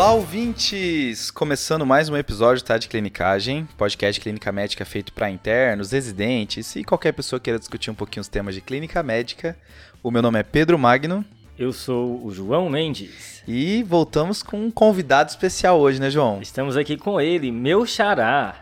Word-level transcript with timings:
Olá, 0.00 0.14
ouvintes! 0.14 1.30
Começando 1.30 1.84
mais 1.84 2.08
um 2.08 2.16
episódio 2.16 2.64
tá, 2.64 2.78
de 2.78 2.88
Clinicagem, 2.88 3.68
podcast 3.76 4.14
de 4.14 4.22
clínica 4.22 4.50
médica 4.50 4.82
feito 4.82 5.12
para 5.12 5.28
internos, 5.28 5.92
residentes 5.92 6.74
e 6.74 6.82
qualquer 6.82 7.12
pessoa 7.12 7.38
queira 7.38 7.58
discutir 7.58 7.90
um 7.90 7.94
pouquinho 7.94 8.22
os 8.22 8.28
temas 8.28 8.54
de 8.54 8.62
clínica 8.62 9.02
médica. 9.02 9.54
O 10.02 10.10
meu 10.10 10.22
nome 10.22 10.38
é 10.38 10.42
Pedro 10.42 10.78
Magno. 10.78 11.22
Eu 11.58 11.70
sou 11.70 12.24
o 12.24 12.32
João 12.32 12.70
Mendes. 12.70 13.42
E 13.46 13.82
voltamos 13.82 14.42
com 14.42 14.64
um 14.64 14.70
convidado 14.70 15.28
especial 15.28 15.78
hoje, 15.78 16.00
né, 16.00 16.08
João? 16.08 16.40
Estamos 16.40 16.78
aqui 16.78 16.96
com 16.96 17.20
ele, 17.20 17.52
meu 17.52 17.84
xará. 17.84 18.56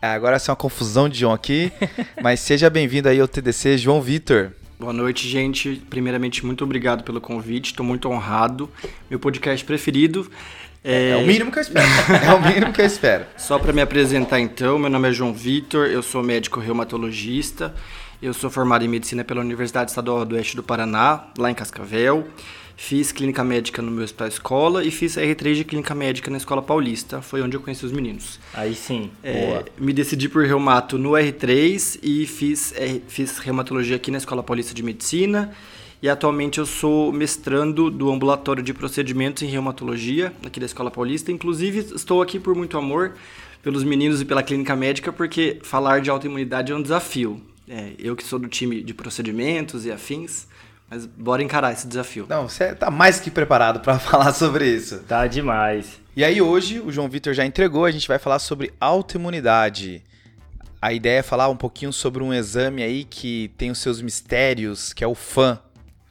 É, 0.00 0.06
agora 0.06 0.36
é 0.36 0.40
uma 0.48 0.54
confusão 0.54 1.08
de 1.08 1.18
João 1.18 1.32
aqui, 1.32 1.72
mas 2.22 2.38
seja 2.38 2.70
bem-vindo 2.70 3.08
aí 3.08 3.18
ao 3.18 3.26
TDC, 3.26 3.78
João 3.78 4.00
Vitor. 4.00 4.52
Boa 4.78 4.92
noite, 4.92 5.28
gente. 5.28 5.82
Primeiramente, 5.88 6.44
muito 6.44 6.62
obrigado 6.62 7.04
pelo 7.04 7.20
convite. 7.20 7.70
Estou 7.70 7.86
muito 7.86 8.08
honrado. 8.08 8.68
Meu 9.08 9.18
podcast 9.18 9.64
preferido. 9.64 10.30
É... 10.84 11.10
é 11.10 11.16
o 11.16 11.26
mínimo 11.26 11.50
que 11.50 11.58
eu 11.58 11.62
espero. 11.62 11.88
é 12.22 12.34
o 12.34 12.46
mínimo 12.46 12.72
que 12.72 12.82
eu 12.82 12.86
espero. 12.86 13.24
Só 13.38 13.58
para 13.58 13.72
me 13.72 13.80
apresentar, 13.80 14.38
então, 14.38 14.78
meu 14.78 14.90
nome 14.90 15.08
é 15.08 15.12
João 15.12 15.32
Vitor. 15.32 15.86
Eu 15.86 16.02
sou 16.02 16.22
médico 16.22 16.60
reumatologista. 16.60 17.74
Eu 18.20 18.34
sou 18.34 18.50
formado 18.50 18.84
em 18.84 18.88
medicina 18.88 19.24
pela 19.24 19.40
Universidade 19.40 19.90
Estadual 19.90 20.24
do 20.24 20.34
Oeste 20.34 20.54
do 20.56 20.62
Paraná, 20.62 21.24
lá 21.38 21.50
em 21.50 21.54
Cascavel. 21.54 22.26
Fiz 22.76 23.12
clínica 23.12 23.44
médica 23.44 23.80
no 23.80 23.90
meu 23.90 24.02
hospital 24.02 24.26
escola 24.26 24.84
e 24.84 24.90
fiz 24.90 25.16
R3 25.16 25.54
de 25.54 25.64
clínica 25.64 25.94
médica 25.94 26.30
na 26.30 26.36
Escola 26.36 26.60
Paulista. 26.60 27.22
Foi 27.22 27.40
onde 27.40 27.56
eu 27.56 27.60
conheci 27.60 27.86
os 27.86 27.92
meninos. 27.92 28.40
Aí 28.52 28.74
sim. 28.74 29.10
É, 29.22 29.64
me 29.78 29.92
decidi 29.92 30.28
por 30.28 30.44
reumato 30.44 30.98
no 30.98 31.10
R3 31.10 32.00
e 32.02 32.26
fiz, 32.26 32.72
é, 32.76 33.00
fiz 33.06 33.38
reumatologia 33.38 33.96
aqui 33.96 34.10
na 34.10 34.18
Escola 34.18 34.42
Paulista 34.42 34.74
de 34.74 34.82
Medicina. 34.82 35.52
E 36.02 36.08
atualmente 36.08 36.58
eu 36.58 36.66
sou 36.66 37.12
mestrando 37.12 37.90
do 37.90 38.12
ambulatório 38.12 38.62
de 38.62 38.74
procedimentos 38.74 39.42
em 39.42 39.46
reumatologia 39.46 40.32
aqui 40.44 40.60
da 40.60 40.66
Escola 40.66 40.90
Paulista. 40.90 41.32
Inclusive, 41.32 41.94
estou 41.94 42.20
aqui 42.20 42.38
por 42.38 42.54
muito 42.54 42.76
amor 42.76 43.14
pelos 43.62 43.82
meninos 43.82 44.20
e 44.20 44.24
pela 44.24 44.42
clínica 44.42 44.76
médica, 44.76 45.10
porque 45.10 45.58
falar 45.62 46.00
de 46.00 46.10
autoimunidade 46.10 46.70
é 46.70 46.76
um 46.76 46.82
desafio. 46.82 47.40
É, 47.66 47.92
eu 47.98 48.14
que 48.14 48.22
sou 48.22 48.38
do 48.38 48.46
time 48.46 48.82
de 48.82 48.92
procedimentos 48.92 49.86
e 49.86 49.90
afins, 49.90 50.46
mas 50.90 51.06
bora 51.06 51.42
encarar 51.42 51.72
esse 51.72 51.86
desafio. 51.86 52.26
Não, 52.28 52.46
você 52.46 52.74
tá 52.74 52.90
mais 52.90 53.18
que 53.18 53.30
preparado 53.30 53.80
para 53.80 53.96
falar 53.98 54.34
sobre 54.34 54.68
isso. 54.68 54.98
Tá 55.08 55.26
demais. 55.26 55.98
E 56.14 56.22
aí 56.22 56.42
hoje, 56.42 56.78
o 56.78 56.92
João 56.92 57.08
Vitor 57.08 57.32
já 57.32 57.44
entregou, 57.46 57.86
a 57.86 57.90
gente 57.90 58.06
vai 58.06 58.18
falar 58.18 58.38
sobre 58.38 58.72
autoimunidade. 58.78 60.02
A 60.80 60.92
ideia 60.92 61.20
é 61.20 61.22
falar 61.22 61.48
um 61.48 61.56
pouquinho 61.56 61.92
sobre 61.92 62.22
um 62.22 62.32
exame 62.32 62.82
aí 62.82 63.04
que 63.04 63.50
tem 63.56 63.70
os 63.70 63.78
seus 63.78 64.02
mistérios, 64.02 64.92
que 64.92 65.02
é 65.02 65.06
o 65.06 65.14
FAN. 65.14 65.58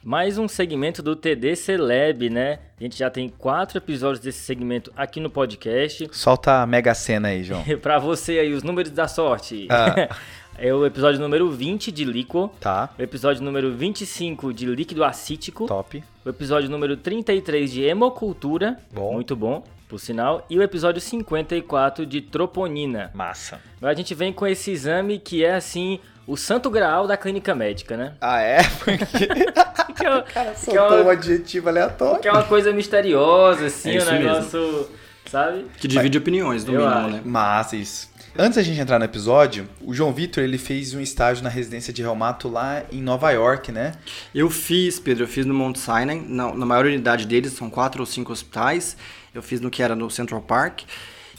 Mais 0.04 0.36
um 0.36 0.46
segmento 0.46 1.02
do 1.02 1.16
TD 1.16 1.56
Celeb, 1.56 2.28
né? 2.28 2.58
A 2.78 2.82
gente 2.82 2.98
já 2.98 3.08
tem 3.08 3.26
quatro 3.26 3.78
episódios 3.78 4.20
desse 4.20 4.40
segmento 4.40 4.92
aqui 4.94 5.18
no 5.18 5.30
podcast. 5.30 6.10
Solta 6.12 6.60
a 6.60 6.66
mega 6.66 6.94
cena 6.94 7.28
aí, 7.28 7.42
João. 7.42 7.64
pra 7.80 7.98
você 7.98 8.38
aí, 8.38 8.52
os 8.52 8.62
números 8.62 8.92
da 8.92 9.08
sorte. 9.08 9.66
Ah. 9.70 10.14
É 10.56 10.72
o 10.72 10.86
episódio 10.86 11.20
número 11.20 11.50
20 11.50 11.90
de 11.90 12.04
líquido. 12.04 12.48
Tá. 12.60 12.88
O 12.96 13.02
episódio 13.02 13.42
número 13.42 13.72
25 13.74 14.54
de 14.54 14.66
líquido 14.66 15.02
acítico. 15.02 15.66
Top. 15.66 16.00
O 16.24 16.28
episódio 16.28 16.70
número 16.70 16.96
33 16.96 17.72
de 17.72 17.82
hemocultura. 17.82 18.78
Bom. 18.92 19.14
Muito 19.14 19.34
bom, 19.34 19.64
por 19.88 19.98
sinal. 19.98 20.46
E 20.48 20.56
o 20.56 20.62
episódio 20.62 21.00
54 21.00 22.06
de 22.06 22.20
troponina. 22.20 23.10
Massa. 23.12 23.60
Agora 23.78 23.92
a 23.92 23.96
gente 23.96 24.14
vem 24.14 24.32
com 24.32 24.46
esse 24.46 24.70
exame 24.70 25.18
que 25.18 25.44
é 25.44 25.56
assim. 25.56 25.98
O 26.26 26.36
santo 26.36 26.70
graal 26.70 27.06
da 27.06 27.16
clínica 27.16 27.54
médica, 27.54 27.96
né? 27.96 28.14
Ah, 28.20 28.40
é? 28.40 28.62
Porque... 28.82 29.26
que 29.94 30.06
é, 30.06 30.16
o 30.16 30.22
cara 30.22 30.54
soltou 30.54 30.84
é 30.84 31.00
uma, 31.00 31.02
um 31.02 31.10
adjetivo 31.10 31.68
aleatório. 31.68 32.20
Que 32.20 32.28
é 32.28 32.32
uma 32.32 32.44
coisa 32.44 32.72
misteriosa, 32.72 33.66
assim, 33.66 33.96
é 33.96 34.02
um 34.02 34.10
negócio, 34.10 34.60
mesmo. 34.60 34.86
sabe? 35.26 35.66
Que 35.78 35.86
divide 35.86 36.18
Mas, 36.18 36.22
opiniões 36.22 36.64
do 36.64 36.72
mínimo, 36.72 37.08
né? 37.08 37.20
Massa, 37.24 37.76
isso. 37.76 38.12
Antes 38.36 38.56
da 38.56 38.62
gente 38.62 38.80
entrar 38.80 38.98
no 38.98 39.04
episódio, 39.04 39.68
o 39.80 39.94
João 39.94 40.12
Vitor 40.12 40.42
ele 40.42 40.58
fez 40.58 40.92
um 40.92 41.00
estágio 41.00 41.44
na 41.44 41.48
residência 41.48 41.92
de 41.92 42.02
reumato 42.02 42.48
lá 42.48 42.82
em 42.90 43.00
Nova 43.00 43.30
York, 43.30 43.70
né? 43.70 43.92
Eu 44.34 44.50
fiz, 44.50 44.98
Pedro, 44.98 45.22
eu 45.22 45.28
fiz 45.28 45.46
no 45.46 45.54
Mount 45.54 45.76
Sinai, 45.76 46.20
na, 46.26 46.52
na 46.52 46.66
maior 46.66 46.84
unidade 46.84 47.26
deles, 47.26 47.52
são 47.52 47.70
quatro 47.70 48.00
ou 48.00 48.06
cinco 48.06 48.32
hospitais. 48.32 48.96
Eu 49.32 49.40
fiz 49.40 49.60
no 49.60 49.70
que 49.70 49.82
era 49.82 49.94
no 49.94 50.10
Central 50.10 50.40
Park. 50.40 50.80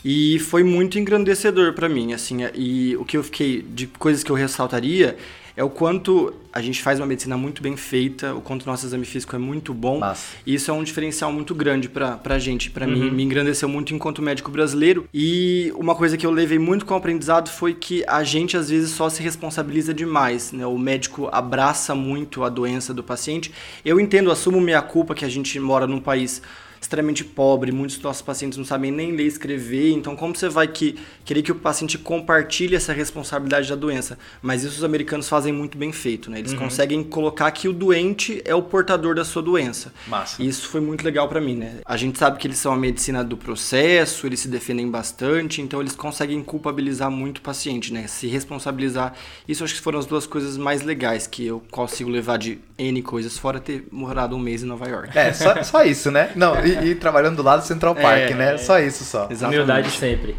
E 0.07 0.37
foi 0.37 0.63
muito 0.63 0.99
engrandecedor 0.99 1.73
para 1.73 1.89
mim, 1.89 2.13
assim, 2.13 2.41
e 2.53 2.95
o 2.95 3.03
que 3.03 3.17
eu 3.17 3.23
fiquei 3.23 3.63
de 3.63 3.87
coisas 3.87 4.23
que 4.23 4.31
eu 4.31 4.35
ressaltaria 4.35 5.17
é 5.57 5.63
o 5.63 5.69
quanto 5.69 6.31
a 6.53 6.61
gente 6.61 6.81
faz 6.81 6.99
uma 6.99 7.07
medicina 7.07 7.35
muito 7.35 7.61
bem 7.61 7.75
feita, 7.75 8.35
o 8.35 8.41
quanto 8.41 8.67
nosso 8.67 8.85
exame 8.85 9.05
físico 9.05 9.35
é 9.35 9.39
muito 9.39 9.73
bom. 9.73 9.99
Massa. 9.99 10.35
E 10.45 10.53
isso 10.53 10.69
é 10.69 10.73
um 10.73 10.83
diferencial 10.83 11.31
muito 11.31 11.55
grande 11.55 11.87
pra, 11.89 12.17
pra 12.17 12.37
gente. 12.37 12.69
Pra 12.69 12.85
uhum. 12.85 12.91
mim, 12.91 13.11
me 13.11 13.23
engrandeceu 13.23 13.67
muito 13.67 13.95
enquanto 13.95 14.21
médico 14.21 14.51
brasileiro. 14.51 15.07
E 15.13 15.71
uma 15.75 15.95
coisa 15.95 16.17
que 16.17 16.25
eu 16.25 16.31
levei 16.31 16.59
muito 16.59 16.85
como 16.85 16.97
aprendizado 16.97 17.49
foi 17.49 17.73
que 17.73 18.03
a 18.05 18.23
gente, 18.23 18.57
às 18.57 18.69
vezes, 18.69 18.91
só 18.91 19.09
se 19.09 19.23
responsabiliza 19.23 19.93
demais. 19.93 20.51
Né? 20.51 20.65
O 20.65 20.77
médico 20.77 21.29
abraça 21.31 21.95
muito 21.95 22.43
a 22.43 22.49
doença 22.49 22.93
do 22.93 23.01
paciente. 23.01 23.51
Eu 23.83 23.97
entendo, 23.99 24.29
assumo 24.31 24.59
minha 24.59 24.81
culpa 24.81 25.15
que 25.15 25.23
a 25.23 25.29
gente 25.29 25.57
mora 25.59 25.87
num 25.87 26.01
país 26.01 26.41
extremamente 26.85 27.23
pobre, 27.23 27.71
muitos 27.71 27.97
dos 27.97 28.03
nossos 28.03 28.21
pacientes 28.21 28.57
não 28.57 28.65
sabem 28.65 28.91
nem 28.91 29.11
ler 29.11 29.23
e 29.23 29.27
escrever, 29.27 29.91
então 29.91 30.15
como 30.15 30.35
você 30.35 30.47
vai 30.47 30.67
que, 30.67 30.95
querer 31.23 31.41
que 31.41 31.51
o 31.51 31.55
paciente 31.55 31.97
compartilhe 31.97 32.75
essa 32.75 32.93
responsabilidade 32.93 33.67
da 33.67 33.75
doença? 33.75 34.17
Mas 34.41 34.63
isso 34.63 34.77
os 34.77 34.83
americanos 34.83 35.27
fazem 35.27 35.51
muito 35.51 35.77
bem 35.77 35.91
feito, 35.91 36.29
né? 36.29 36.39
Eles 36.39 36.53
uhum. 36.53 36.59
conseguem 36.59 37.03
colocar 37.03 37.49
que 37.51 37.67
o 37.67 37.73
doente 37.73 38.41
é 38.45 38.55
o 38.55 38.61
portador 38.61 39.15
da 39.15 39.25
sua 39.25 39.41
doença. 39.41 39.91
Massa. 40.07 40.41
E 40.41 40.47
isso 40.47 40.67
foi 40.67 40.79
muito 40.79 41.03
legal 41.03 41.27
para 41.27 41.41
mim, 41.41 41.55
né? 41.55 41.79
A 41.85 41.97
gente 41.97 42.17
sabe 42.17 42.37
que 42.37 42.47
eles 42.47 42.57
são 42.57 42.71
a 42.71 42.77
medicina 42.77 43.23
do 43.23 43.35
processo, 43.35 44.27
eles 44.27 44.39
se 44.39 44.47
defendem 44.47 44.89
bastante, 44.89 45.61
então 45.61 45.81
eles 45.81 45.95
conseguem 45.95 46.41
culpabilizar 46.43 47.09
muito 47.09 47.39
o 47.39 47.41
paciente, 47.41 47.91
né? 47.91 48.07
Se 48.07 48.27
responsabilizar. 48.27 49.13
Isso 49.47 49.63
acho 49.63 49.73
que 49.75 49.81
foram 49.81 49.99
as 49.99 50.05
duas 50.05 50.27
coisas 50.27 50.57
mais 50.57 50.83
legais 50.83 51.25
que 51.25 51.45
eu 51.45 51.61
consigo 51.71 52.09
levar 52.09 52.37
de 52.37 52.59
N 52.77 53.01
coisas, 53.01 53.37
fora 53.37 53.59
ter 53.59 53.87
morado 53.91 54.35
um 54.35 54.39
mês 54.39 54.61
em 54.61 54.65
Nova 54.65 54.87
York. 54.87 55.17
É, 55.17 55.33
só, 55.33 55.63
só 55.63 55.83
isso, 55.83 56.11
né? 56.11 56.31
Não, 56.35 56.63
e, 56.65 56.74
e, 56.83 56.95
trabalhando 56.95 57.37
do 57.37 57.43
lado 57.43 57.61
do 57.61 57.67
Central 57.67 57.95
Park, 57.95 58.31
é, 58.31 58.33
né? 58.33 58.57
Só 58.57 58.79
isso 58.79 59.03
só. 59.03 59.27
Exatamente. 59.29 59.59
Humildade 59.61 59.91
sempre. 59.91 60.35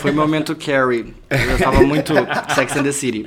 Foi 0.00 0.10
o 0.10 0.14
momento 0.14 0.56
Carrie. 0.56 1.14
Eu 1.30 1.58
tava 1.58 1.80
muito 1.86 2.12
Sex 2.54 2.76
and 2.76 2.82
the 2.82 2.92
City. 2.92 3.26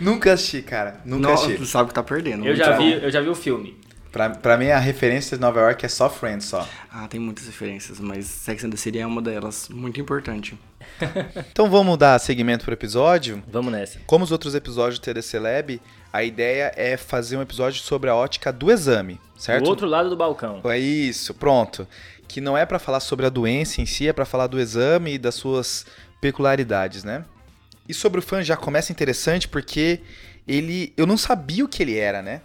Nunca 0.00 0.32
assisti, 0.32 0.62
cara. 0.62 1.00
Nunca 1.04 1.28
Não, 1.28 1.34
assisti. 1.34 1.56
Tu 1.56 1.66
sabe 1.66 1.88
que 1.88 1.94
tá 1.94 2.02
perdendo. 2.02 2.46
Eu 2.46 2.54
já, 2.54 2.76
vi, 2.76 2.92
eu 2.92 3.10
já 3.10 3.20
vi 3.20 3.28
o 3.28 3.34
filme. 3.34 3.76
Pra, 4.18 4.30
pra 4.30 4.56
mim, 4.56 4.68
a 4.68 4.80
referência 4.80 5.36
de 5.36 5.40
Nova 5.40 5.60
York 5.60 5.86
é 5.86 5.88
só 5.88 6.10
Friends, 6.10 6.46
só. 6.46 6.66
Ah, 6.90 7.06
tem 7.06 7.20
muitas 7.20 7.46
referências, 7.46 8.00
mas 8.00 8.26
Sex 8.26 8.64
and 8.64 8.70
the 8.70 8.76
City 8.76 8.98
é 8.98 9.06
uma 9.06 9.22
delas, 9.22 9.68
muito 9.68 10.00
importante. 10.00 10.58
então 11.52 11.70
vamos 11.70 11.96
dar 11.96 12.18
seguimento 12.18 12.64
pro 12.64 12.74
episódio? 12.74 13.40
Vamos 13.46 13.70
nessa. 13.70 14.00
Como 14.08 14.24
os 14.24 14.32
outros 14.32 14.56
episódios 14.56 14.98
do 14.98 15.04
TDC 15.04 15.38
Lab, 15.38 15.80
a 16.12 16.24
ideia 16.24 16.72
é 16.74 16.96
fazer 16.96 17.36
um 17.36 17.42
episódio 17.42 17.80
sobre 17.80 18.10
a 18.10 18.16
ótica 18.16 18.52
do 18.52 18.72
exame, 18.72 19.20
certo? 19.36 19.62
Do 19.62 19.70
outro 19.70 19.86
lado 19.86 20.10
do 20.10 20.16
balcão. 20.16 20.60
É 20.64 20.76
isso, 20.76 21.32
pronto. 21.32 21.86
Que 22.26 22.40
não 22.40 22.58
é 22.58 22.66
para 22.66 22.80
falar 22.80 22.98
sobre 22.98 23.24
a 23.24 23.28
doença 23.28 23.80
em 23.80 23.86
si, 23.86 24.08
é 24.08 24.12
para 24.12 24.24
falar 24.24 24.48
do 24.48 24.58
exame 24.58 25.14
e 25.14 25.18
das 25.18 25.36
suas 25.36 25.86
peculiaridades, 26.20 27.04
né? 27.04 27.24
E 27.88 27.94
sobre 27.94 28.18
o 28.18 28.22
fã 28.22 28.42
já 28.42 28.56
começa 28.56 28.90
interessante 28.90 29.46
porque 29.46 30.00
ele, 30.44 30.92
eu 30.96 31.06
não 31.06 31.16
sabia 31.16 31.64
o 31.64 31.68
que 31.68 31.84
ele 31.84 31.96
era, 31.96 32.20
né? 32.20 32.40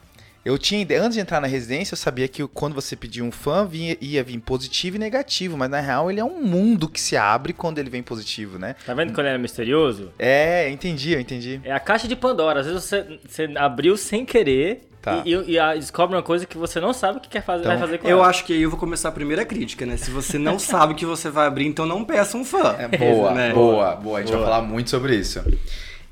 Eu 0.46 0.58
tinha 0.58 0.82
ideia, 0.82 1.02
antes 1.02 1.16
de 1.16 1.22
entrar 1.22 1.40
na 1.40 1.48
residência, 1.48 1.94
eu 1.94 1.98
sabia 1.98 2.28
que 2.28 2.46
quando 2.48 2.74
você 2.74 2.96
pedia 2.96 3.24
um 3.24 3.32
fã, 3.32 3.66
vinha, 3.66 3.96
ia 4.02 4.22
vir 4.24 4.40
positivo 4.40 4.98
e 4.98 5.00
negativo, 5.00 5.58
mas 5.58 5.70
na 5.70 5.80
real 5.80 6.12
ele 6.12 6.20
é 6.20 6.26
um 6.26 6.42
mundo 6.42 6.90
que 6.90 7.00
se 7.00 7.16
abre 7.16 7.54
quando 7.54 7.80
ele 7.80 7.90
vem 7.90 8.04
positivo, 8.04 8.60
né? 8.60 8.76
Tá 8.86 8.94
vendo 8.94 9.14
quando 9.14 9.28
ele 9.28 9.36
é 9.36 9.40
misterioso? 9.40 10.12
É, 10.20 10.70
entendi, 10.70 11.14
eu 11.14 11.20
entendi. 11.20 11.62
É 11.64 11.72
a 11.72 11.80
caixa 11.80 12.08
de 12.08 12.16
Pandora, 12.16 12.60
às 12.60 12.66
vezes 12.66 12.84
você, 12.84 13.20
você 13.26 13.50
abriu 13.56 13.96
sem 13.96 14.26
querer 14.26 14.82
Tá. 15.04 15.22
E, 15.26 15.34
e, 15.34 15.60
e, 15.60 15.76
descobre 15.76 16.16
uma 16.16 16.24
coisa 16.24 16.46
que 16.46 16.58
você 16.58 16.80
não 16.80 16.94
sabe 16.94 17.18
o 17.18 17.22
que 17.22 17.28
quer 17.28 17.44
fazer, 17.44 17.66
então, 17.66 17.74
vai 17.74 17.82
fazer 17.82 17.98
com 17.98 18.08
Eu 18.08 18.20
ela. 18.20 18.28
acho 18.28 18.46
que 18.46 18.54
aí 18.54 18.62
eu 18.62 18.70
vou 18.70 18.80
começar 18.80 19.10
a 19.10 19.12
primeira 19.12 19.44
crítica, 19.44 19.86
né? 19.86 19.98
Se 19.98 20.10
você 20.10 20.38
não 20.38 20.58
sabe 20.58 20.94
o 20.94 20.96
que 20.96 21.06
você 21.06 21.30
vai 21.30 21.46
abrir, 21.46 21.66
então 21.66 21.86
não 21.86 22.06
peça 22.06 22.38
um 22.38 22.46
fã. 22.46 22.74
É 22.80 22.88
boa, 22.88 23.34
né? 23.34 23.52
boa, 23.52 23.96
boa. 23.98 24.20
A 24.20 24.22
gente 24.22 24.32
boa. 24.32 24.46
vai 24.46 24.50
falar 24.50 24.66
muito 24.66 24.90
sobre 24.90 25.18
isso. 25.18 25.44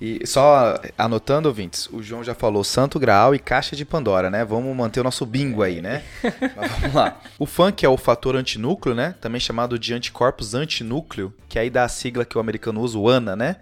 E 0.01 0.25
só 0.25 0.81
anotando, 0.97 1.47
ouvintes, 1.47 1.87
o 1.93 2.01
João 2.01 2.23
já 2.23 2.33
falou 2.33 2.63
Santo 2.63 2.97
Graal 2.97 3.35
e 3.35 3.39
Caixa 3.39 3.75
de 3.75 3.85
Pandora, 3.85 4.31
né? 4.31 4.43
Vamos 4.43 4.75
manter 4.75 4.99
o 4.99 5.03
nosso 5.03 5.27
bingo 5.27 5.61
aí, 5.61 5.79
né? 5.79 6.01
Mas 6.57 6.71
vamos 6.71 6.95
lá. 6.95 7.21
O 7.37 7.45
FANC 7.45 7.83
é 7.83 7.89
o 7.89 7.95
fator 7.95 8.35
antinúcleo, 8.35 8.95
né? 8.95 9.13
Também 9.21 9.39
chamado 9.39 9.77
de 9.77 9.93
anticorpos 9.93 10.55
antinúcleo, 10.55 11.31
que 11.47 11.59
aí 11.59 11.69
dá 11.69 11.83
a 11.83 11.87
sigla 11.87 12.25
que 12.25 12.35
o 12.35 12.41
americano 12.41 12.81
usa, 12.81 12.97
o 12.97 13.07
ANA, 13.07 13.35
né? 13.35 13.57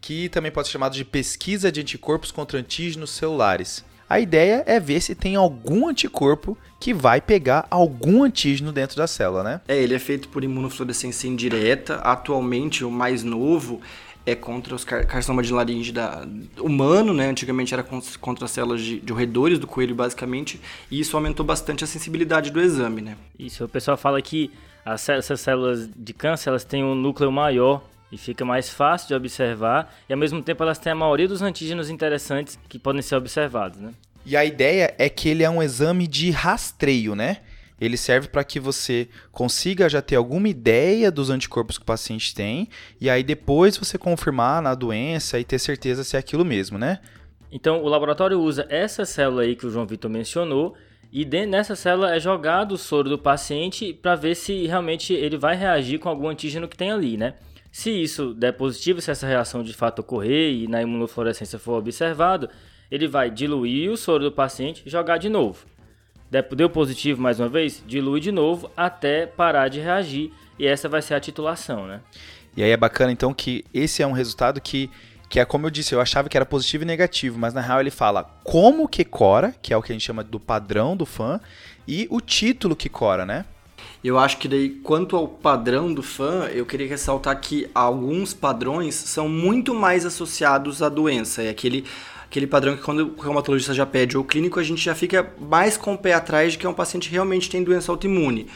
Que 0.00 0.28
também 0.28 0.50
pode 0.50 0.66
ser 0.66 0.72
chamado 0.72 0.94
de 0.94 1.04
pesquisa 1.04 1.70
de 1.70 1.80
anticorpos 1.80 2.32
contra 2.32 2.58
antígenos 2.58 3.10
celulares. 3.10 3.84
A 4.10 4.18
ideia 4.18 4.64
é 4.66 4.80
ver 4.80 5.00
se 5.02 5.14
tem 5.14 5.36
algum 5.36 5.86
anticorpo 5.86 6.56
que 6.80 6.94
vai 6.94 7.20
pegar 7.20 7.66
algum 7.70 8.24
antígeno 8.24 8.72
dentro 8.72 8.96
da 8.96 9.06
célula, 9.06 9.42
né? 9.42 9.60
É, 9.68 9.76
ele 9.76 9.94
é 9.94 9.98
feito 9.98 10.28
por 10.28 10.42
imunofluorescência 10.42 11.28
indireta. 11.28 11.96
Atualmente, 11.96 12.84
o 12.84 12.90
mais 12.90 13.22
novo 13.22 13.80
é 14.30 14.34
contra 14.34 14.74
os 14.74 14.84
car 14.84 15.06
carcinoma 15.06 15.42
de 15.42 15.52
laringe 15.52 15.92
da, 15.92 16.26
humano, 16.58 17.12
né? 17.14 17.28
Antigamente 17.28 17.72
era 17.72 17.82
contra 17.82 18.44
as 18.44 18.50
células 18.50 18.80
de, 18.80 19.00
de 19.00 19.12
roedores 19.12 19.58
do 19.58 19.66
coelho, 19.66 19.94
basicamente, 19.94 20.60
e 20.90 21.00
isso 21.00 21.16
aumentou 21.16 21.44
bastante 21.44 21.84
a 21.84 21.86
sensibilidade 21.86 22.50
do 22.50 22.60
exame, 22.60 23.00
né? 23.00 23.16
Isso, 23.38 23.64
o 23.64 23.68
pessoal 23.68 23.96
fala 23.96 24.20
que 24.20 24.50
as, 24.84 25.08
essas 25.08 25.40
células 25.40 25.88
de 25.94 26.12
câncer, 26.12 26.50
elas 26.50 26.64
têm 26.64 26.84
um 26.84 26.94
núcleo 26.94 27.30
maior 27.30 27.82
e 28.10 28.16
fica 28.16 28.44
mais 28.44 28.70
fácil 28.70 29.08
de 29.08 29.14
observar, 29.14 29.94
e 30.08 30.12
ao 30.12 30.18
mesmo 30.18 30.42
tempo 30.42 30.62
elas 30.62 30.78
têm 30.78 30.92
a 30.92 30.94
maioria 30.94 31.28
dos 31.28 31.42
antígenos 31.42 31.90
interessantes 31.90 32.58
que 32.68 32.78
podem 32.78 33.02
ser 33.02 33.16
observados, 33.16 33.78
né? 33.78 33.92
E 34.24 34.36
a 34.36 34.44
ideia 34.44 34.94
é 34.98 35.08
que 35.08 35.28
ele 35.28 35.42
é 35.42 35.50
um 35.50 35.62
exame 35.62 36.06
de 36.06 36.30
rastreio, 36.30 37.14
né? 37.14 37.38
Ele 37.80 37.96
serve 37.96 38.28
para 38.28 38.42
que 38.44 38.58
você 38.58 39.08
consiga 39.30 39.88
já 39.88 40.02
ter 40.02 40.16
alguma 40.16 40.48
ideia 40.48 41.10
dos 41.10 41.30
anticorpos 41.30 41.78
que 41.78 41.82
o 41.82 41.86
paciente 41.86 42.34
tem 42.34 42.68
e 43.00 43.08
aí 43.08 43.22
depois 43.22 43.76
você 43.76 43.96
confirmar 43.96 44.60
na 44.60 44.74
doença 44.74 45.38
e 45.38 45.44
ter 45.44 45.58
certeza 45.58 46.02
se 46.02 46.16
é 46.16 46.18
aquilo 46.18 46.44
mesmo, 46.44 46.76
né? 46.76 46.98
Então 47.50 47.82
o 47.82 47.88
laboratório 47.88 48.40
usa 48.40 48.66
essa 48.68 49.04
célula 49.04 49.42
aí 49.42 49.56
que 49.56 49.66
o 49.66 49.70
João 49.70 49.86
Vitor 49.86 50.10
mencionou 50.10 50.74
e 51.10 51.24
dessa 51.24 51.74
célula 51.74 52.14
é 52.14 52.20
jogado 52.20 52.72
o 52.72 52.78
soro 52.78 53.08
do 53.08 53.18
paciente 53.18 53.94
para 53.94 54.14
ver 54.14 54.34
se 54.34 54.66
realmente 54.66 55.14
ele 55.14 55.38
vai 55.38 55.56
reagir 55.56 55.98
com 55.98 56.08
algum 56.08 56.28
antígeno 56.28 56.68
que 56.68 56.76
tem 56.76 56.90
ali, 56.90 57.16
né? 57.16 57.34
Se 57.72 57.90
isso 57.90 58.34
der 58.34 58.52
positivo, 58.52 59.00
se 59.00 59.10
essa 59.10 59.26
reação 59.26 59.62
de 59.62 59.72
fato 59.72 60.00
ocorrer 60.00 60.52
e 60.52 60.66
na 60.66 60.82
imunofluorescência 60.82 61.58
for 61.58 61.78
observado, 61.78 62.48
ele 62.90 63.06
vai 63.06 63.30
diluir 63.30 63.90
o 63.90 63.96
soro 63.96 64.24
do 64.24 64.32
paciente 64.32 64.82
e 64.84 64.90
jogar 64.90 65.18
de 65.18 65.28
novo. 65.28 65.64
Deu 66.30 66.68
positivo 66.68 67.22
mais 67.22 67.40
uma 67.40 67.48
vez, 67.48 67.82
dilui 67.86 68.20
de 68.20 68.30
novo 68.30 68.70
até 68.76 69.26
parar 69.26 69.68
de 69.68 69.80
reagir 69.80 70.30
e 70.58 70.66
essa 70.66 70.88
vai 70.88 71.00
ser 71.00 71.14
a 71.14 71.20
titulação, 71.20 71.86
né? 71.86 72.00
E 72.56 72.62
aí 72.62 72.70
é 72.70 72.76
bacana 72.76 73.10
então 73.10 73.32
que 73.32 73.64
esse 73.72 74.02
é 74.02 74.06
um 74.06 74.12
resultado 74.12 74.60
que 74.60 74.90
que 75.28 75.38
é 75.38 75.44
como 75.44 75.66
eu 75.66 75.70
disse, 75.70 75.94
eu 75.94 76.00
achava 76.00 76.28
que 76.28 76.38
era 76.38 76.46
positivo 76.46 76.84
e 76.84 76.86
negativo, 76.86 77.38
mas 77.38 77.52
na 77.52 77.60
real 77.60 77.80
ele 77.80 77.90
fala 77.90 78.24
como 78.42 78.88
que 78.88 79.04
cora, 79.04 79.54
que 79.60 79.74
é 79.74 79.76
o 79.76 79.82
que 79.82 79.92
a 79.92 79.94
gente 79.94 80.04
chama 80.04 80.24
do 80.24 80.40
padrão 80.40 80.96
do 80.96 81.04
fã, 81.04 81.38
e 81.86 82.06
o 82.10 82.18
título 82.18 82.74
que 82.74 82.88
cora, 82.88 83.26
né? 83.26 83.44
Eu 84.02 84.18
acho 84.18 84.38
que 84.38 84.48
daí, 84.48 84.70
quanto 84.70 85.16
ao 85.16 85.28
padrão 85.28 85.92
do 85.92 86.02
fã, 86.02 86.48
eu 86.52 86.64
queria 86.64 86.88
ressaltar 86.88 87.38
que 87.40 87.68
alguns 87.74 88.32
padrões 88.32 88.94
são 88.94 89.28
muito 89.28 89.74
mais 89.74 90.06
associados 90.06 90.82
à 90.82 90.88
doença. 90.88 91.42
É 91.42 91.50
aquele 91.50 91.84
aquele 92.28 92.46
padrão 92.46 92.76
que 92.76 92.82
quando 92.82 93.14
o 93.16 93.20
reumatologista 93.20 93.72
já 93.72 93.86
pede 93.86 94.16
ou 94.16 94.22
clínico, 94.22 94.60
a 94.60 94.62
gente 94.62 94.84
já 94.84 94.94
fica 94.94 95.32
mais 95.40 95.76
com 95.76 95.94
o 95.94 95.98
pé 95.98 96.12
atrás 96.12 96.52
de 96.52 96.58
que 96.58 96.66
é 96.66 96.68
um 96.68 96.74
paciente 96.74 97.10
realmente 97.10 97.48
tem 97.48 97.64
doença 97.64 97.90
autoimune. 97.90 98.46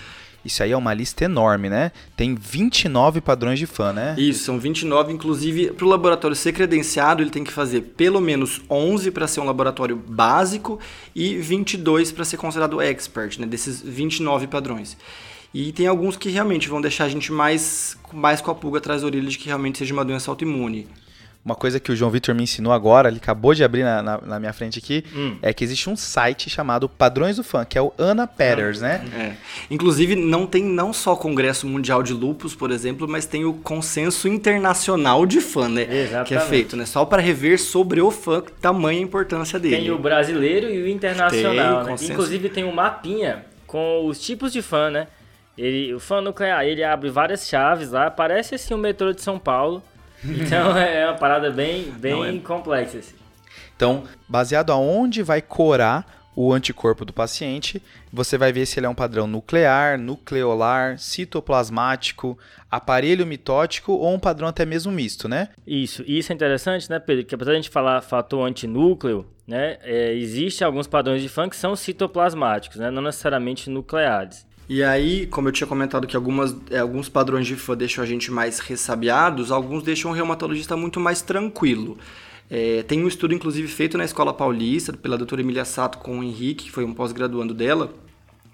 Isso 0.44 0.62
aí 0.62 0.72
é 0.72 0.76
uma 0.76 0.92
lista 0.92 1.24
enorme, 1.24 1.70
né? 1.70 1.92
Tem 2.16 2.34
29 2.34 3.20
padrões 3.20 3.58
de 3.58 3.66
fã, 3.66 3.92
né? 3.92 4.16
Isso, 4.18 4.44
são 4.44 4.58
29. 4.58 5.12
Inclusive, 5.12 5.70
para 5.70 5.86
o 5.86 5.88
laboratório 5.88 6.36
ser 6.36 6.52
credenciado, 6.52 7.22
ele 7.22 7.30
tem 7.30 7.44
que 7.44 7.52
fazer 7.52 7.80
pelo 7.96 8.20
menos 8.20 8.60
11 8.68 9.10
para 9.12 9.28
ser 9.28 9.40
um 9.40 9.44
laboratório 9.44 9.96
básico 9.96 10.80
e 11.14 11.36
22 11.36 12.10
para 12.10 12.24
ser 12.24 12.36
considerado 12.38 12.80
expert, 12.80 13.38
né? 13.38 13.46
Desses 13.46 13.80
29 13.80 14.48
padrões. 14.48 14.96
E 15.54 15.70
tem 15.70 15.86
alguns 15.86 16.16
que 16.16 16.28
realmente 16.28 16.68
vão 16.68 16.80
deixar 16.80 17.04
a 17.04 17.08
gente 17.08 17.30
mais, 17.30 17.96
mais 18.12 18.40
com 18.40 18.50
a 18.50 18.54
pulga 18.54 18.78
atrás 18.78 19.02
da 19.02 19.06
orelha 19.06 19.28
de 19.28 19.38
que 19.38 19.46
realmente 19.46 19.78
seja 19.78 19.94
uma 19.94 20.04
doença 20.04 20.30
autoimune. 20.30 20.88
Uma 21.44 21.56
coisa 21.56 21.80
que 21.80 21.90
o 21.90 21.96
João 21.96 22.08
Vitor 22.08 22.36
me 22.36 22.44
ensinou 22.44 22.72
agora, 22.72 23.08
ele 23.08 23.16
acabou 23.16 23.52
de 23.52 23.64
abrir 23.64 23.82
na, 23.82 24.00
na, 24.00 24.20
na 24.20 24.38
minha 24.38 24.52
frente 24.52 24.78
aqui, 24.78 25.04
hum. 25.12 25.36
é 25.42 25.52
que 25.52 25.64
existe 25.64 25.90
um 25.90 25.96
site 25.96 26.48
chamado 26.48 26.88
Padrões 26.88 27.34
do 27.34 27.42
Fã, 27.42 27.64
que 27.64 27.76
é 27.76 27.82
o 27.82 27.92
Ana 27.98 28.28
Petters, 28.28 28.80
né? 28.80 29.04
É. 29.12 29.32
Inclusive, 29.68 30.14
não 30.14 30.46
tem 30.46 30.62
não 30.62 30.92
só 30.92 31.14
o 31.14 31.16
Congresso 31.16 31.66
Mundial 31.66 32.00
de 32.00 32.12
Lupus, 32.12 32.54
por 32.54 32.70
exemplo, 32.70 33.08
mas 33.08 33.26
tem 33.26 33.44
o 33.44 33.54
Consenso 33.54 34.28
Internacional 34.28 35.26
de 35.26 35.40
Fã, 35.40 35.68
né? 35.68 35.82
Exatamente. 35.82 36.28
Que 36.28 36.34
é 36.34 36.40
feito, 36.40 36.76
né? 36.76 36.86
Só 36.86 37.04
para 37.04 37.20
rever 37.20 37.58
sobre 37.58 38.00
o 38.00 38.12
fã, 38.12 38.40
tamanha 38.60 39.00
a 39.00 39.02
importância 39.02 39.58
dele. 39.58 39.76
Tem 39.78 39.90
o 39.90 39.98
brasileiro 39.98 40.70
e 40.70 40.80
o 40.80 40.88
internacional, 40.88 41.84
tem, 41.84 41.96
né? 41.96 42.02
Inclusive 42.02 42.50
tem 42.50 42.62
um 42.62 42.72
mapinha 42.72 43.44
com 43.66 44.06
os 44.06 44.20
tipos 44.20 44.52
de 44.52 44.62
fã, 44.62 44.90
né? 44.90 45.08
Ele, 45.58 45.92
o 45.92 45.98
fã 45.98 46.20
nuclear, 46.20 46.64
ele 46.64 46.84
abre 46.84 47.10
várias 47.10 47.48
chaves 47.48 47.90
lá, 47.90 48.10
parece 48.10 48.54
assim 48.54 48.72
o 48.72 48.78
metrô 48.78 49.12
de 49.12 49.20
São 49.22 49.38
Paulo. 49.38 49.82
Então 50.24 50.76
é 50.78 51.06
uma 51.06 51.18
parada 51.18 51.50
bem, 51.50 51.90
bem 51.90 52.36
é. 52.36 52.40
complexa. 52.40 52.98
Assim. 52.98 53.14
Então, 53.76 54.04
baseado 54.28 54.70
aonde 54.70 55.22
vai 55.22 55.42
corar 55.42 56.22
o 56.34 56.52
anticorpo 56.52 57.04
do 57.04 57.12
paciente, 57.12 57.82
você 58.12 58.38
vai 58.38 58.52
ver 58.52 58.64
se 58.66 58.78
ele 58.78 58.86
é 58.86 58.88
um 58.88 58.94
padrão 58.94 59.26
nuclear, 59.26 59.98
nucleolar, 59.98 60.98
citoplasmático, 60.98 62.38
aparelho 62.70 63.26
mitótico 63.26 63.92
ou 63.92 64.14
um 64.14 64.18
padrão 64.18 64.48
até 64.48 64.64
mesmo 64.64 64.90
misto, 64.90 65.28
né? 65.28 65.50
Isso, 65.66 66.02
isso 66.06 66.32
é 66.32 66.34
interessante, 66.34 66.88
né, 66.88 66.98
Pedro? 66.98 67.24
Que 67.24 67.34
apesar 67.34 67.50
de 67.50 67.58
a 67.58 67.60
gente 67.60 67.70
falar 67.70 68.00
fator 68.00 68.46
antinúcleo, 68.46 69.26
né, 69.46 69.76
é, 69.82 70.14
existe 70.14 70.64
alguns 70.64 70.86
padrões 70.86 71.20
de 71.20 71.28
FAN 71.28 71.50
que 71.50 71.56
são 71.56 71.76
citoplasmáticos, 71.76 72.78
né, 72.78 72.90
não 72.90 73.02
necessariamente 73.02 73.68
nucleares. 73.68 74.46
E 74.68 74.82
aí, 74.82 75.26
como 75.26 75.48
eu 75.48 75.52
tinha 75.52 75.66
comentado 75.66 76.06
que 76.06 76.16
algumas, 76.16 76.56
é, 76.70 76.78
alguns 76.78 77.08
padrões 77.08 77.46
de 77.46 77.56
fã 77.56 77.76
deixam 77.76 78.02
a 78.02 78.06
gente 78.06 78.30
mais 78.30 78.58
ressabiados, 78.58 79.50
alguns 79.50 79.82
deixam 79.82 80.10
o 80.10 80.14
reumatologista 80.14 80.76
muito 80.76 81.00
mais 81.00 81.20
tranquilo. 81.20 81.98
É, 82.48 82.82
tem 82.82 83.02
um 83.02 83.08
estudo, 83.08 83.34
inclusive, 83.34 83.66
feito 83.66 83.98
na 83.98 84.04
Escola 84.04 84.32
Paulista, 84.32 84.92
pela 84.92 85.16
doutora 85.16 85.40
Emília 85.40 85.64
Sato 85.64 85.98
com 85.98 86.18
o 86.18 86.22
Henrique, 86.22 86.66
que 86.66 86.70
foi 86.70 86.84
um 86.84 86.92
pós-graduando 86.92 87.54
dela, 87.54 87.92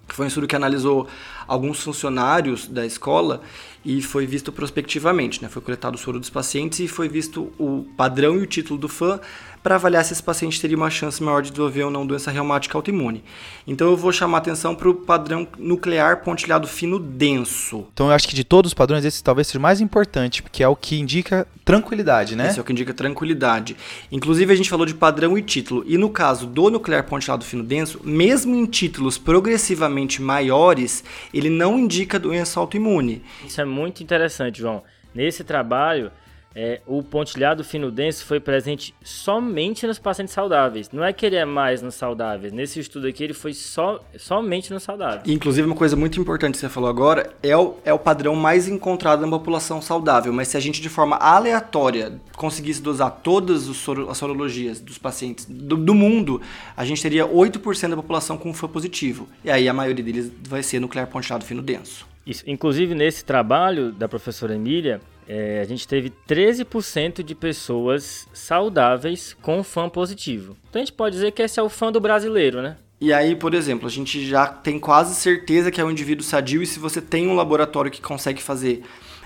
que 0.09 0.15
foi 0.15 0.25
um 0.25 0.29
estudo 0.29 0.47
que 0.47 0.57
analisou 0.57 1.07
alguns 1.47 1.83
funcionários 1.83 2.67
da 2.67 2.87
escola 2.87 3.43
e 3.85 4.01
foi 4.01 4.27
visto 4.27 4.51
prospectivamente, 4.51 5.43
né? 5.43 5.49
Foi 5.49 5.61
coletado 5.61 5.97
o 5.97 5.99
soro 5.99 6.19
dos 6.19 6.31
pacientes 6.31 6.81
e 6.81 6.89
foi 6.89 7.09
visto 7.09 7.53
o 7.59 7.85
padrão 7.97 8.39
e 8.39 8.43
o 8.43 8.47
título 8.47 8.79
do 8.79 8.89
fã 8.89 9.21
para 9.63 9.75
avaliar 9.75 10.05
se 10.05 10.13
esse 10.13 10.23
paciente 10.23 10.61
teria 10.61 10.77
uma 10.77 10.91
chance 10.91 11.23
maior 11.23 11.43
de 11.43 11.51
desenvolver 11.51 11.85
ou 11.85 11.91
não 11.91 12.07
doença 12.07 12.31
reumática 12.31 12.77
autoimune. 12.77 13.23
Então 13.67 13.89
eu 13.89 13.97
vou 13.97 14.13
chamar 14.13 14.39
atenção 14.39 14.75
para 14.75 14.89
o 14.89 14.95
padrão 14.95 15.47
nuclear 15.59 16.23
pontilhado 16.23 16.67
fino 16.67 16.99
denso. 16.99 17.87
Então 17.93 18.09
eu 18.09 18.13
acho 18.13 18.29
que 18.29 18.35
de 18.35 18.45
todos 18.45 18.71
os 18.71 18.75
padrões 18.75 19.05
esse 19.05 19.23
talvez 19.23 19.47
seja 19.47 19.59
o 19.59 19.63
mais 19.63 19.81
importante, 19.81 20.43
porque 20.43 20.63
é 20.63 20.69
o 20.69 20.77
que 20.77 20.99
indica 20.99 21.47
tranquilidade, 21.65 22.35
né? 22.35 22.49
Esse 22.49 22.59
é 22.59 22.63
o 22.63 22.65
que 22.65 22.73
indica 22.73 22.95
tranquilidade. 22.95 23.77
Inclusive 24.11 24.53
a 24.53 24.57
gente 24.57 24.71
falou 24.71 24.87
de 24.87 24.95
padrão 24.95 25.37
e 25.37 25.43
título, 25.43 25.85
e 25.87 25.99
no 25.99 26.11
caso 26.11 26.47
do 26.47 26.71
nuclear 26.71 27.05
pontilhado 27.05 27.45
fino 27.45 27.63
denso, 27.63 28.01
mesmo 28.05 28.55
em 28.55 28.67
títulos 28.67 29.19
progressivamente 29.19 30.23
maiores, 30.23 31.05
ele 31.33 31.51
não 31.51 31.79
indica 31.79 32.19
doença 32.19 32.59
autoimune. 32.59 33.23
Isso 33.47 33.61
é 33.61 33.65
muito 33.65 34.03
interessante, 34.03 34.61
João. 34.61 34.83
Nesse 35.15 35.43
trabalho, 35.45 36.11
é, 36.55 36.81
o 36.87 37.03
pontilhado 37.03 37.63
fino 37.63 37.91
denso 37.91 38.25
foi 38.25 38.41
presente 38.41 38.95
somente 39.03 39.87
nos 39.87 39.99
pacientes 39.99 40.35
saudáveis. 40.35 40.91
Não 40.91 41.05
é 41.05 41.13
que 41.13 41.25
ele 41.25 41.37
é 41.37 41.45
mais 41.45 41.83
nos 41.83 41.95
saudáveis. 41.95 42.53
Nesse 42.53 42.81
estudo 42.81 43.07
aqui, 43.07 43.23
ele 43.23 43.35
foi 43.35 43.53
só, 43.53 44.05
somente 44.17 44.73
nos 44.73 44.83
saudáveis. 44.83 45.23
Inclusive, 45.27 45.67
uma 45.67 45.77
coisa 45.77 45.95
muito 45.95 46.21
importante 46.21 46.55
que 46.55 46.61
você 46.61 46.69
falou 46.69 46.89
agora 46.89 47.33
é 47.43 47.57
o, 47.57 47.77
é 47.85 47.93
o 47.93 47.99
padrão 47.99 48.35
mais 48.35 48.67
encontrado 48.67 49.21
na 49.21 49.29
população 49.29 49.81
saudável. 49.81 50.33
Mas 50.33 50.49
se 50.49 50.57
a 50.57 50.61
gente, 50.61 50.81
de 50.81 50.89
forma 50.89 51.17
aleatória, 51.17 52.21
conseguisse 52.37 52.83
dosar 52.83 53.21
todas 53.23 53.63
soro, 53.77 54.11
as 54.11 54.17
sorologias 54.19 54.81
dos 54.81 54.99
pacientes 54.99 55.45
do, 55.45 55.77
do, 55.77 55.95
mundo, 55.95 56.41
a 56.77 56.85
gente 56.85 57.03
teria 57.03 57.27
8% 57.27 57.91
da 57.91 57.97
população 57.97 58.37
com 58.37 58.53
FA 58.55 58.69
positivo. 58.69 59.29
E 59.45 59.51
aí 59.51 59.69
a 59.69 59.73
maioria 59.75 60.05
deles 60.05 60.33
vai 60.49 60.63
ser 60.63 60.81
nuclear 60.81 61.07
pontilhado 61.07 61.45
fino 61.45 61.63
denso. 61.63 62.07
Isso. 62.27 62.45
Inclusive, 62.47 62.95
nesse 62.95 63.25
trabalho 63.25 63.91
da 63.91 64.07
professora 64.07 64.55
Emília, 64.55 65.01
é, 65.29 65.61
a 65.61 65.65
gente 65.65 65.87
teve 65.87 66.11
13% 66.27 67.23
de 67.23 67.35
pessoas 67.35 68.27
saudáveis 68.33 69.37
com 69.43 69.63
fã 69.63 69.89
positivo. 69.89 70.57
Então 70.71 70.81
a 70.81 70.85
gente 70.85 70.95
pode 70.95 71.15
dizer 71.17 71.33
que 71.33 71.43
esse 71.43 71.61
é 71.61 71.63
o 71.63 71.69
fã 71.69 71.93
do 71.93 72.01
brasileiro, 72.01 72.63
né? 72.63 72.79
E 73.01 73.13
aí, 73.13 73.37
por 73.37 73.55
exemplo, 73.55 73.87
a 73.87 73.91
gente 73.91 74.27
já 74.27 74.47
tem 74.47 74.79
quase 74.79 75.15
certeza 75.15 75.71
que 75.71 75.81
é 75.81 75.85
um 75.85 75.91
indivíduo 75.91 76.25
sadio 76.25 76.63
e 76.63 76.67
se 76.67 76.81
você 76.81 77.01
tem 77.01 77.29
um 77.29 77.35
laboratório 77.37 77.91
que 77.91 78.01
consegue 78.01 78.43
fazer 78.43 78.83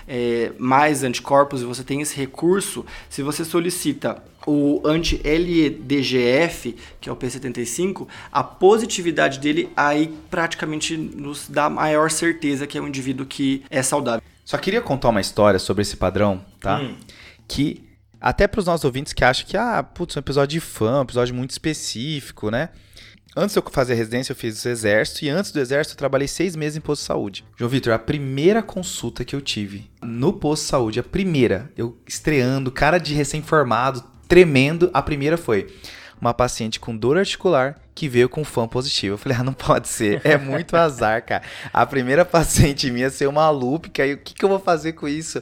é, 0.07 0.51
mais 0.59 1.03
anticorpos 1.03 1.61
e 1.61 1.65
você 1.65 1.83
tem 1.83 2.01
esse 2.01 2.15
recurso, 2.15 2.85
se 3.09 3.23
você 3.23 3.43
solicita 3.43 4.21
o 4.45 4.81
anti-LEDGF, 4.85 6.75
que 6.99 7.09
é 7.09 7.11
o 7.11 7.15
P75, 7.15 8.07
a 8.31 8.43
positividade 8.43 9.39
dele 9.39 9.69
aí 9.75 10.13
praticamente 10.29 10.97
nos 10.97 11.47
dá 11.47 11.69
maior 11.69 12.11
certeza 12.11 12.67
que 12.67 12.77
é 12.77 12.81
um 12.81 12.87
indivíduo 12.87 13.25
que 13.25 13.63
é 13.69 13.81
saudável. 13.81 14.21
Só 14.45 14.57
queria 14.57 14.81
contar 14.81 15.09
uma 15.09 15.21
história 15.21 15.59
sobre 15.59 15.81
esse 15.81 15.95
padrão, 15.95 16.43
tá? 16.59 16.79
Hum. 16.79 16.97
Que 17.47 17.83
até 18.19 18.47
para 18.47 18.59
os 18.59 18.65
nossos 18.65 18.85
ouvintes 18.85 19.11
que 19.11 19.23
acham 19.23 19.45
que, 19.45 19.57
ah, 19.57 19.83
putz, 19.83 20.15
um 20.15 20.19
episódio 20.19 20.59
de 20.59 20.65
fã, 20.65 20.99
um 20.99 21.03
episódio 21.03 21.35
muito 21.35 21.51
específico, 21.51 22.49
né? 22.49 22.69
Antes 23.35 23.53
de 23.53 23.59
eu 23.59 23.63
fazer 23.71 23.95
residência, 23.95 24.31
eu 24.31 24.35
fiz 24.35 24.63
o 24.63 24.69
exército 24.69 25.25
e 25.25 25.29
antes 25.29 25.51
do 25.51 25.59
exército 25.59 25.95
eu 25.95 25.97
trabalhei 25.97 26.27
seis 26.27 26.55
meses 26.55 26.77
em 26.77 26.81
posto 26.81 27.01
de 27.01 27.07
saúde. 27.07 27.43
João 27.57 27.69
Vitor, 27.69 27.91
a 27.91 27.99
primeira 27.99 28.61
consulta 28.61 29.25
que 29.25 29.35
eu 29.35 29.41
tive 29.41 29.89
no 30.01 30.31
posto 30.33 30.63
de 30.63 30.69
saúde, 30.69 30.99
a 30.99 31.03
primeira, 31.03 31.71
eu 31.75 31.97
estreando, 32.07 32.71
cara 32.71 32.99
de 32.99 33.13
recém-formado, 33.15 34.03
tremendo, 34.27 34.89
a 34.93 35.01
primeira 35.01 35.35
foi: 35.35 35.67
uma 36.23 36.33
paciente 36.33 36.79
com 36.79 36.95
dor 36.95 37.17
articular 37.17 37.75
que 37.95 38.09
veio 38.09 38.27
com 38.27 38.43
fã 38.43 38.67
positivo. 38.67 39.13
Eu 39.13 39.17
falei, 39.17 39.37
ah, 39.37 39.43
não 39.43 39.53
pode 39.53 39.87
ser. 39.87 40.21
É 40.23 40.37
muito 40.37 40.75
azar, 40.75 41.23
cara. 41.23 41.43
A 41.71 41.85
primeira 41.85 42.25
paciente 42.25 42.89
minha 42.89 43.09
ser 43.09 43.27
uma 43.27 43.49
lúpica, 43.49 44.03
aí 44.03 44.13
o 44.13 44.17
que, 44.17 44.33
que 44.33 44.43
eu 44.43 44.49
vou 44.49 44.59
fazer 44.59 44.93
com 44.93 45.07
isso? 45.07 45.41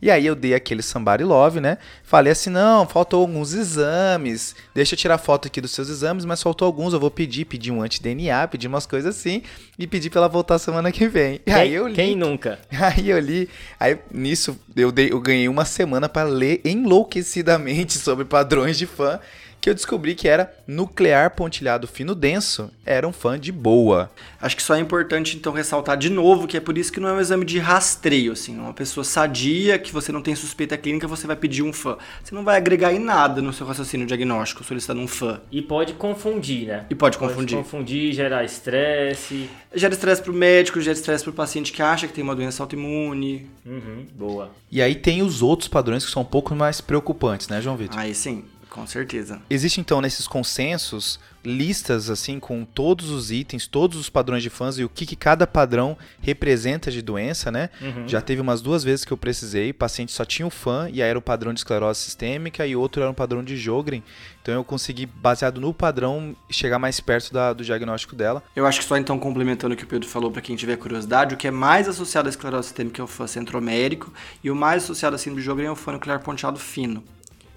E 0.00 0.10
aí 0.10 0.24
eu 0.24 0.34
dei 0.34 0.54
aquele 0.54 0.82
somebody 0.82 1.24
love, 1.24 1.60
né? 1.60 1.76
Falei 2.02 2.32
assim, 2.32 2.48
não, 2.48 2.86
faltou 2.86 3.20
alguns 3.20 3.52
exames. 3.52 4.54
Deixa 4.74 4.94
eu 4.94 4.98
tirar 4.98 5.18
foto 5.18 5.46
aqui 5.46 5.60
dos 5.60 5.72
seus 5.72 5.88
exames, 5.88 6.24
mas 6.24 6.42
faltou 6.42 6.64
alguns. 6.64 6.94
Eu 6.94 7.00
vou 7.00 7.10
pedir, 7.10 7.44
pedir 7.44 7.70
um 7.70 7.82
anti-DNA, 7.82 8.48
pedir 8.48 8.68
umas 8.68 8.86
coisas 8.86 9.14
assim. 9.14 9.42
E 9.78 9.86
pedir 9.86 10.10
pra 10.10 10.20
ela 10.20 10.28
voltar 10.28 10.58
semana 10.58 10.90
que 10.90 11.06
vem. 11.06 11.40
Quem, 11.44 11.54
aí 11.54 11.74
eu 11.74 11.86
li. 11.86 11.94
Quem 11.94 12.16
nunca? 12.16 12.58
Aí 12.80 13.10
eu 13.10 13.18
li. 13.18 13.48
Aí 13.78 13.98
nisso 14.10 14.58
eu, 14.74 14.90
dei, 14.90 15.12
eu 15.12 15.20
ganhei 15.20 15.48
uma 15.48 15.64
semana 15.64 16.08
para 16.08 16.28
ler 16.28 16.60
enlouquecidamente 16.64 17.98
sobre 17.98 18.24
padrões 18.24 18.78
de 18.78 18.86
fã 18.86 19.20
que 19.60 19.68
eu 19.68 19.74
descobri 19.74 20.14
que 20.14 20.26
era 20.26 20.52
nuclear 20.66 21.30
pontilhado 21.32 21.86
fino 21.86 22.14
denso, 22.14 22.70
era 22.84 23.06
um 23.06 23.12
fã 23.12 23.38
de 23.38 23.52
boa. 23.52 24.10
Acho 24.40 24.56
que 24.56 24.62
só 24.62 24.74
é 24.74 24.80
importante 24.80 25.36
então 25.36 25.52
ressaltar 25.52 25.96
de 25.96 26.08
novo 26.08 26.48
que 26.48 26.56
é 26.56 26.60
por 26.60 26.78
isso 26.78 26.92
que 26.92 26.98
não 26.98 27.08
é 27.08 27.12
um 27.12 27.20
exame 27.20 27.44
de 27.44 27.58
rastreio, 27.58 28.32
assim, 28.32 28.58
uma 28.58 28.72
pessoa 28.72 29.04
sadia 29.04 29.78
que 29.78 29.92
você 29.92 30.10
não 30.10 30.22
tem 30.22 30.34
suspeita 30.34 30.76
clínica, 30.76 31.06
você 31.06 31.26
vai 31.26 31.36
pedir 31.36 31.62
um 31.62 31.72
fã. 31.72 31.98
Você 32.24 32.34
não 32.34 32.42
vai 32.42 32.56
agregar 32.56 32.92
em 32.92 32.98
nada 32.98 33.42
no 33.42 33.52
seu 33.52 33.66
raciocínio 33.66 34.06
diagnóstico 34.06 34.64
solicitando 34.64 35.00
um 35.00 35.08
fã. 35.08 35.40
E 35.52 35.60
pode 35.60 35.92
confundir, 35.94 36.66
né? 36.66 36.86
E 36.88 36.94
pode, 36.94 37.18
pode 37.18 37.32
confundir. 37.32 37.58
confundir, 37.58 38.12
gerar 38.12 38.44
estresse. 38.44 39.50
Gera 39.74 39.92
estresse 39.92 40.22
pro 40.22 40.32
médico, 40.32 40.80
gera 40.80 40.96
estresse 40.96 41.22
pro 41.22 41.32
paciente 41.32 41.72
que 41.72 41.82
acha 41.82 42.06
que 42.06 42.12
tem 42.12 42.24
uma 42.24 42.34
doença 42.34 42.62
autoimune. 42.62 43.46
Uhum, 43.64 44.06
boa. 44.14 44.50
E 44.70 44.80
aí 44.80 44.94
tem 44.94 45.22
os 45.22 45.42
outros 45.42 45.68
padrões 45.68 46.04
que 46.04 46.10
são 46.10 46.22
um 46.22 46.24
pouco 46.24 46.54
mais 46.54 46.80
preocupantes, 46.80 47.48
né, 47.48 47.60
João 47.60 47.76
Vitor? 47.76 47.98
Aí 47.98 48.14
sim. 48.14 48.44
Com 48.70 48.86
certeza. 48.86 49.42
Existe 49.50 49.80
então 49.80 50.00
nesses 50.00 50.28
consensos 50.28 51.18
listas 51.44 52.10
assim 52.10 52.38
com 52.38 52.64
todos 52.64 53.10
os 53.10 53.30
itens, 53.30 53.66
todos 53.66 53.98
os 53.98 54.08
padrões 54.08 54.42
de 54.42 54.50
fãs 54.50 54.78
e 54.78 54.84
o 54.84 54.88
que, 54.88 55.06
que 55.06 55.16
cada 55.16 55.46
padrão 55.46 55.96
representa 56.20 56.90
de 56.90 57.02
doença, 57.02 57.50
né? 57.50 57.70
Uhum. 57.80 58.06
Já 58.06 58.20
teve 58.20 58.40
umas 58.40 58.60
duas 58.60 58.84
vezes 58.84 59.04
que 59.04 59.12
eu 59.12 59.16
precisei, 59.16 59.70
o 59.70 59.74
paciente 59.74 60.12
só 60.12 60.24
tinha 60.24 60.46
o 60.46 60.50
fã 60.50 60.88
e 60.92 61.02
aí 61.02 61.08
era 61.08 61.18
o 61.18 61.22
padrão 61.22 61.52
de 61.52 61.60
esclerose 61.60 62.00
sistêmica 62.00 62.64
e 62.66 62.76
outro 62.76 63.02
era 63.02 63.10
um 63.10 63.14
padrão 63.14 63.42
de 63.42 63.56
Jogren. 63.56 64.02
Então 64.40 64.54
eu 64.54 64.62
consegui, 64.62 65.04
baseado 65.04 65.60
no 65.60 65.74
padrão, 65.74 66.36
chegar 66.50 66.78
mais 66.78 67.00
perto 67.00 67.32
da, 67.32 67.52
do 67.52 67.64
diagnóstico 67.64 68.14
dela. 68.14 68.42
Eu 68.54 68.66
acho 68.66 68.80
que 68.80 68.84
só 68.84 68.96
então 68.96 69.18
complementando 69.18 69.74
o 69.74 69.76
que 69.76 69.84
o 69.84 69.86
Pedro 69.88 70.08
falou 70.08 70.30
para 70.30 70.42
quem 70.42 70.54
tiver 70.54 70.76
curiosidade, 70.76 71.34
o 71.34 71.38
que 71.38 71.48
é 71.48 71.50
mais 71.50 71.88
associado 71.88 72.28
à 72.28 72.30
esclerose 72.30 72.68
sistêmica 72.68 73.02
é 73.02 73.04
o 73.04 73.08
fã 73.08 73.26
centromérico 73.26 74.12
e 74.44 74.50
o 74.50 74.54
mais 74.54 74.84
associado 74.84 75.16
à 75.16 75.18
síndrome 75.18 75.40
de 75.40 75.46
Jogren 75.46 75.66
é 75.66 75.72
o 75.72 75.76
fã 75.76 75.92
nuclear 75.92 76.20
ponteado 76.20 76.58
fino. 76.58 77.02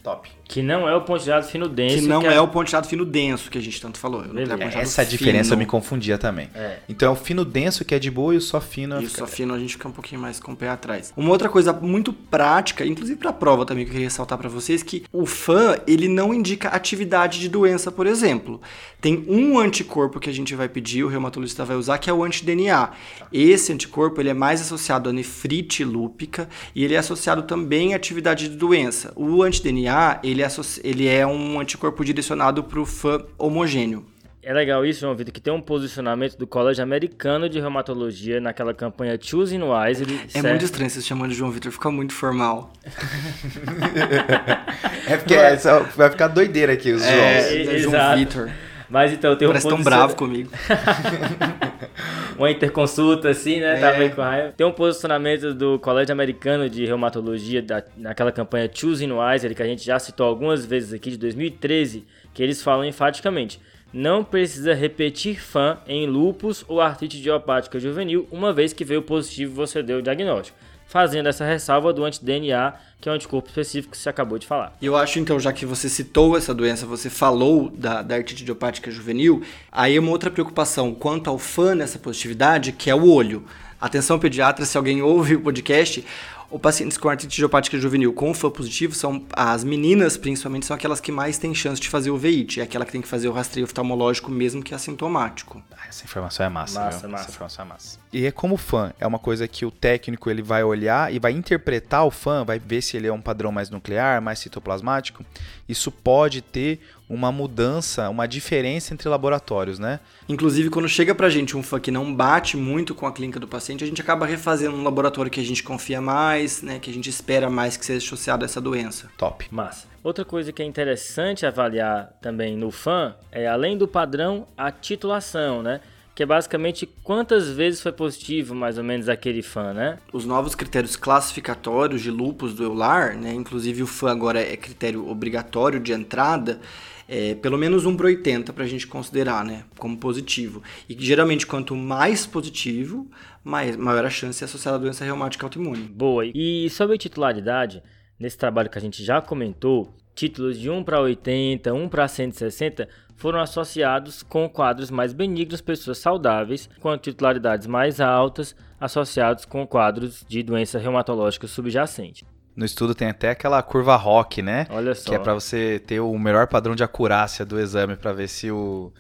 Top. 0.04 0.30
Que 0.46 0.62
não 0.62 0.88
é 0.88 0.96
o 0.96 1.02
pontilhado 1.02 1.46
fino 1.46 1.68
denso. 1.68 1.96
Que 1.96 2.02
não 2.08 2.22
que 2.22 2.28
é... 2.28 2.36
é... 2.36 2.42
o 2.42 2.48
pontilhado 2.48 2.88
fino 2.88 3.06
denso 3.06 3.50
que 3.50 3.58
a 3.58 3.62
gente 3.62 3.82
tanto 3.82 3.98
falou. 3.98 4.24
É, 4.24 4.80
essa 4.80 5.06
diferença 5.06 5.52
fino. 5.52 5.60
me 5.60 5.66
confundia 5.66 6.18
também. 6.18 6.50
É. 6.54 6.80
Então 6.88 7.10
é 7.10 7.12
o 7.12 7.16
fino 7.16 7.44
denso 7.46 7.84
que 7.86 7.96
é 7.96 8.00
de 8.00 8.12
boa 8.12 8.34
e 8.34 8.38
o 8.38 8.42
só 8.42 8.60
fino... 8.60 9.02
E 9.02 9.06
o 9.06 9.10
só 9.10 9.26
fino 9.26 9.54
a 9.54 9.60
gente 9.60 9.74
fica 9.74 9.88
um 9.88 9.92
pouquinho 9.92 10.22
mais 10.22 10.40
com 10.40 10.52
o 10.52 10.56
pé 10.56 10.70
atrás. 10.70 11.14
Uma 11.16 11.30
outra 11.30 11.50
coisa 11.50 11.72
muito 11.74 12.12
prática, 12.14 12.86
inclusive 12.86 13.18
para 13.18 13.34
prova 13.34 13.66
também 13.66 13.86
que 13.86 13.90
eu 13.90 13.94
queria 13.94 14.08
ressaltar 14.08 14.38
para 14.38 14.50
vocês, 14.50 14.84
que 14.84 15.04
o 15.12 15.26
FAN, 15.26 15.78
ele 15.88 16.08
não 16.08 16.34
indica 16.34 16.70
atividade 16.70 17.40
de 17.40 17.50
doença, 17.50 17.92
por 17.92 18.06
exemplo. 18.06 18.62
Tem 19.02 19.26
um 19.28 19.60
anticorpo 19.60 20.20
que 20.20 20.30
a 20.30 20.34
gente 20.34 20.56
vai 20.56 20.70
pedir, 20.70 21.04
o 21.04 21.10
reumatologista 21.10 21.66
vai 21.66 21.76
usar, 21.76 21.98
que 21.98 22.10
é 22.10 22.14
o 22.14 22.24
anti-DNA. 22.24 22.92
Esse 23.34 23.74
anticorpo, 23.74 24.22
ele 24.22 24.30
é 24.30 24.34
mais 24.34 24.62
associado 24.62 25.10
à 25.10 25.14
nefrite 25.14 25.84
lúpica 25.84 26.48
e 26.74 26.86
ele 26.86 26.94
é 26.94 26.98
associado 26.98 27.44
também 27.44 27.94
à 27.94 27.98
atividade 27.98 28.48
de 28.48 28.56
doença. 28.56 29.12
O 29.16 29.44
anti-DNA, 29.44 30.20
ele 30.24 30.33
é 30.42 30.46
associado 30.46 30.88
ele 30.88 31.08
é 31.08 31.26
um 31.26 31.60
anticorpo 31.60 32.04
direcionado 32.04 32.64
para 32.64 32.80
o 32.80 32.86
fã 32.86 33.24
homogêneo. 33.38 34.06
É 34.46 34.52
legal 34.52 34.86
isso, 34.86 35.00
João 35.00 35.16
Vitor, 35.16 35.34
que 35.34 35.40
tem 35.40 35.54
um 35.54 35.62
posicionamento 35.62 36.38
do 36.38 36.46
Colégio 36.46 36.84
Americano 36.84 37.48
de 37.48 37.62
Reumatologia 37.62 38.42
naquela 38.42 38.74
campanha 38.74 39.18
Choosing 39.20 39.62
Wise. 39.62 40.04
Ele 40.04 40.16
é 40.16 40.28
serve... 40.28 40.50
muito 40.50 40.66
estranho 40.66 40.90
você 40.90 41.02
chamando 41.02 41.30
de 41.30 41.38
João 41.38 41.50
Vitor, 41.50 41.72
fica 41.72 41.90
muito 41.90 42.14
formal. 42.14 42.74
é 45.08 45.16
porque 45.16 45.34
é, 45.34 45.56
vai 45.96 46.10
ficar 46.10 46.28
doideira 46.28 46.74
aqui 46.74 46.92
os 46.92 47.02
é, 47.02 47.64
João. 47.64 47.74
É, 47.74 47.80
João 47.80 48.18
Vitor. 48.18 48.50
Mas 48.90 49.14
então 49.14 49.36
tem 49.36 49.48
um 49.48 49.52
Parece 49.52 49.68
tão 49.68 49.82
bravo 49.82 50.16
comigo. 50.16 50.50
uma 52.38 52.52
interconsulta 52.52 53.30
assim, 53.30 53.60
né? 53.60 53.78
É. 53.78 53.80
Tava 53.80 54.10
com 54.10 54.22
raiva. 54.22 54.54
Tem 54.56 54.66
um 54.66 54.72
posicionamento 54.72 55.54
do 55.54 55.80
Colégio 55.80 56.12
Americano 56.12 56.70
de 56.70 56.86
Reumatologia 56.86 57.62
da, 57.62 57.84
naquela 57.96 58.32
campanha 58.32 58.70
Choosing 58.72 59.12
Wiser, 59.12 59.56
que 59.56 59.64
a 59.64 59.68
gente 59.68 59.86
já 59.86 59.98
citou 60.00 60.28
algumas 60.28 60.66
vezes 60.66 60.94
aqui, 60.94 61.12
de 61.12 61.18
2013, 61.18 62.06
que 62.34 62.44
eles 62.44 62.62
falam 62.62 62.86
enfaticamente 62.86 63.60
não 63.94 64.24
precisa 64.24 64.74
repetir 64.74 65.40
FAM 65.40 65.78
em 65.86 66.08
lupus 66.08 66.66
ou 66.68 66.82
artrite 66.82 67.18
idiopática 67.18 67.80
juvenil, 67.80 68.28
uma 68.32 68.52
vez 68.52 68.74
que 68.74 68.84
veio 68.84 69.04
positivo 69.04 69.54
você 69.54 69.84
deu 69.84 70.00
o 70.00 70.02
diagnóstico 70.02 70.58
fazendo 70.94 71.28
essa 71.28 71.44
ressalva 71.44 71.92
do 71.92 72.06
anti-DNA, 72.06 72.72
que 73.02 73.10
é 73.10 73.12
um 73.12 73.16
anticorpo 73.16 73.50
específico 73.50 73.94
que 73.94 73.98
você 73.98 74.10
acabou 74.10 74.38
de 74.38 74.46
falar. 74.46 74.78
Eu 74.80 74.96
acho 74.96 75.18
então, 75.18 75.40
já 75.40 75.52
que 75.52 75.66
você 75.66 75.90
citou 75.90 76.38
essa 76.38 76.54
doença, 76.54 76.86
você 76.86 77.10
falou 77.10 77.72
da, 77.72 78.04
da 78.04 78.14
artrite 78.14 78.44
idiopática 78.44 78.92
juvenil, 78.92 79.42
aí 79.72 79.96
é 79.96 80.00
uma 80.00 80.12
outra 80.12 80.30
preocupação 80.30 80.94
quanto 80.94 81.32
ao 81.32 81.40
fã 81.40 81.74
nessa 81.74 81.98
positividade, 81.98 82.74
que 82.74 82.92
é 82.92 82.96
o 82.96 83.10
olho. 83.10 83.44
Atenção 83.84 84.18
pediatra, 84.18 84.64
se 84.66 84.78
alguém 84.78 85.02
ouve 85.02 85.36
o 85.36 85.42
podcast, 85.42 86.06
o 86.50 86.58
pacientes 86.58 86.98
com 86.98 87.10
artrite 87.10 87.36
idiopática 87.36 87.78
juvenil 87.78 88.14
com 88.14 88.34
FA 88.34 88.50
positivo 88.50 88.96
são 88.96 89.26
as 89.34 89.66
meninas, 89.66 90.16
principalmente, 90.16 90.66
são 90.66 90.74
aquelas 90.74 91.02
que 91.02 91.12
mais 91.12 91.38
têm 91.38 91.54
chance 91.54 91.82
de 91.82 91.90
fazer 91.90 92.10
o 92.10 92.18
VIT. 92.18 92.62
É 92.62 92.64
aquela 92.64 92.86
que 92.86 92.94
tem 92.94 93.02
que 93.02 93.08
fazer 93.10 93.28
o 93.28 93.34
rastreio 93.34 93.66
oftalmológico 93.66 94.32
mesmo 94.32 94.64
que 94.64 94.74
assintomático. 94.74 95.62
Ah, 95.70 95.86
essa 95.90 96.06
informação 96.06 96.46
é 96.46 96.50
massa, 96.50 96.80
massa, 96.80 97.08
massa. 97.10 97.24
Essa 97.24 97.32
informação 97.34 97.66
é 97.66 97.68
massa. 97.68 98.00
E 98.14 98.26
é 98.26 98.32
como 98.32 98.56
fã, 98.56 98.94
é 99.02 99.06
uma 99.06 99.20
coisa 99.20 99.50
que 99.50 99.66
o 99.66 99.72
técnico 99.72 100.30
ele 100.30 100.42
vai 100.42 100.64
olhar 100.64 101.14
e 101.14 101.20
vai 101.20 101.34
interpretar 101.34 102.06
o 102.06 102.12
fã, 102.12 102.46
vai 102.46 102.60
ver 102.60 102.82
se 102.82 102.96
ele 102.96 103.08
é 103.08 103.12
um 103.12 103.20
padrão 103.20 103.52
mais 103.52 103.70
nuclear, 103.70 104.22
mais 104.22 104.40
citoplasmático. 104.40 105.26
Isso 105.68 105.92
pode 105.92 106.42
ter 106.42 106.80
uma 107.14 107.32
mudança, 107.32 108.10
uma 108.10 108.28
diferença 108.28 108.94
entre 108.94 109.08
laboratórios, 109.08 109.80
né? 109.80 110.00
Inclusive, 110.28 110.70
quando 110.70 110.90
chega 110.90 111.14
pra 111.14 111.30
gente 111.30 111.56
um 111.56 111.64
fã 111.64 111.80
que 111.80 111.92
não 111.92 112.14
bate 112.14 112.58
muito 112.58 112.96
com 112.96 113.06
a 113.06 113.12
clínica 113.12 113.40
do 113.40 113.48
paciente, 113.48 113.84
a 113.84 113.88
gente 113.88 114.02
acaba 114.02 114.26
refazendo 114.26 114.76
um 114.76 114.84
laboratório 114.84 115.32
que 115.32 115.40
a 115.40 115.46
gente 115.46 115.64
confia 115.64 116.02
mais, 116.02 116.62
né? 116.62 116.80
Que 116.80 116.90
a 116.90 116.94
gente 116.94 117.10
espera 117.10 117.50
mais 117.50 117.78
que 117.78 117.86
seja 117.86 118.06
associado 118.06 118.44
a 118.44 118.46
essa 118.46 118.60
doença. 118.60 119.10
Top. 119.18 119.48
Massa. 119.52 119.88
Outra 120.04 120.26
coisa 120.26 120.52
que 120.52 120.62
é 120.62 120.66
interessante 120.66 121.46
avaliar 121.46 122.18
também 122.22 122.58
no 122.58 122.72
fã 122.72 123.16
é, 123.32 123.48
além 123.48 123.78
do 123.78 123.88
padrão, 123.88 124.48
a 124.58 124.72
titulação, 124.72 125.64
né? 125.64 125.80
que 126.16 126.22
é 126.22 126.26
basicamente 126.26 126.86
quantas 127.04 127.50
vezes 127.50 127.82
foi 127.82 127.92
positivo, 127.92 128.54
mais 128.54 128.78
ou 128.78 128.84
menos, 128.84 129.10
aquele 129.10 129.42
fã, 129.42 129.74
né? 129.74 129.98
Os 130.12 130.26
novos 130.26 130.54
critérios 130.54 130.96
classificatórios 130.96 132.02
de 132.02 132.12
lupus 132.12 132.54
do 132.54 132.64
EULAR, 132.64 133.18
né? 133.18 133.34
Inclusive 133.34 133.82
o 133.82 133.88
fã 133.88 134.12
agora 134.12 134.40
é 134.40 134.56
critério 134.56 135.10
obrigatório 135.10 135.80
de 135.80 135.92
entrada, 135.92 136.60
é, 137.08 137.36
pelo 137.36 137.58
menos 137.58 137.86
1 137.86 137.96
para 137.96 138.08
80 138.08 138.54
para 138.54 138.64
a 138.64 138.68
gente 138.68 138.88
considerar 138.88 139.44
né, 139.44 139.64
como 139.78 139.98
positivo. 139.98 140.62
E 140.88 140.96
geralmente, 140.98 141.46
quanto 141.46 141.76
mais 141.76 142.26
positivo, 142.26 143.10
mais, 143.44 143.76
maior 143.76 144.06
a 144.06 144.10
chance 144.10 144.44
é 144.44 144.46
associada 144.46 144.78
à 144.78 144.80
doença 144.80 145.04
reumática 145.04 145.46
autoimune. 145.46 145.84
Boa. 145.84 146.26
E 146.26 146.70
sobre 146.70 146.98
titularidade, 146.98 147.84
nesse 148.20 148.38
trabalho 148.38 148.70
que 148.70 148.78
a 148.78 148.82
gente 148.82 149.04
já 149.04 149.22
comentou, 149.22 149.94
títulos 150.16 150.60
de 150.60 150.70
1 150.70 150.84
para 150.84 151.00
80, 151.02 151.74
1 151.74 151.90
para 151.90 152.08
160 152.08 152.88
foram 153.16 153.40
associados 153.40 154.24
com 154.24 154.50
quadros 154.50 154.90
mais 154.90 155.14
benignos, 155.14 155.62
pessoas 155.62 155.98
saudáveis, 155.98 156.70
com 156.80 156.98
titularidades 156.98 157.68
mais 157.68 158.02
altas, 158.02 158.56
associados 158.80 159.46
com 159.46 159.66
quadros 159.66 160.26
de 160.28 160.44
doença 160.44 160.80
reumatológica 160.80 161.48
subjacente. 161.48 162.26
No 162.56 162.66
estudo 162.66 162.94
tem 162.94 163.10
até 163.10 163.32
aquela 163.32 163.62
curva 163.64 163.96
ROC, 163.96 164.38
né? 164.44 164.68
Olha 164.70 164.94
só. 164.94 165.10
Que 165.10 165.16
é 165.16 165.20
para 165.20 165.34
você 165.34 165.82
ter 165.86 166.00
o 166.00 166.18
melhor 166.18 166.48
padrão 166.48 166.76
de 166.76 166.84
acurácia 166.84 167.46
do 167.46 167.60
exame 167.60 167.96
para 167.96 168.14
ver 168.14 168.28
se 168.28 168.52
o 168.52 168.92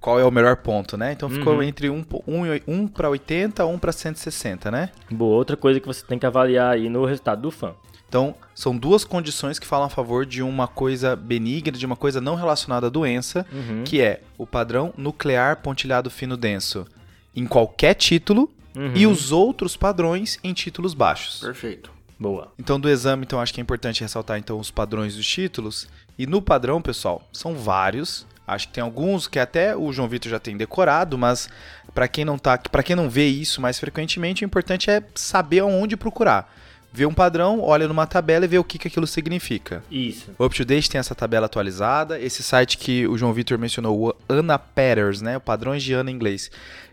qual 0.00 0.18
é 0.18 0.24
o 0.24 0.30
melhor 0.30 0.56
ponto, 0.56 0.96
né? 0.96 1.12
Então 1.12 1.28
ficou 1.28 1.56
uhum. 1.56 1.62
entre 1.62 1.90
1 1.90 1.94
um, 1.94 2.04
um, 2.26 2.42
um 2.66 2.88
para 2.88 3.08
80, 3.10 3.64
1 3.66 3.78
para 3.78 3.92
160, 3.92 4.70
né? 4.70 4.90
Boa, 5.10 5.36
outra 5.36 5.56
coisa 5.56 5.78
que 5.78 5.86
você 5.86 6.04
tem 6.04 6.18
que 6.18 6.24
avaliar 6.24 6.72
aí 6.72 6.88
no 6.88 7.04
resultado 7.04 7.42
do 7.42 7.50
FAM. 7.50 7.74
Então, 8.08 8.34
são 8.56 8.76
duas 8.76 9.04
condições 9.04 9.58
que 9.58 9.66
falam 9.66 9.86
a 9.86 9.90
favor 9.90 10.26
de 10.26 10.42
uma 10.42 10.66
coisa 10.66 11.14
benigna, 11.14 11.78
de 11.78 11.86
uma 11.86 11.94
coisa 11.94 12.20
não 12.20 12.34
relacionada 12.34 12.88
à 12.88 12.90
doença, 12.90 13.46
uhum. 13.52 13.84
que 13.84 14.00
é 14.00 14.22
o 14.36 14.44
padrão 14.44 14.92
nuclear 14.96 15.58
pontilhado 15.58 16.10
fino 16.10 16.36
denso 16.36 16.86
em 17.36 17.46
qualquer 17.46 17.94
título 17.94 18.50
uhum. 18.76 18.92
e 18.96 19.06
os 19.06 19.30
outros 19.30 19.76
padrões 19.76 20.40
em 20.42 20.52
títulos 20.52 20.94
baixos. 20.94 21.40
Perfeito. 21.40 21.92
Boa. 22.20 22.52
Então, 22.58 22.78
do 22.78 22.86
exame, 22.86 23.24
então, 23.24 23.40
acho 23.40 23.54
que 23.54 23.60
é 23.60 23.62
importante 23.62 24.02
ressaltar 24.02 24.38
então 24.38 24.58
os 24.58 24.70
padrões 24.70 25.16
dos 25.16 25.26
títulos. 25.26 25.88
E 26.18 26.26
no 26.26 26.42
padrão, 26.42 26.82
pessoal, 26.82 27.26
são 27.32 27.54
vários. 27.54 28.26
Acho 28.46 28.68
que 28.68 28.74
tem 28.74 28.84
alguns 28.84 29.26
que 29.26 29.38
até 29.38 29.74
o 29.74 29.90
João 29.90 30.06
Vitor 30.06 30.30
já 30.30 30.38
tem 30.38 30.54
decorado, 30.54 31.16
mas 31.16 31.48
para 31.94 32.06
quem 32.06 32.24
não 32.26 32.36
tá, 32.36 32.58
para 32.58 32.82
quem 32.82 32.94
não 32.94 33.08
vê 33.08 33.26
isso 33.26 33.60
mais 33.60 33.78
frequentemente, 33.78 34.44
o 34.44 34.46
importante 34.46 34.90
é 34.90 35.02
saber 35.14 35.60
aonde 35.60 35.96
procurar. 35.96 36.52
Vê 36.92 37.06
um 37.06 37.14
padrão, 37.14 37.60
olha 37.60 37.86
numa 37.86 38.06
tabela 38.06 38.44
e 38.44 38.48
vê 38.48 38.58
o 38.58 38.64
que, 38.64 38.78
que 38.78 38.88
aquilo 38.88 39.06
significa. 39.06 39.82
Isso. 39.90 40.32
O 40.38 40.44
UpToDate 40.44 40.90
tem 40.90 40.98
essa 40.98 41.14
tabela 41.14 41.46
atualizada. 41.46 42.18
Esse 42.18 42.42
site 42.42 42.78
que 42.78 43.06
o 43.06 43.16
João 43.16 43.32
Vitor 43.32 43.58
mencionou, 43.58 44.08
o 44.08 44.14
Ana 44.28 44.58
Patterns, 44.58 45.20
né? 45.20 45.36
O 45.36 45.40
padrões 45.40 45.82
de 45.82 45.92
Ana 45.92 46.10
em 46.10 46.14
inglês 46.14 46.50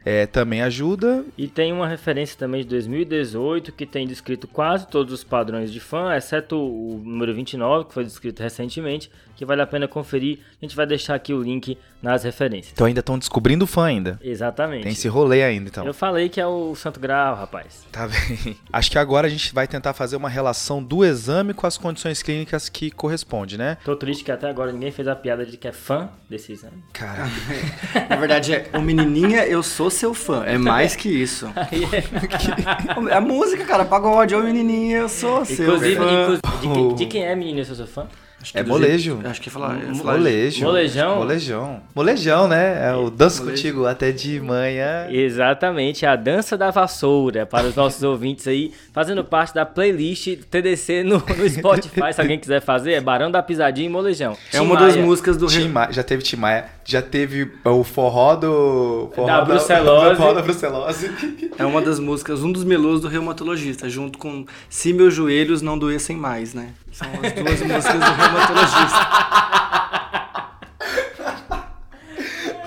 é, 0.08 0.26
também 0.26 0.62
ajuda. 0.62 1.26
E 1.38 1.50
tem 1.50 1.74
uma 1.74 1.86
referência 1.86 2.38
também 2.38 2.62
de 2.62 2.70
2018 2.70 3.74
que 3.74 3.86
tem 3.86 4.08
descrito 4.08 4.48
quase 4.48 4.88
todos 4.88 5.14
os 5.14 5.22
padrões 5.22 5.70
de 5.70 5.82
fã, 5.82 6.16
exceto 6.16 6.56
o 6.56 7.02
número 7.04 7.34
29, 7.34 7.90
que 7.90 7.94
foi 7.94 8.06
descrito 8.06 8.42
recentemente, 8.42 9.12
que 9.36 9.44
vale 9.44 9.62
a 9.62 9.68
pena 9.68 9.86
conferir. 9.86 10.40
A 10.62 10.66
gente 10.66 10.78
vai 10.78 10.86
deixar 10.86 11.16
aqui 11.16 11.34
o 11.34 11.44
link 11.44 11.78
nas 12.02 12.24
referências. 12.24 12.72
Então 12.72 12.88
ainda 12.88 13.02
estão 13.02 13.20
descobrindo 13.20 13.66
o 13.66 13.68
fã 13.68 13.84
ainda. 13.86 14.18
Exatamente. 14.24 14.84
Tem 14.84 14.94
esse 14.94 15.10
rolê 15.10 15.44
ainda, 15.44 15.68
então. 15.68 15.86
Eu 15.86 15.94
falei 15.94 16.30
que 16.30 16.40
é 16.40 16.48
o 16.48 16.74
Santo 16.74 17.02
Grau, 17.02 17.36
rapaz. 17.36 17.86
Tá 17.92 18.08
bem. 18.08 18.56
Acho 18.72 18.90
que 18.90 18.98
agora 18.98 19.28
a 19.28 19.30
gente 19.30 19.54
vai 19.54 19.68
tentar 19.68 19.87
fazer 19.94 20.16
uma 20.16 20.30
relação 20.30 20.84
do 20.84 21.04
exame 21.04 21.54
com 21.54 21.66
as 21.66 21.78
condições 21.78 22.22
clínicas 22.22 22.70
que 22.70 22.92
corresponde, 22.92 23.58
né? 23.58 23.78
Tô 23.84 23.96
triste 23.96 24.24
que 24.24 24.32
até 24.32 24.50
agora 24.50 24.72
ninguém 24.72 24.92
fez 24.92 25.08
a 25.08 25.16
piada 25.16 25.46
de 25.46 25.58
que 25.58 25.68
é 25.68 25.72
fã 25.72 26.10
desse 26.30 26.52
exame. 26.52 26.84
Cara. 26.94 27.26
Na 28.10 28.16
verdade, 28.16 28.54
é 28.54 28.70
o 28.74 28.82
menininha, 28.82 29.46
eu 29.46 29.62
sou 29.64 29.90
seu 29.90 30.14
fã. 30.14 30.44
É 30.46 30.58
mais 30.58 30.96
que 30.96 31.10
isso. 31.10 31.48
é. 31.58 33.14
a 33.16 33.22
música, 33.22 33.66
cara, 33.66 33.86
pagode, 33.86 34.36
ô 34.36 34.42
menininha, 34.42 34.98
eu 34.98 35.10
sou 35.10 35.46
seu 35.46 35.66
Inclusive, 35.66 35.96
fã. 35.96 36.22
inclusive 36.24 36.42
de, 36.62 36.74
quem, 36.74 36.96
de 36.96 37.06
quem 37.06 37.26
é 37.26 37.36
menino, 37.36 37.60
eu 37.60 37.66
sou 37.66 37.76
seu 37.76 37.88
fã? 37.88 38.08
É 38.54 38.64
molejo. 38.64 39.20
Acho 39.24 39.42
que 39.42 39.48
ia 39.50 39.52
falar. 39.52 39.76
Molejo. 39.76 40.64
Molejão? 40.64 41.16
Molejão. 41.18 41.82
Molejão, 41.94 42.48
né? 42.48 42.88
É 42.90 42.96
o 42.96 43.10
danço 43.10 43.40
Molejo. 43.42 43.58
contigo 43.58 43.86
até 43.86 44.12
de 44.12 44.40
manhã. 44.40 45.08
Exatamente, 45.10 46.06
a 46.06 46.16
dança 46.16 46.56
da 46.58 46.70
vassoura 46.72 47.46
para 47.46 47.68
os 47.68 47.76
nossos 47.76 48.02
ouvintes 48.04 48.48
aí, 48.48 48.72
fazendo 48.94 49.24
parte 49.24 49.54
da 49.54 49.66
playlist 49.66 50.38
TDC 50.50 51.04
no, 51.04 51.18
no 51.18 51.50
Spotify, 51.50 52.14
se 52.14 52.22
alguém 52.22 52.40
quiser 52.40 52.62
fazer, 52.62 52.94
é 52.94 53.02
Barão 53.02 53.32
da 53.32 53.42
Pisadinha 53.42 53.88
e 53.88 53.90
Molejão. 53.92 54.34
É 54.54 54.58
Tim 54.60 54.64
uma 54.64 54.78
das 54.78 54.96
Maia. 54.96 55.06
músicas 55.06 55.36
do 55.38 55.48
Tim 55.48 55.70
Maia, 55.70 55.92
já 55.92 56.04
teve 56.04 56.24
Tim 56.24 56.36
Maia, 56.38 56.66
já 56.86 57.02
teve 57.02 57.52
o 57.66 57.84
forró 57.84 58.36
do. 58.36 59.12
Forró 59.16 59.28
Da 59.28 59.42
Brucelose. 59.44 60.16
forró 60.18 60.34
da 60.34 60.42
Brucelose. 60.42 61.12
É 61.58 61.66
uma 61.66 61.82
das 61.82 62.00
músicas, 62.00 62.44
um 62.44 62.52
dos 62.52 62.64
melôs 62.64 63.02
do 63.02 63.08
reumatologista, 63.08 63.90
junto 63.90 64.18
com 64.20 64.46
Se 64.70 64.94
Meus 64.94 65.14
Joelhos 65.14 65.62
Não 65.62 65.78
Doessem 65.78 66.16
Mais, 66.16 66.54
né? 66.54 66.70
São 66.98 67.08
as 67.12 67.32
duas 67.34 67.62
músicas 67.62 67.94
do 68.00 68.12
reumatologista. 68.12 69.08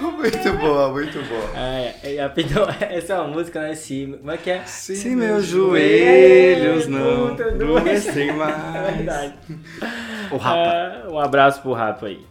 muito 0.00 0.52
boa, 0.58 0.92
muito 0.92 1.18
boa. 1.28 1.50
É, 1.56 1.94
é, 2.04 2.16
é, 2.16 2.32
então, 2.36 2.64
essa 2.80 3.14
é 3.14 3.16
uma 3.18 3.26
música, 3.26 3.60
né? 3.60 3.74
Se, 3.74 4.06
como 4.20 4.30
é 4.30 4.36
que 4.36 4.50
é? 4.52 4.62
Se 4.64 5.16
meus 5.16 5.46
joelhos 5.46 6.86
não 6.86 7.34
doessem 7.34 8.28
É 8.30 8.32
mais. 8.32 8.96
verdade. 8.96 9.34
O 10.30 10.36
Rapa. 10.36 10.56
Ah, 10.56 11.08
um 11.10 11.18
abraço 11.18 11.60
pro 11.60 11.72
Rapo 11.72 12.06
aí. 12.06 12.24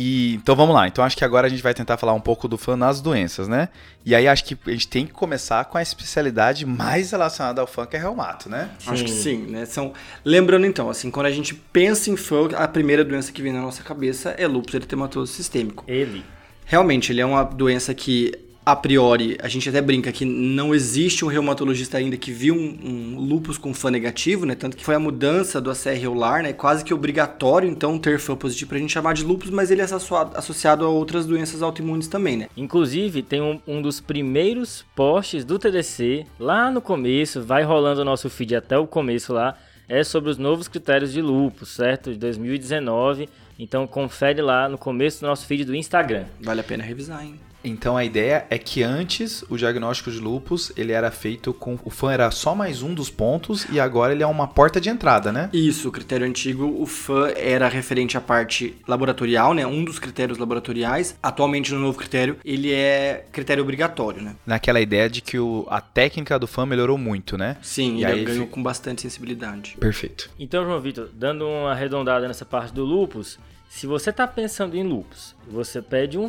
E, 0.00 0.34
então 0.34 0.54
vamos 0.54 0.76
lá. 0.76 0.86
Então 0.86 1.04
acho 1.04 1.16
que 1.16 1.24
agora 1.24 1.48
a 1.48 1.50
gente 1.50 1.60
vai 1.60 1.74
tentar 1.74 1.96
falar 1.96 2.12
um 2.12 2.20
pouco 2.20 2.46
do 2.46 2.56
fã 2.56 2.76
nas 2.76 3.00
doenças, 3.00 3.48
né? 3.48 3.68
E 4.06 4.14
aí 4.14 4.28
acho 4.28 4.44
que 4.44 4.56
a 4.64 4.70
gente 4.70 4.86
tem 4.86 5.04
que 5.04 5.12
começar 5.12 5.64
com 5.64 5.76
a 5.76 5.82
especialidade 5.82 6.64
mais 6.64 7.10
relacionada 7.10 7.60
ao 7.60 7.66
fã, 7.66 7.84
que 7.84 7.96
é 7.96 7.98
reumato, 7.98 8.48
né? 8.48 8.70
Acho 8.86 9.02
que 9.02 9.10
sim, 9.10 9.38
né? 9.48 9.66
São... 9.66 9.92
Lembrando 10.24 10.66
então, 10.66 10.88
assim, 10.88 11.10
quando 11.10 11.26
a 11.26 11.32
gente 11.32 11.52
pensa 11.52 12.10
em 12.10 12.16
FUG, 12.16 12.54
a 12.54 12.68
primeira 12.68 13.04
doença 13.04 13.32
que 13.32 13.42
vem 13.42 13.52
na 13.52 13.60
nossa 13.60 13.82
cabeça 13.82 14.36
é 14.38 14.46
lúpus 14.46 14.72
eritematoso 14.72 15.32
sistêmico. 15.32 15.82
Ele. 15.88 16.24
Realmente, 16.64 17.10
ele 17.10 17.20
é 17.20 17.26
uma 17.26 17.42
doença 17.42 17.92
que, 17.92 18.30
a 18.70 18.76
priori, 18.76 19.38
a 19.40 19.48
gente 19.48 19.66
até 19.66 19.80
brinca 19.80 20.12
que 20.12 20.26
não 20.26 20.74
existe 20.74 21.24
um 21.24 21.28
reumatologista 21.28 21.96
ainda 21.96 22.18
que 22.18 22.30
viu 22.30 22.54
um, 22.54 22.78
um 22.84 23.18
lúpus 23.18 23.56
com 23.56 23.72
fã 23.72 23.90
negativo, 23.90 24.44
né? 24.44 24.54
Tanto 24.54 24.76
que 24.76 24.84
foi 24.84 24.94
a 24.94 24.98
mudança 24.98 25.58
do 25.58 25.70
ACR 25.70 25.98
regular, 25.98 26.42
né? 26.42 26.52
Quase 26.52 26.84
que 26.84 26.92
obrigatório, 26.92 27.66
então, 27.66 27.98
ter 27.98 28.18
fã 28.18 28.36
positivo 28.36 28.68
pra 28.68 28.78
gente 28.78 28.92
chamar 28.92 29.14
de 29.14 29.24
lúpus, 29.24 29.48
mas 29.48 29.70
ele 29.70 29.80
é 29.80 29.84
associado, 29.84 30.36
associado 30.36 30.84
a 30.84 30.88
outras 30.90 31.24
doenças 31.24 31.62
autoimunes 31.62 32.08
também, 32.08 32.36
né? 32.36 32.48
Inclusive, 32.58 33.22
tem 33.22 33.40
um, 33.40 33.58
um 33.66 33.80
dos 33.80 34.02
primeiros 34.02 34.84
posts 34.94 35.46
do 35.46 35.58
TDC, 35.58 36.26
lá 36.38 36.70
no 36.70 36.82
começo, 36.82 37.42
vai 37.42 37.62
rolando 37.62 38.02
o 38.02 38.04
nosso 38.04 38.28
feed 38.28 38.54
até 38.54 38.76
o 38.76 38.86
começo 38.86 39.32
lá, 39.32 39.56
é 39.88 40.04
sobre 40.04 40.28
os 40.28 40.36
novos 40.36 40.68
critérios 40.68 41.10
de 41.10 41.22
lupus, 41.22 41.70
certo? 41.70 42.12
De 42.12 42.18
2019. 42.18 43.30
Então 43.58 43.86
confere 43.86 44.42
lá 44.42 44.68
no 44.68 44.76
começo 44.76 45.22
do 45.22 45.26
nosso 45.26 45.46
feed 45.46 45.64
do 45.64 45.74
Instagram. 45.74 46.26
Vale 46.38 46.60
a 46.60 46.64
pena 46.64 46.84
revisar, 46.84 47.24
hein? 47.24 47.47
Então 47.64 47.96
a 47.96 48.04
ideia 48.04 48.46
é 48.50 48.56
que 48.56 48.82
antes 48.82 49.42
o 49.48 49.56
diagnóstico 49.56 50.10
de 50.10 50.18
lupus 50.20 50.72
ele 50.76 50.92
era 50.92 51.10
feito 51.10 51.52
com 51.52 51.78
o 51.84 51.90
fã 51.90 52.12
era 52.12 52.30
só 52.30 52.54
mais 52.54 52.82
um 52.82 52.94
dos 52.94 53.10
pontos 53.10 53.66
e 53.72 53.80
agora 53.80 54.12
ele 54.12 54.22
é 54.22 54.26
uma 54.26 54.46
porta 54.46 54.80
de 54.80 54.88
entrada, 54.88 55.32
né? 55.32 55.50
Isso, 55.52 55.88
o 55.88 55.92
critério 55.92 56.26
antigo, 56.26 56.64
o 56.80 56.86
FAN 56.86 57.30
era 57.36 57.68
referente 57.68 58.16
à 58.16 58.20
parte 58.20 58.76
laboratorial, 58.86 59.54
né? 59.54 59.66
Um 59.66 59.84
dos 59.84 59.98
critérios 59.98 60.38
laboratoriais. 60.38 61.16
Atualmente, 61.22 61.72
no 61.74 61.80
novo 61.80 61.98
critério, 61.98 62.36
ele 62.44 62.72
é 62.72 63.26
critério 63.32 63.62
obrigatório, 63.62 64.22
né? 64.22 64.36
Naquela 64.46 64.80
ideia 64.80 65.10
de 65.10 65.20
que 65.20 65.38
o, 65.38 65.66
a 65.68 65.80
técnica 65.80 66.38
do 66.38 66.46
fã 66.46 66.64
melhorou 66.64 66.96
muito, 66.96 67.36
né? 67.36 67.56
Sim, 67.60 67.96
E 67.96 68.04
ele 68.04 68.12
aí 68.12 68.24
ganhou 68.24 68.44
fica- 68.44 68.54
com 68.54 68.62
bastante 68.62 69.02
sensibilidade. 69.02 69.76
Perfeito. 69.80 70.30
Então, 70.38 70.64
João 70.64 70.80
Vitor, 70.80 71.08
dando 71.12 71.46
uma 71.46 71.72
arredondada 71.72 72.26
nessa 72.28 72.44
parte 72.44 72.72
do 72.72 72.84
lupus, 72.84 73.38
se 73.68 73.86
você 73.86 74.10
está 74.10 74.26
pensando 74.26 74.76
em 74.76 74.82
lupus, 74.82 75.34
você 75.50 75.82
pede 75.82 76.16
um 76.16 76.28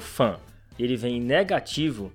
ele 0.83 0.95
vem 0.95 1.19
negativo, 1.19 2.11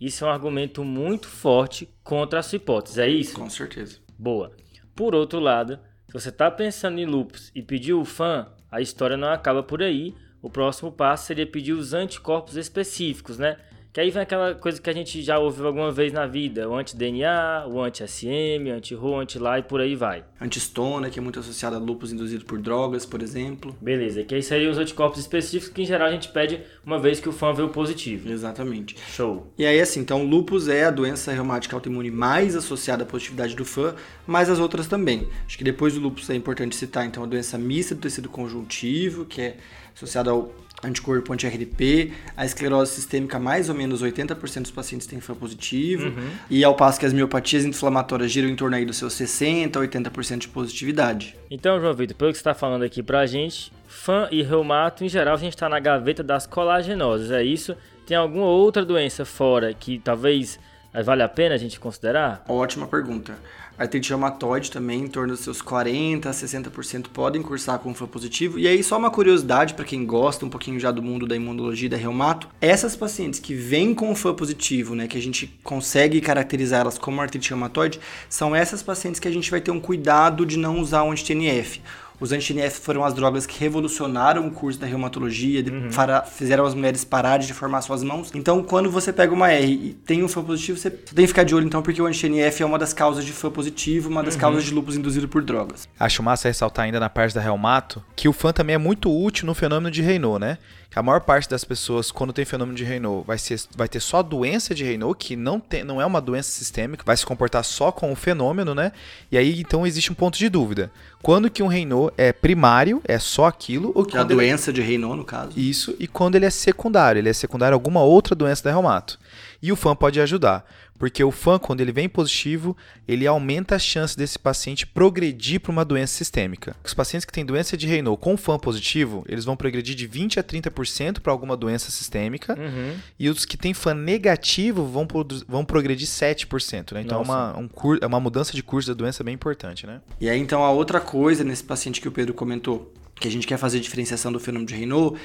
isso 0.00 0.24
é 0.24 0.28
um 0.28 0.30
argumento 0.30 0.84
muito 0.84 1.28
forte 1.28 1.88
contra 2.02 2.40
a 2.40 2.42
sua 2.42 2.56
hipótese, 2.56 3.00
é 3.00 3.08
isso? 3.08 3.34
Com 3.34 3.48
certeza. 3.48 3.98
Boa. 4.18 4.52
Por 4.94 5.14
outro 5.14 5.38
lado, 5.38 5.78
se 6.06 6.12
você 6.12 6.28
está 6.30 6.50
pensando 6.50 6.98
em 6.98 7.06
lupus 7.06 7.50
e 7.54 7.62
pediu 7.62 8.00
o 8.00 8.04
fã, 8.04 8.48
a 8.70 8.80
história 8.80 9.16
não 9.16 9.28
acaba 9.28 9.62
por 9.62 9.82
aí. 9.82 10.14
O 10.42 10.50
próximo 10.50 10.92
passo 10.92 11.26
seria 11.26 11.46
pedir 11.46 11.72
os 11.72 11.92
anticorpos 11.92 12.56
específicos, 12.56 13.38
né? 13.38 13.56
Que 13.96 14.02
aí 14.02 14.10
vem 14.10 14.20
aquela 14.20 14.54
coisa 14.54 14.78
que 14.78 14.90
a 14.90 14.92
gente 14.92 15.22
já 15.22 15.38
ouviu 15.38 15.66
alguma 15.66 15.90
vez 15.90 16.12
na 16.12 16.26
vida: 16.26 16.68
o 16.68 16.76
anti-DNA, 16.76 17.66
o 17.66 17.80
anti-SM, 17.80 18.68
anti-RO, 18.70 19.18
anti-LA 19.18 19.60
e 19.60 19.62
por 19.62 19.80
aí 19.80 19.94
vai. 19.94 20.22
Antistona, 20.38 21.08
que 21.08 21.18
é 21.18 21.22
muito 21.22 21.40
associada 21.40 21.76
a 21.76 21.78
lúpus 21.78 22.12
induzido 22.12 22.44
por 22.44 22.58
drogas, 22.58 23.06
por 23.06 23.22
exemplo. 23.22 23.74
Beleza, 23.80 24.22
que 24.22 24.34
aí 24.34 24.42
seriam 24.42 24.70
os 24.70 24.76
anticorpos 24.76 25.18
específicos 25.18 25.74
que 25.74 25.80
em 25.80 25.86
geral 25.86 26.08
a 26.08 26.12
gente 26.12 26.28
pede 26.28 26.60
uma 26.84 26.98
vez 26.98 27.20
que 27.20 27.28
o 27.30 27.32
fã 27.32 27.54
veio 27.54 27.70
positivo. 27.70 28.30
Exatamente. 28.30 28.94
Show. 29.08 29.50
E 29.56 29.64
aí, 29.64 29.80
assim, 29.80 30.00
então, 30.00 30.26
lúpus 30.26 30.68
é 30.68 30.84
a 30.84 30.90
doença 30.90 31.32
reumática 31.32 31.74
autoimune 31.74 32.10
mais 32.10 32.54
associada 32.54 33.02
à 33.02 33.06
positividade 33.06 33.56
do 33.56 33.64
fã, 33.64 33.94
mas 34.26 34.50
as 34.50 34.58
outras 34.58 34.86
também. 34.86 35.26
Acho 35.46 35.56
que 35.56 35.64
depois 35.64 35.94
do 35.94 36.00
lúpus 36.00 36.28
é 36.28 36.34
importante 36.34 36.76
citar, 36.76 37.06
então, 37.06 37.22
a 37.22 37.26
doença 37.26 37.56
mista 37.56 37.94
do 37.94 38.02
tecido 38.02 38.28
conjuntivo, 38.28 39.24
que 39.24 39.40
é 39.40 39.56
associada 39.94 40.30
ao 40.30 40.52
anticorpo 40.84 41.32
anti-RDP, 41.32 42.12
a 42.36 42.44
esclerose 42.44 42.92
sistêmica, 42.92 43.38
mais 43.38 43.68
ou 43.68 43.74
menos 43.74 44.02
80% 44.02 44.62
dos 44.62 44.70
pacientes 44.70 45.06
têm 45.06 45.20
fã 45.20 45.34
positivo, 45.34 46.12
e 46.50 46.62
ao 46.64 46.74
passo 46.74 47.00
que 47.00 47.06
as 47.06 47.12
miopatias 47.12 47.64
inflamatórias 47.64 48.30
giram 48.30 48.48
em 48.48 48.56
torno 48.56 48.76
aí 48.76 48.84
dos 48.84 48.96
seus 48.96 49.14
60% 49.14 49.76
a 49.76 49.80
80% 49.80 50.38
de 50.38 50.48
positividade. 50.48 51.36
Então, 51.50 51.80
João 51.80 51.94
Vitor, 51.94 52.16
pelo 52.16 52.30
que 52.30 52.36
você 52.36 52.40
está 52.40 52.54
falando 52.54 52.82
aqui 52.82 53.02
pra 53.02 53.26
gente, 53.26 53.72
fã 53.86 54.28
e 54.30 54.42
reumato, 54.42 55.04
em 55.04 55.08
geral, 55.08 55.34
a 55.34 55.38
gente 55.38 55.54
está 55.54 55.68
na 55.68 55.80
gaveta 55.80 56.22
das 56.22 56.46
colagenoses, 56.46 57.30
é 57.30 57.42
isso? 57.42 57.76
Tem 58.06 58.16
alguma 58.16 58.46
outra 58.46 58.84
doença 58.84 59.24
fora 59.24 59.74
que 59.74 59.98
talvez 59.98 60.60
eh, 60.92 61.02
vale 61.02 61.22
a 61.22 61.28
pena 61.28 61.54
a 61.54 61.58
gente 61.58 61.80
considerar? 61.80 62.44
Ótima 62.48 62.86
pergunta. 62.86 63.36
Artrite 63.78 64.10
reumatoide 64.10 64.70
também, 64.70 65.02
em 65.02 65.06
torno 65.06 65.34
dos 65.34 65.40
seus 65.40 65.60
40% 65.60 66.26
a 66.26 66.30
60% 66.30 67.08
podem 67.12 67.42
cursar 67.42 67.78
com 67.78 67.94
fã 67.94 68.06
positivo. 68.06 68.58
E 68.58 68.66
aí, 68.66 68.82
só 68.82 68.96
uma 68.96 69.10
curiosidade 69.10 69.74
para 69.74 69.84
quem 69.84 70.06
gosta 70.06 70.46
um 70.46 70.48
pouquinho 70.48 70.80
já 70.80 70.90
do 70.90 71.02
mundo 71.02 71.26
da 71.26 71.36
imunologia 71.36 71.86
e 71.86 71.90
da 71.90 71.96
reumato. 71.96 72.48
Essas 72.60 72.96
pacientes 72.96 73.38
que 73.38 73.54
vêm 73.54 73.94
com 73.94 74.14
fã 74.14 74.34
positivo, 74.34 74.94
né, 74.94 75.06
que 75.06 75.18
a 75.18 75.22
gente 75.22 75.46
consegue 75.62 76.20
caracterizar 76.20 76.80
elas 76.80 76.96
como 76.96 77.20
artrite 77.20 77.50
reumatoide, 77.50 78.00
são 78.28 78.56
essas 78.56 78.82
pacientes 78.82 79.20
que 79.20 79.28
a 79.28 79.32
gente 79.32 79.50
vai 79.50 79.60
ter 79.60 79.70
um 79.70 79.80
cuidado 79.80 80.46
de 80.46 80.56
não 80.56 80.80
usar 80.80 81.02
o 81.02 81.10
anti-TNF. 81.10 81.80
Os 82.20 82.32
anti-TNF 82.32 82.80
foram 82.80 83.04
as 83.04 83.12
drogas 83.14 83.46
que 83.46 83.58
revolucionaram 83.60 84.46
o 84.46 84.50
curso 84.50 84.78
da 84.78 84.86
reumatologia, 84.86 85.64
para- 85.94 86.22
fizeram 86.22 86.64
as 86.64 86.74
mulheres 86.74 87.04
pararem 87.04 87.46
de 87.46 87.52
formar 87.52 87.82
suas 87.82 88.02
mãos. 88.02 88.30
Então, 88.34 88.62
quando 88.62 88.90
você 88.90 89.12
pega 89.12 89.32
uma 89.34 89.50
R 89.52 89.72
e 89.72 89.92
tem 90.06 90.22
um 90.24 90.28
fã 90.28 90.42
positivo, 90.42 90.78
você 90.78 90.90
tem 90.90 91.24
que 91.24 91.26
ficar 91.28 91.44
de 91.44 91.54
olho, 91.54 91.66
então, 91.66 91.82
porque 91.82 92.00
o 92.00 92.06
anti-TNF 92.06 92.62
é 92.62 92.66
uma 92.66 92.78
das 92.78 92.92
causas 92.92 93.24
de 93.24 93.32
fã 93.32 93.50
positivo, 93.50 94.08
uma 94.08 94.22
das 94.22 94.36
causas 94.36 94.64
de 94.64 94.72
lúpus 94.74 94.96
induzido 94.96 95.28
por 95.28 95.42
drogas. 95.42 95.88
Acho 95.98 96.22
massa 96.22 96.48
ressaltar 96.48 96.84
ainda 96.84 97.00
na 97.00 97.08
parte 97.08 97.34
da 97.34 97.40
reumato 97.40 98.02
que 98.14 98.28
o 98.28 98.32
fã 98.32 98.52
também 98.52 98.74
é 98.74 98.78
muito 98.78 99.10
útil 99.10 99.46
no 99.46 99.54
fenômeno 99.54 99.90
de 99.90 100.02
Raynaud, 100.02 100.38
né? 100.40 100.58
Que 100.96 101.00
a 101.00 101.02
maior 101.02 101.20
parte 101.20 101.46
das 101.46 101.62
pessoas, 101.62 102.10
quando 102.10 102.32
tem 102.32 102.46
fenômeno 102.46 102.74
de 102.74 102.82
Raynaud, 102.82 103.22
vai, 103.26 103.36
ser, 103.36 103.60
vai 103.76 103.86
ter 103.86 104.00
só 104.00 104.22
doença 104.22 104.74
de 104.74 104.82
Raynaud, 104.82 105.14
que 105.18 105.36
não, 105.36 105.60
tem, 105.60 105.84
não 105.84 106.00
é 106.00 106.06
uma 106.06 106.22
doença 106.22 106.50
sistêmica, 106.50 107.02
vai 107.04 107.14
se 107.14 107.26
comportar 107.26 107.62
só 107.64 107.92
com 107.92 108.10
o 108.10 108.16
fenômeno, 108.16 108.74
né? 108.74 108.92
E 109.30 109.36
aí, 109.36 109.60
então, 109.60 109.86
existe 109.86 110.10
um 110.10 110.14
ponto 110.14 110.38
de 110.38 110.48
dúvida. 110.48 110.90
Quando 111.20 111.50
que 111.50 111.62
um 111.62 111.66
Raynaud 111.66 112.14
é 112.16 112.32
primário, 112.32 113.02
é 113.04 113.18
só 113.18 113.44
aquilo, 113.44 113.92
ou 113.94 114.06
Que 114.06 114.16
é 114.16 114.20
a 114.20 114.22
ele- 114.22 114.34
doença 114.36 114.72
de 114.72 114.80
Raynaud, 114.80 115.18
no 115.18 115.24
caso. 115.26 115.52
Isso, 115.54 115.94
e 115.98 116.08
quando 116.08 116.34
ele 116.36 116.46
é 116.46 116.50
secundário, 116.50 117.18
ele 117.18 117.28
é 117.28 117.32
secundário 117.34 117.74
a 117.74 117.76
alguma 117.76 118.02
outra 118.02 118.34
doença 118.34 118.64
da 118.64 118.70
reumato. 118.70 119.18
E 119.60 119.70
o 119.70 119.76
fã 119.76 119.94
pode 119.94 120.18
ajudar. 120.18 120.64
Porque 120.98 121.22
o 121.22 121.30
FAN, 121.30 121.58
quando 121.58 121.80
ele 121.80 121.92
vem 121.92 122.08
positivo, 122.08 122.76
ele 123.06 123.26
aumenta 123.26 123.76
a 123.76 123.78
chance 123.78 124.16
desse 124.16 124.38
paciente 124.38 124.86
progredir 124.86 125.60
para 125.60 125.72
uma 125.72 125.84
doença 125.84 126.14
sistêmica. 126.14 126.76
Os 126.84 126.94
pacientes 126.94 127.24
que 127.24 127.32
têm 127.32 127.44
doença 127.44 127.76
de 127.76 127.86
Raynaud 127.86 128.18
com 128.20 128.36
FAN 128.36 128.58
positivo, 128.58 129.24
eles 129.28 129.44
vão 129.44 129.56
progredir 129.56 129.94
de 129.94 130.06
20 130.06 130.40
a 130.40 130.42
30% 130.42 131.20
para 131.20 131.32
alguma 131.32 131.56
doença 131.56 131.90
sistêmica. 131.90 132.58
Uhum. 132.58 132.94
E 133.18 133.28
os 133.28 133.44
que 133.44 133.56
têm 133.56 133.74
FAN 133.74 133.94
negativo 133.94 134.84
vão, 134.86 135.06
vão 135.46 135.64
progredir 135.64 136.06
7%. 136.06 136.92
Né? 136.92 137.02
Então 137.02 137.20
é 137.20 137.22
uma, 137.22 137.58
um, 137.58 137.68
é 138.00 138.06
uma 138.06 138.20
mudança 138.20 138.52
de 138.52 138.62
curso 138.62 138.88
da 138.88 138.94
doença 138.94 139.22
bem 139.22 139.34
importante. 139.34 139.86
Né? 139.86 140.00
E 140.20 140.28
aí, 140.28 140.38
então, 140.38 140.64
a 140.64 140.70
outra 140.70 141.00
coisa 141.00 141.44
nesse 141.44 141.64
paciente 141.64 142.00
que 142.00 142.08
o 142.08 142.12
Pedro 142.12 142.32
comentou, 142.34 142.92
que 143.14 143.28
a 143.28 143.30
gente 143.30 143.46
quer 143.46 143.58
fazer 143.58 143.80
diferenciação 143.80 144.32
do 144.32 144.40
fenômeno 144.40 144.66
de 144.66 144.74
Raynaud, 144.74 145.18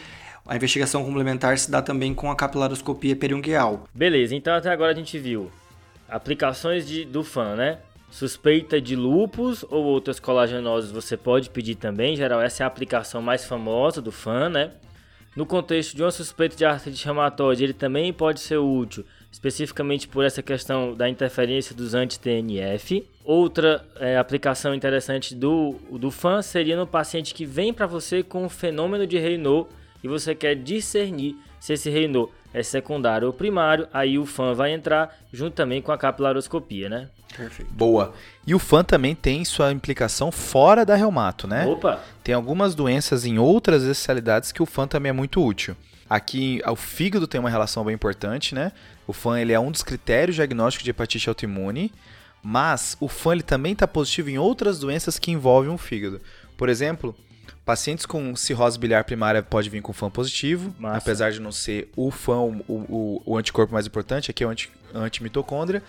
a 0.46 0.56
investigação 0.56 1.04
complementar 1.04 1.58
se 1.58 1.70
dá 1.70 1.82
também 1.82 2.14
com 2.14 2.32
a 2.32 2.36
capilaroscopia 2.36 3.16
periungueal. 3.16 3.88
Beleza, 3.94 4.36
então 4.36 4.54
até 4.54 4.70
agora 4.70 4.92
a 4.92 4.96
gente 4.96 5.18
viu 5.20 5.52
aplicações 6.12 6.86
de, 6.86 7.06
do 7.06 7.24
FAN, 7.24 7.56
né? 7.56 7.80
Suspeita 8.12 8.82
de 8.82 8.94
lupus 8.94 9.64
ou 9.70 9.86
outras 9.86 10.20
colagenoses 10.20 10.92
você 10.92 11.16
pode 11.16 11.50
pedir 11.50 11.76
também. 11.76 12.14
Em 12.14 12.18
geral, 12.18 12.42
essa 12.42 12.62
é 12.62 12.66
a 12.66 12.68
aplicação 12.68 13.22
mais 13.22 13.46
famosa 13.46 14.02
do 14.02 14.12
FAN, 14.12 14.50
né? 14.50 14.72
No 15.34 15.46
contexto 15.46 15.96
de 15.96 16.04
uma 16.04 16.12
suspeita 16.12 16.58
de 16.58 16.66
artrite 16.66 17.06
reumatoide, 17.06 17.64
ele 17.64 17.72
também 17.72 18.12
pode 18.12 18.42
ser 18.42 18.58
útil, 18.58 19.06
especificamente 19.32 20.06
por 20.06 20.26
essa 20.26 20.44
questão 20.44 20.94
da 20.94 21.08
interferência 21.08 21.74
dos 21.74 21.94
anti-TNF. 21.94 23.08
Outra 23.24 23.86
é, 23.96 24.18
aplicação 24.18 24.76
interessante 24.76 25.34
do, 25.34 25.76
do 25.90 26.12
FAN 26.12 26.42
seria 26.42 26.76
no 26.76 26.86
paciente 26.86 27.34
que 27.34 27.46
vem 27.46 27.74
para 27.74 27.88
você 27.88 28.22
com 28.22 28.46
o 28.46 28.50
fenômeno 28.50 29.08
de 29.08 29.18
Raynaud 29.18 29.70
e 30.04 30.08
você 30.10 30.36
quer 30.36 30.56
discernir 30.56 31.38
se 31.62 31.72
esse 31.72 31.90
Raynaud 31.90 32.30
é 32.54 32.62
secundário 32.64 33.28
ou 33.28 33.34
primário, 33.34 33.88
aí 33.94 34.20
o 34.20 34.26
FAN 34.26 34.54
vai 34.54 34.74
entrar 34.74 35.18
junto 35.32 35.54
também 35.54 35.82
com 35.82 35.92
a 35.92 35.98
capilaroscopia, 35.98 36.90
né? 36.90 37.10
Perfeito. 37.36 37.72
Boa. 37.72 38.14
E 38.46 38.54
o 38.54 38.60
FAN 38.60 38.84
também 38.84 39.16
tem 39.16 39.46
sua 39.46 39.72
implicação 39.72 40.32
fora 40.32 40.86
da 40.86 40.96
reumato, 40.96 41.48
né? 41.48 41.66
Opa! 41.66 42.00
Tem 42.24 42.36
algumas 42.36 42.76
doenças 42.76 43.26
em 43.26 43.40
outras 43.40 43.84
especialidades 43.84 44.52
que 44.52 44.62
o 44.62 44.66
FAN 44.66 44.88
também 44.88 45.12
é 45.12 45.14
muito 45.14 45.44
útil. 45.44 45.76
Aqui, 46.10 46.62
o 46.68 46.76
fígado 46.76 47.26
tem 47.26 47.40
uma 47.40 47.50
relação 47.50 47.86
bem 47.86 47.96
importante, 47.96 48.54
né? 48.54 48.74
O 49.08 49.14
FAN 49.14 49.40
ele 49.40 49.54
é 49.54 49.60
um 49.60 49.72
dos 49.72 49.82
critérios 49.82 50.36
diagnósticos 50.36 50.84
de 50.84 50.90
hepatite 50.90 51.30
autoimune, 51.30 51.92
mas 52.44 52.98
o 53.00 53.08
FAN 53.08 53.34
ele 53.34 53.44
também 53.44 53.72
está 53.72 53.88
positivo 53.88 54.30
em 54.30 54.38
outras 54.38 54.80
doenças 54.80 55.18
que 55.18 55.32
envolvem 55.32 55.72
o 55.72 55.78
fígado. 55.78 56.20
Por 56.58 56.68
exemplo, 56.68 57.16
Pacientes 57.64 58.08
com 58.08 58.36
cirrose 58.36 58.80
biliar 58.80 59.04
primária 59.04 59.44
pode 59.44 59.70
vir 59.70 59.82
com 59.82 59.94
FAM 59.94 60.10
positivo, 60.10 60.74
Massa. 60.80 60.98
apesar 60.98 61.32
de 61.32 61.40
não 61.40 61.52
ser 61.52 61.90
o 61.96 62.10
FAM 62.10 62.40
o, 62.40 62.64
o, 62.68 63.24
o, 63.24 63.38
anticorpo 63.38 63.72
mais 63.72 63.86
importante, 63.86 64.32
aqui 64.32 64.44
é 64.44 64.48
o 64.48 64.50
anti, 64.50 64.72
antimitocôndria, 64.94 65.84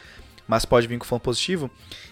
mas 0.46 0.66
pode 0.66 0.87
vir 0.87 0.98
com 0.98 1.06
FAM 1.06 1.18
positivo. 1.18 1.70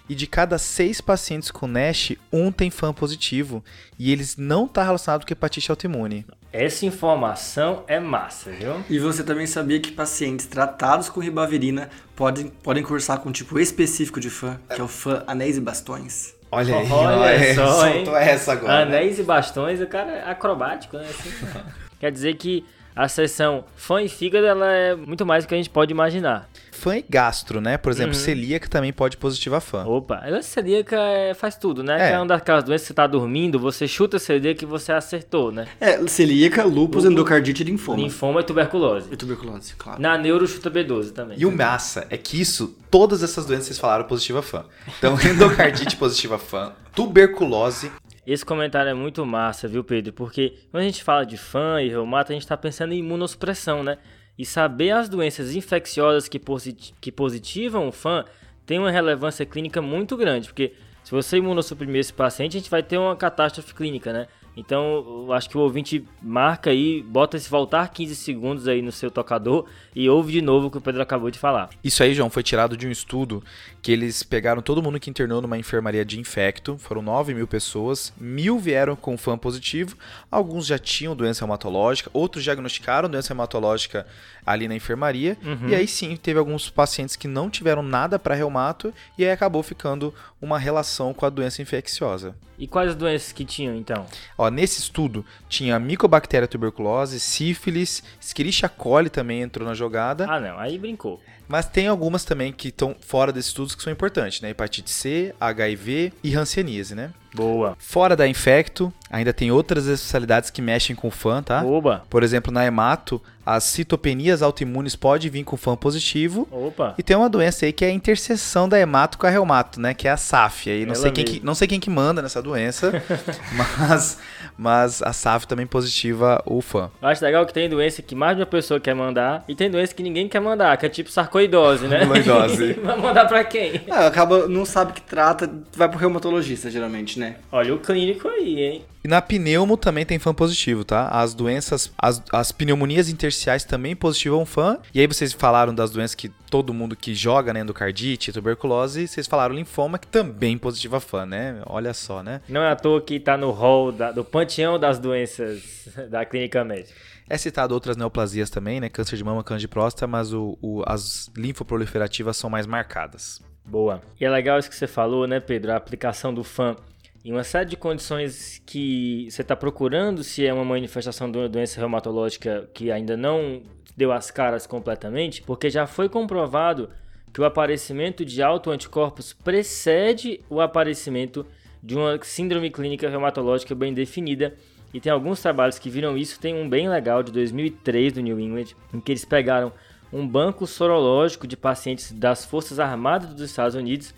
E 0.09 0.15
de 0.15 0.27
cada 0.27 0.57
seis 0.57 1.03
pacientes 1.03 1.51
com 1.51 1.67
NASH, 1.67 2.13
um 2.33 2.51
tem 2.51 2.71
FAM 2.71 2.95
positivo 2.95 3.63
e 3.99 4.11
eles 4.11 4.37
não 4.39 4.65
estão 4.65 4.83
tá 4.83 4.85
relacionados 4.85 5.27
com 5.27 5.33
hepatite 5.33 5.71
autoimune. 5.71 6.25
Essa 6.51 6.87
informação 6.87 7.85
é 7.87 8.01
massa, 8.01 8.51
viu? 8.51 8.83
E 8.89 8.99
você 8.99 9.23
também 9.23 9.47
sabia 9.47 9.79
que 9.79 9.93
pacientes 9.93 10.47
tratados 10.47 11.11
com 11.11 11.21
ribavirina 11.21 11.91
podem, 12.17 12.49
podem 12.49 12.83
cursar 12.83 13.21
com 13.21 13.29
um 13.29 13.33
tipo 13.33 13.59
específico 13.59 14.19
de 14.19 14.31
FAM, 14.31 14.59
que 14.75 14.81
é 14.81 14.83
o 14.83 14.89
FAM 14.89 15.23
anéis 15.27 15.59
e 15.59 15.61
bastões. 15.61 16.40
Olha 16.53 16.79
aí, 16.79 16.91
olha 16.91 17.55
só, 17.55 17.91
soltou 17.93 18.17
essa 18.17 18.53
agora. 18.53 18.85
Né? 18.85 18.97
Anéis 18.97 19.19
né? 19.19 19.23
e 19.23 19.27
bastões, 19.27 19.81
o 19.81 19.87
cara 19.87 20.11
é 20.11 20.31
acrobático, 20.31 20.97
né? 20.97 21.07
Assim, 21.09 21.31
quer 22.01 22.11
dizer 22.11 22.35
que 22.35 22.65
a 23.01 23.09
sessão 23.09 23.65
fã 23.75 24.03
e 24.03 24.09
fígado 24.09 24.47
ela 24.47 24.71
é 24.71 24.95
muito 24.95 25.25
mais 25.25 25.45
do 25.45 25.49
que 25.49 25.55
a 25.55 25.57
gente 25.57 25.71
pode 25.71 25.91
imaginar. 25.91 26.51
Fã 26.71 26.97
e 26.99 27.05
gastro, 27.09 27.61
né? 27.61 27.79
Por 27.79 27.91
exemplo, 27.91 28.15
uhum. 28.15 28.23
celíaca 28.23 28.69
também 28.69 28.93
pode 28.93 29.17
positiva 29.17 29.59
fã. 29.61 29.85
Opa, 29.87 30.23
ela 30.25 30.43
celíaca 30.43 30.97
é, 30.97 31.33
faz 31.33 31.57
tudo, 31.57 31.83
né? 31.83 32.11
É. 32.11 32.13
é 32.13 32.19
uma 32.19 32.27
daquelas 32.27 32.63
doenças 32.63 32.83
que 32.83 32.89
você 32.89 32.95
tá 32.95 33.07
dormindo, 33.07 33.59
você 33.59 33.89
chuta 33.89 34.19
a 34.19 34.21
celíaca 34.21 34.65
e 34.65 34.67
você 34.67 34.93
acertou, 34.93 35.51
né? 35.51 35.67
É, 35.81 36.07
celíaca, 36.07 36.63
lúpus, 36.63 37.07
endocardite 37.07 37.63
e 37.63 37.67
linfoma. 37.67 37.99
Linfoma 37.99 38.41
e 38.41 38.45
tuberculose. 38.45 39.09
E 39.11 39.17
tuberculose, 39.17 39.75
claro. 39.77 40.01
Na 40.01 40.19
neuro 40.19 40.47
chuta 40.47 40.71
B12 40.71 41.13
também. 41.13 41.39
E 41.39 41.47
o 41.47 41.53
massa 41.53 42.07
é 42.11 42.19
que 42.19 42.39
isso, 42.39 42.77
todas 42.91 43.23
essas 43.23 43.47
doenças 43.47 43.67
vocês 43.67 43.79
falaram 43.79 44.05
positiva 44.05 44.43
fã. 44.43 44.65
Então, 44.99 45.19
endocardite 45.25 45.97
positiva 45.97 46.39
fã, 46.39 46.73
tuberculose, 46.95 47.91
esse 48.33 48.45
comentário 48.45 48.89
é 48.89 48.95
muito 48.95 49.27
massa, 49.27 49.67
viu, 49.67 49.83
Pedro? 49.83 50.13
Porque 50.13 50.55
quando 50.71 50.83
a 50.83 50.87
gente 50.87 51.03
fala 51.03 51.27
de 51.27 51.37
fã 51.37 51.83
e 51.83 51.89
reumato, 51.89 52.31
a 52.31 52.35
gente 52.35 52.43
está 52.43 52.57
pensando 52.57 52.93
em 52.93 52.99
imunossupressão, 52.99 53.83
né? 53.83 53.99
E 54.39 54.47
saber 54.47 54.93
as 54.93 55.09
doenças 55.09 55.55
infecciosas 55.55 56.29
que, 56.29 56.39
posit 56.39 56.95
que 57.01 57.11
positivam 57.11 57.89
o 57.89 57.93
fã 57.93 58.25
tem 58.65 58.79
uma 58.79 58.91
relevância 58.91 59.45
clínica 59.45 59.83
muito 59.83 60.17
grande, 60.17 60.47
porque 60.47 60.75
se 61.03 61.11
você 61.11 61.39
imunossuprimir 61.39 62.01
esse 62.01 62.13
paciente, 62.13 62.57
a 62.57 62.61
gente 62.61 62.71
vai 62.71 62.85
ter 62.85 62.99
uma 62.99 63.17
catástrofe 63.17 63.75
clínica, 63.75 64.13
né? 64.13 64.29
Então, 64.57 65.25
eu 65.27 65.33
acho 65.33 65.49
que 65.49 65.57
o 65.57 65.61
ouvinte 65.61 66.05
marca 66.21 66.71
aí, 66.71 67.03
bota 67.03 67.37
esse 67.37 67.49
voltar 67.49 67.89
15 67.89 68.15
segundos 68.17 68.69
aí 68.69 68.83
no 68.83 68.93
seu 68.93 69.11
tocador 69.11 69.67
e 69.95 70.09
ouve 70.09 70.33
de 70.33 70.43
novo 70.43 70.67
o 70.67 70.71
que 70.71 70.79
o 70.79 70.81
Pedro 70.81 71.01
acabou 71.01 71.31
de 71.31 71.39
falar. 71.39 71.71
Isso 71.83 72.03
aí, 72.03 72.15
João, 72.15 72.29
foi 72.29 72.43
tirado 72.43 72.77
de 72.77 72.87
um 72.87 72.91
estudo 72.91 73.43
que 73.83 73.91
eles 73.91 74.23
pegaram 74.23 74.61
todo 74.61 74.83
mundo 74.83 75.01
que 75.01 75.09
internou 75.09 75.41
numa 75.41 75.59
enfermaria 75.59 76.05
de 76.05 76.19
infecto, 76.19 76.77
foram 76.79 77.01
9 77.01 77.35
mil 77.35 77.47
pessoas, 77.47 78.13
mil 78.19 78.59
vieram 78.59 78.95
com 78.95 79.17
fã 79.17 79.39
positivo, 79.39 79.97
alguns 80.31 80.67
já 80.67 80.79
tinham 80.79 81.17
doença 81.17 81.45
hematológica, 81.45 82.11
outros 82.13 82.45
diagnosticaram 82.45 83.09
doença 83.09 83.33
hematológica 83.33 84.07
ali 84.45 84.69
na 84.69 84.75
enfermaria, 84.75 85.37
uhum. 85.43 85.69
e 85.69 85.75
aí 85.75 85.87
sim, 85.87 86.17
teve 86.17 86.39
alguns 86.39 86.69
pacientes 86.69 87.17
que 87.17 87.29
não 87.29 87.49
tiveram 87.49 87.83
nada 87.83 88.19
para 88.19 88.35
reumato, 88.35 88.93
e 89.17 89.25
aí 89.25 89.31
acabou 89.31 89.63
ficando 89.63 90.15
uma 90.41 90.59
relação 90.59 91.15
com 91.15 91.25
a 91.25 91.31
doença 91.31 91.63
infecciosa. 91.63 92.35
E 92.59 92.67
quais 92.67 92.95
doenças 92.95 93.33
que 93.33 93.45
tinham, 93.45 93.75
então? 93.75 94.05
Ó, 94.37 94.51
nesse 94.51 94.81
estudo, 94.81 95.25
tinha 95.49 95.79
micobactéria 95.79 96.47
tuberculose, 96.47 97.19
sífilis, 97.19 98.03
Escherichia 98.21 98.69
coli 98.69 99.09
também 99.09 99.41
entrou 99.41 99.67
na 99.67 99.73
jogada. 99.73 100.27
Ah, 100.29 100.39
não, 100.39 100.59
aí 100.59 100.79
brincou. 100.79 101.21
Mas 101.51 101.67
tem 101.67 101.89
algumas 101.89 102.25
também 102.25 102.53
que 102.53 102.69
estão 102.69 102.95
fora 103.01 103.33
desses 103.33 103.49
estudos 103.49 103.75
que 103.75 103.83
são 103.83 103.93
importantes, 103.93 104.41
né? 104.41 104.51
Hepatite 104.51 104.89
C, 104.89 105.35
HIV 105.41 106.13
e 106.23 106.37
hanseníase, 106.37 106.95
né? 106.95 107.13
Boa. 107.35 107.77
Fora 107.79 108.17
da 108.17 108.27
infecto, 108.27 108.93
ainda 109.11 109.33
tem 109.33 109.51
outras 109.51 109.87
especialidades 109.87 110.51
que 110.51 110.61
mexem 110.61 110.97
com 110.97 111.11
fã, 111.11 111.43
tá? 111.43 111.63
Oba. 111.65 112.03
Por 112.11 112.23
exemplo, 112.23 112.53
na 112.53 112.65
hemato, 112.65 113.21
as 113.45 113.65
citopenias 113.65 114.43
autoimunes 114.43 114.95
podem 114.95 115.31
vir 115.31 115.45
com 115.45 115.57
fã 115.57 115.75
positivo. 115.75 116.47
Opa. 116.51 116.95
E 116.97 117.03
tem 117.03 117.17
uma 117.17 117.29
doença 117.29 117.67
aí 117.67 117.73
que 117.73 117.85
é 117.85 117.89
a 117.89 117.93
interseção 117.93 118.69
da 118.69 118.79
hemato 118.79 119.19
com 119.19 119.27
a 119.27 119.31
reumato, 119.31 119.81
né? 119.81 119.95
Que 119.95 120.07
é 120.07 120.11
a 120.11 120.17
SAF. 120.17 120.71
Aí 120.71 120.87
não 120.87 120.95
sei 120.95 121.11
quem 121.11 121.25
que, 121.25 121.45
não 121.45 121.55
sei 121.55 121.67
quem 121.67 121.81
que 121.81 121.91
manda 121.91 122.23
nessa 122.23 122.43
doença, 122.43 122.93
mas 123.57 124.19
mas 124.57 125.01
a 125.03 125.13
SAF 125.13 125.47
também 125.47 125.67
positiva 125.67 126.43
o 126.45 126.61
fã. 126.61 126.91
Eu 127.01 127.09
acho 127.09 127.25
legal 127.25 127.47
que 127.47 127.55
tem 127.55 127.69
doença 127.69 128.03
que 128.03 128.15
mais 128.15 128.37
de 128.37 128.43
uma 128.43 128.47
pessoa 128.47 128.79
quer 128.79 128.95
mandar 128.95 129.43
e 129.49 129.55
tem 129.55 129.71
doença 129.71 129.95
que 129.95 130.03
ninguém 130.03 130.29
quer 130.29 130.41
mandar, 130.41 130.77
que 130.77 130.85
é 130.85 130.89
tipo 130.89 131.11
sarcoidose, 131.11 131.89
né? 131.89 132.01
Sarcoidose. 132.01 132.75
Vai 132.85 132.99
mandar 132.99 133.27
para 133.27 133.43
quem? 133.43 133.81
Ah, 133.91 134.07
acaba 134.07 134.47
não 134.47 134.67
sabe 134.67 134.93
que 134.93 135.01
trata, 135.01 135.51
vai 135.75 135.89
pro 135.89 135.99
reumatologista 135.99 136.71
geralmente, 136.71 137.19
né? 137.21 137.37
Olha 137.53 137.75
o 137.75 137.79
clínico 137.79 138.27
aí, 138.27 138.61
hein? 138.61 138.85
E 139.05 139.09
na 139.09 139.23
pneumo 139.23 139.77
também 139.77 140.05
tem 140.05 140.19
fã 140.19 140.35
positivo, 140.35 140.85
tá? 140.85 141.09
As 141.09 141.33
doenças, 141.33 141.93
as, 141.97 142.23
as 142.33 142.53
pneumonias 142.53 143.09
intersticiais 143.09 143.65
também 143.65 143.95
positivam 143.95 144.45
fã. 144.45 144.79
E 144.93 145.01
aí 145.01 145.07
vocês 145.07 145.33
falaram 145.33 145.75
das 145.75 145.91
doenças 145.91 146.15
que 146.15 146.29
todo 146.51 146.75
mundo 146.75 146.97
que 146.97 147.15
joga, 147.15 147.53
né? 147.53 147.61
Endocardite, 147.61 148.33
tuberculose, 148.33 149.07
vocês 149.07 149.27
falaram 149.27 149.55
linfoma, 149.55 149.99
que 149.99 150.07
também 150.07 150.59
positiva 150.59 151.01
fã, 151.01 151.25
né? 151.25 151.63
Olha 151.67 151.95
só, 151.95 152.23
né? 152.23 152.41
Não 152.49 152.63
é 152.63 152.71
à 152.71 152.77
toa 152.77 153.01
que 153.01 153.21
tá 153.21 153.37
no 153.37 153.51
hall 153.51 153.93
da, 153.93 154.11
do 154.13 154.25
panteão 154.25 154.79
das 154.79 154.99
doenças 154.99 155.89
da 156.11 156.25
clínica 156.25 156.65
médica. 156.65 156.99
É 157.29 157.39
citado 157.39 157.73
outras 157.73 157.97
neoplasias 157.97 158.51
também, 158.51 158.81
né? 158.81 158.89
Câncer 158.89 159.17
de 159.17 159.25
mama, 159.25 159.45
câncer 159.45 159.61
de 159.61 159.69
próstata, 159.69 160.07
mas 160.07 160.33
o, 160.33 160.59
o, 160.61 160.83
as 160.85 161.31
linfoproliferativas 161.37 162.37
são 162.37 162.51
mais 162.51 162.67
marcadas. 162.67 163.41
Boa. 163.65 164.03
E 164.21 164.25
é 164.25 164.31
legal 164.31 164.59
isso 164.59 164.69
que 164.69 164.75
você 164.75 164.89
falou, 164.89 165.27
né, 165.27 165.39
Pedro? 165.39 165.73
A 165.73 165.77
aplicação 165.77 166.35
do 166.35 166.43
fã 166.43 166.77
em 167.25 167.33
uma 167.33 167.45
série 167.45 167.69
de 167.69 167.77
condições 167.77 168.63
que 168.65 169.29
você 169.31 169.43
está 169.43 169.55
procurando 169.55 170.25
se 170.25 170.47
é 170.47 170.53
uma 170.53 170.65
manifestação 170.65 171.31
de 171.31 171.37
uma 171.37 171.49
doença 171.49 171.79
reumatológica 171.79 172.69
que 172.73 172.91
ainda 172.91 173.17
não 173.17 173.63
deu 173.97 174.13
as 174.13 174.31
caras 174.31 174.67
completamente, 174.67 175.43
porque 175.43 175.69
já 175.69 175.87
foi 175.87 176.09
comprovado 176.09 176.89
que 177.33 177.41
o 177.41 177.45
aparecimento 177.45 178.25
de 178.25 178.43
autoanticorpos 178.43 179.33
precede 179.33 180.41
o 180.49 180.61
aparecimento 180.61 181.47
de 181.83 181.95
uma 181.95 182.19
síndrome 182.23 182.71
clínica 182.71 183.09
reumatológica 183.09 183.75
bem 183.75 183.93
definida. 183.93 184.55
E 184.93 185.01
tem 185.01 185.13
alguns 185.13 185.41
trabalhos 185.41 185.79
que 185.79 185.89
viram 185.89 186.17
isso. 186.17 186.41
Tem 186.41 186.55
um 186.55 186.69
bem 186.69 186.89
legal 186.89 187.23
de 187.23 187.31
2003 187.31 188.15
do 188.15 188.21
New 188.21 188.41
England, 188.41 188.75
em 188.93 189.01
que 189.01 189.13
eles 189.13 189.25
pegaram 189.25 189.73
um 190.13 190.27
banco 190.27 190.67
sorológico 190.67 191.47
de 191.47 191.57
pacientes 191.57 192.11
das 192.11 192.45
Forças 192.45 192.81
Armadas 192.81 193.33
dos 193.33 193.49
Estados 193.49 193.77
Unidos 193.77 194.13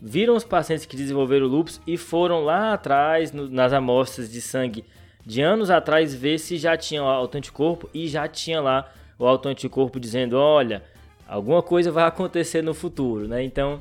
viram 0.00 0.34
os 0.34 0.44
pacientes 0.44 0.86
que 0.86 0.96
desenvolveram 0.96 1.46
lupus 1.46 1.80
e 1.86 1.96
foram 1.96 2.44
lá 2.44 2.72
atrás, 2.72 3.32
no, 3.32 3.48
nas 3.48 3.72
amostras 3.72 4.30
de 4.30 4.40
sangue 4.40 4.84
de 5.24 5.42
anos 5.42 5.70
atrás, 5.70 6.14
ver 6.14 6.38
se 6.38 6.56
já 6.56 6.76
tinha 6.76 7.02
autoanticorpo 7.02 7.88
e 7.92 8.08
já 8.08 8.26
tinha 8.26 8.60
lá 8.60 8.90
o 9.18 9.26
autoanticorpo 9.26 10.00
dizendo: 10.00 10.36
olha, 10.36 10.82
alguma 11.28 11.62
coisa 11.62 11.92
vai 11.92 12.04
acontecer 12.08 12.62
no 12.62 12.72
futuro, 12.72 13.28
né? 13.28 13.42
Então, 13.42 13.80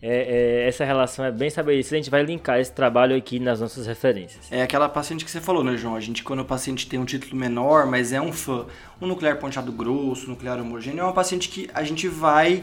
é, 0.00 0.62
é, 0.62 0.68
essa 0.68 0.84
relação 0.84 1.24
é 1.24 1.32
bem 1.32 1.48
estabelecida, 1.48 1.96
a 1.96 1.98
gente 1.98 2.10
vai 2.10 2.22
linkar 2.22 2.60
esse 2.60 2.70
trabalho 2.70 3.16
aqui 3.16 3.40
nas 3.40 3.60
nossas 3.60 3.86
referências. 3.86 4.52
É 4.52 4.62
aquela 4.62 4.88
paciente 4.88 5.24
que 5.24 5.30
você 5.30 5.40
falou, 5.40 5.64
né, 5.64 5.76
João? 5.76 5.96
A 5.96 6.00
gente, 6.00 6.22
quando 6.22 6.40
o 6.40 6.44
paciente 6.44 6.86
tem 6.86 6.98
um 6.98 7.04
título 7.04 7.34
menor, 7.34 7.86
mas 7.86 8.12
é 8.12 8.20
um 8.20 8.32
fã, 8.32 8.66
um 9.00 9.06
nuclear 9.06 9.36
ponteado 9.38 9.72
grosso, 9.72 10.28
nuclear 10.28 10.60
homogêneo, 10.60 11.00
é 11.00 11.02
uma 11.02 11.12
paciente 11.12 11.48
que 11.48 11.68
a 11.74 11.82
gente 11.82 12.06
vai 12.06 12.62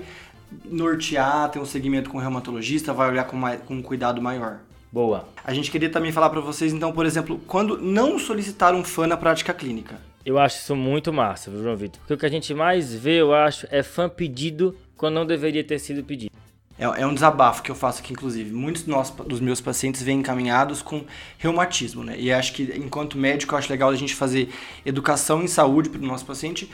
nortear, 0.65 1.49
ter 1.49 1.59
um 1.59 1.65
segmento 1.65 2.09
com 2.09 2.17
o 2.17 2.21
reumatologista, 2.21 2.93
vai 2.93 3.09
olhar 3.09 3.25
com, 3.25 3.35
mais, 3.35 3.61
com 3.61 3.75
um 3.75 3.81
cuidado 3.81 4.21
maior. 4.21 4.59
Boa. 4.91 5.27
A 5.43 5.53
gente 5.53 5.71
queria 5.71 5.89
também 5.89 6.11
falar 6.11 6.29
para 6.29 6.39
vocês, 6.39 6.71
então, 6.71 6.91
por 6.91 7.05
exemplo, 7.05 7.41
quando 7.47 7.77
não 7.79 8.19
solicitar 8.19 8.75
um 8.75 8.83
fã 8.83 9.07
na 9.07 9.17
prática 9.17 9.53
clínica. 9.53 9.99
Eu 10.25 10.37
acho 10.37 10.57
isso 10.57 10.75
muito 10.75 11.11
massa, 11.11 11.49
viu, 11.49 11.63
João 11.63 11.75
Vitor? 11.75 11.99
Porque 11.99 12.13
o 12.13 12.17
que 12.17 12.25
a 12.25 12.29
gente 12.29 12.53
mais 12.53 12.93
vê, 12.93 13.19
eu 13.19 13.33
acho, 13.33 13.67
é 13.71 13.81
fã 13.81 14.07
pedido 14.07 14.75
quando 14.95 15.15
não 15.15 15.25
deveria 15.25 15.63
ter 15.63 15.79
sido 15.79 16.03
pedido. 16.03 16.31
É, 16.77 17.01
é 17.01 17.07
um 17.07 17.13
desabafo 17.13 17.61
que 17.61 17.69
eu 17.69 17.75
faço 17.75 18.01
aqui, 18.01 18.13
inclusive. 18.13 18.51
Muitos 18.53 18.83
dos, 18.83 19.09
dos 19.09 19.39
meus 19.39 19.61
pacientes 19.61 20.01
vêm 20.01 20.19
encaminhados 20.19 20.81
com 20.81 21.03
reumatismo, 21.37 22.03
né? 22.03 22.15
E 22.17 22.31
acho 22.31 22.53
que, 22.53 22.63
enquanto 22.77 23.17
médico, 23.17 23.53
eu 23.53 23.59
acho 23.59 23.69
legal 23.69 23.89
a 23.89 23.95
gente 23.95 24.15
fazer 24.15 24.49
educação 24.85 25.43
em 25.43 25.47
saúde 25.47 25.89
para 25.89 26.01
o 26.01 26.05
nosso 26.05 26.25
paciente, 26.25 26.69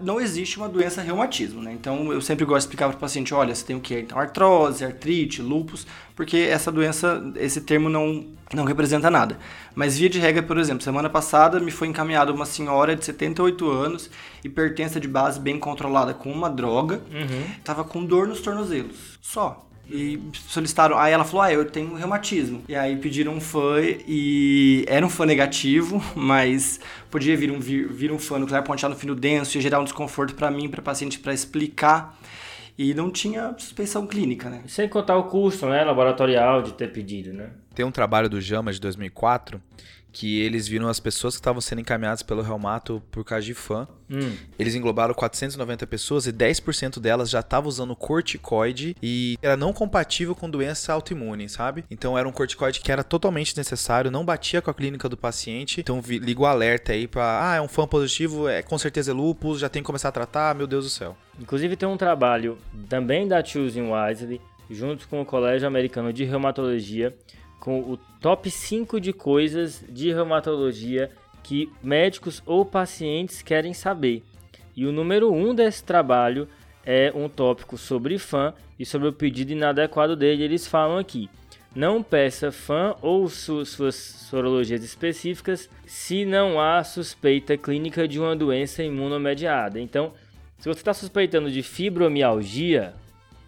não 0.00 0.20
existe 0.20 0.56
uma 0.56 0.68
doença 0.68 1.02
reumatismo, 1.02 1.60
né? 1.60 1.72
Então 1.72 2.12
eu 2.12 2.20
sempre 2.20 2.44
gosto 2.44 2.60
de 2.60 2.64
explicar 2.64 2.88
para 2.88 2.96
o 2.96 3.00
paciente, 3.00 3.34
olha, 3.34 3.54
você 3.54 3.64
tem 3.64 3.76
o 3.76 3.80
que? 3.80 3.98
Então 3.98 4.18
artrose, 4.18 4.84
artrite, 4.84 5.42
lupus, 5.42 5.86
porque 6.14 6.36
essa 6.36 6.72
doença, 6.72 7.22
esse 7.36 7.60
termo 7.60 7.88
não 7.88 8.26
não 8.54 8.64
representa 8.64 9.10
nada. 9.10 9.38
Mas 9.74 9.98
via 9.98 10.08
de 10.08 10.18
regra, 10.20 10.42
por 10.42 10.56
exemplo, 10.56 10.82
semana 10.82 11.10
passada 11.10 11.58
me 11.58 11.70
foi 11.70 11.88
encaminhada 11.88 12.32
uma 12.32 12.46
senhora 12.46 12.94
de 12.94 13.04
78 13.04 13.68
anos, 13.68 14.10
hipertensa 14.44 15.00
de 15.00 15.08
base 15.08 15.40
bem 15.40 15.58
controlada 15.58 16.14
com 16.14 16.30
uma 16.30 16.48
droga, 16.48 17.02
uhum. 17.10 17.44
tava 17.64 17.82
com 17.82 18.04
dor 18.04 18.28
nos 18.28 18.40
tornozelos, 18.40 19.18
só. 19.20 19.65
E 19.88 20.20
solicitaram. 20.48 20.98
Aí 20.98 21.12
ela 21.12 21.24
falou: 21.24 21.42
Ah, 21.42 21.52
eu 21.52 21.64
tenho 21.64 21.94
reumatismo. 21.94 22.62
E 22.68 22.74
aí 22.74 22.96
pediram 22.96 23.34
um 23.34 23.40
fã 23.40 23.76
e 24.06 24.84
era 24.88 25.04
um 25.04 25.08
fã 25.08 25.24
negativo, 25.24 26.02
mas 26.14 26.80
podia 27.10 27.36
vir 27.36 27.50
um, 27.50 27.60
vir, 27.60 27.88
vir 27.88 28.10
um 28.10 28.18
fã 28.18 28.38
nuclear 28.38 28.62
ponteado 28.62 28.94
no 28.94 29.00
fino 29.00 29.14
denso 29.14 29.56
e 29.56 29.60
gerar 29.60 29.80
um 29.80 29.84
desconforto 29.84 30.34
para 30.34 30.50
mim, 30.50 30.68
para 30.68 30.82
paciente, 30.82 31.18
para 31.18 31.32
explicar. 31.32 32.18
E 32.78 32.92
não 32.92 33.10
tinha 33.10 33.54
suspensão 33.56 34.06
clínica, 34.06 34.50
né? 34.50 34.62
Sem 34.66 34.86
contar 34.86 35.16
o 35.16 35.24
custo, 35.24 35.66
né? 35.66 35.82
Laboratorial 35.82 36.60
de 36.60 36.74
ter 36.74 36.92
pedido, 36.92 37.32
né? 37.32 37.48
Tem 37.74 37.86
um 37.86 37.90
trabalho 37.90 38.28
do 38.28 38.38
JAMA 38.38 38.70
de 38.70 38.78
2004 38.80 39.62
que 40.16 40.40
eles 40.40 40.66
viram 40.66 40.88
as 40.88 40.98
pessoas 40.98 41.34
que 41.34 41.40
estavam 41.40 41.60
sendo 41.60 41.82
encaminhadas 41.82 42.22
pelo 42.22 42.40
reumato 42.40 43.02
por 43.10 43.22
causa 43.22 43.44
de 43.44 43.52
fã. 43.52 43.86
Hum. 44.10 44.34
Eles 44.58 44.74
englobaram 44.74 45.12
490 45.12 45.86
pessoas 45.86 46.26
e 46.26 46.32
10% 46.32 46.98
delas 46.98 47.28
já 47.28 47.40
estavam 47.40 47.68
usando 47.68 47.94
corticoide 47.94 48.96
e 49.02 49.36
era 49.42 49.58
não 49.58 49.74
compatível 49.74 50.34
com 50.34 50.48
doença 50.48 50.90
autoimune, 50.90 51.50
sabe? 51.50 51.84
Então 51.90 52.16
era 52.16 52.26
um 52.26 52.32
corticoide 52.32 52.80
que 52.80 52.90
era 52.90 53.04
totalmente 53.04 53.54
necessário, 53.58 54.10
não 54.10 54.24
batia 54.24 54.62
com 54.62 54.70
a 54.70 54.74
clínica 54.74 55.06
do 55.06 55.18
paciente. 55.18 55.82
Então 55.82 56.02
liga 56.02 56.40
o 56.40 56.46
alerta 56.46 56.94
aí 56.94 57.06
para, 57.06 57.52
ah, 57.52 57.56
é 57.56 57.60
um 57.60 57.68
fã 57.68 57.86
positivo, 57.86 58.48
é 58.48 58.62
com 58.62 58.78
certeza 58.78 59.10
é 59.10 59.14
lupus, 59.14 59.60
já 59.60 59.68
tem 59.68 59.82
que 59.82 59.86
começar 59.86 60.08
a 60.08 60.12
tratar, 60.12 60.54
meu 60.54 60.66
Deus 60.66 60.84
do 60.84 60.90
céu. 60.90 61.14
Inclusive 61.38 61.76
tem 61.76 61.86
um 61.86 61.98
trabalho 61.98 62.56
também 62.88 63.28
da 63.28 63.44
Choosing 63.44 63.92
Wisely, 63.92 64.40
junto 64.70 65.06
com 65.08 65.20
o 65.20 65.26
Colégio 65.26 65.68
Americano 65.68 66.10
de 66.10 66.24
Reumatologia, 66.24 67.14
com 67.66 67.80
o 67.80 67.96
top 68.20 68.48
5 68.48 69.00
de 69.00 69.12
coisas 69.12 69.84
de 69.88 70.12
reumatologia 70.12 71.10
que 71.42 71.68
médicos 71.82 72.40
ou 72.46 72.64
pacientes 72.64 73.42
querem 73.42 73.74
saber. 73.74 74.22
E 74.76 74.86
o 74.86 74.92
número 74.92 75.32
1 75.32 75.48
um 75.48 75.52
desse 75.52 75.82
trabalho 75.82 76.46
é 76.84 77.10
um 77.12 77.28
tópico 77.28 77.76
sobre 77.76 78.18
fã 78.18 78.54
e 78.78 78.86
sobre 78.86 79.08
o 79.08 79.12
pedido 79.12 79.50
inadequado 79.50 80.14
dele. 80.14 80.44
Eles 80.44 80.64
falam 80.64 80.96
aqui: 80.96 81.28
não 81.74 82.04
peça 82.04 82.52
fã 82.52 82.94
ou 83.02 83.28
su 83.28 83.66
suas 83.66 83.96
sorologias 83.96 84.84
específicas 84.84 85.68
se 85.84 86.24
não 86.24 86.60
há 86.60 86.84
suspeita 86.84 87.56
clínica 87.56 88.06
de 88.06 88.20
uma 88.20 88.36
doença 88.36 88.84
imunomediada. 88.84 89.80
Então, 89.80 90.12
se 90.56 90.68
você 90.68 90.78
está 90.78 90.94
suspeitando 90.94 91.50
de 91.50 91.64
fibromialgia, 91.64 92.94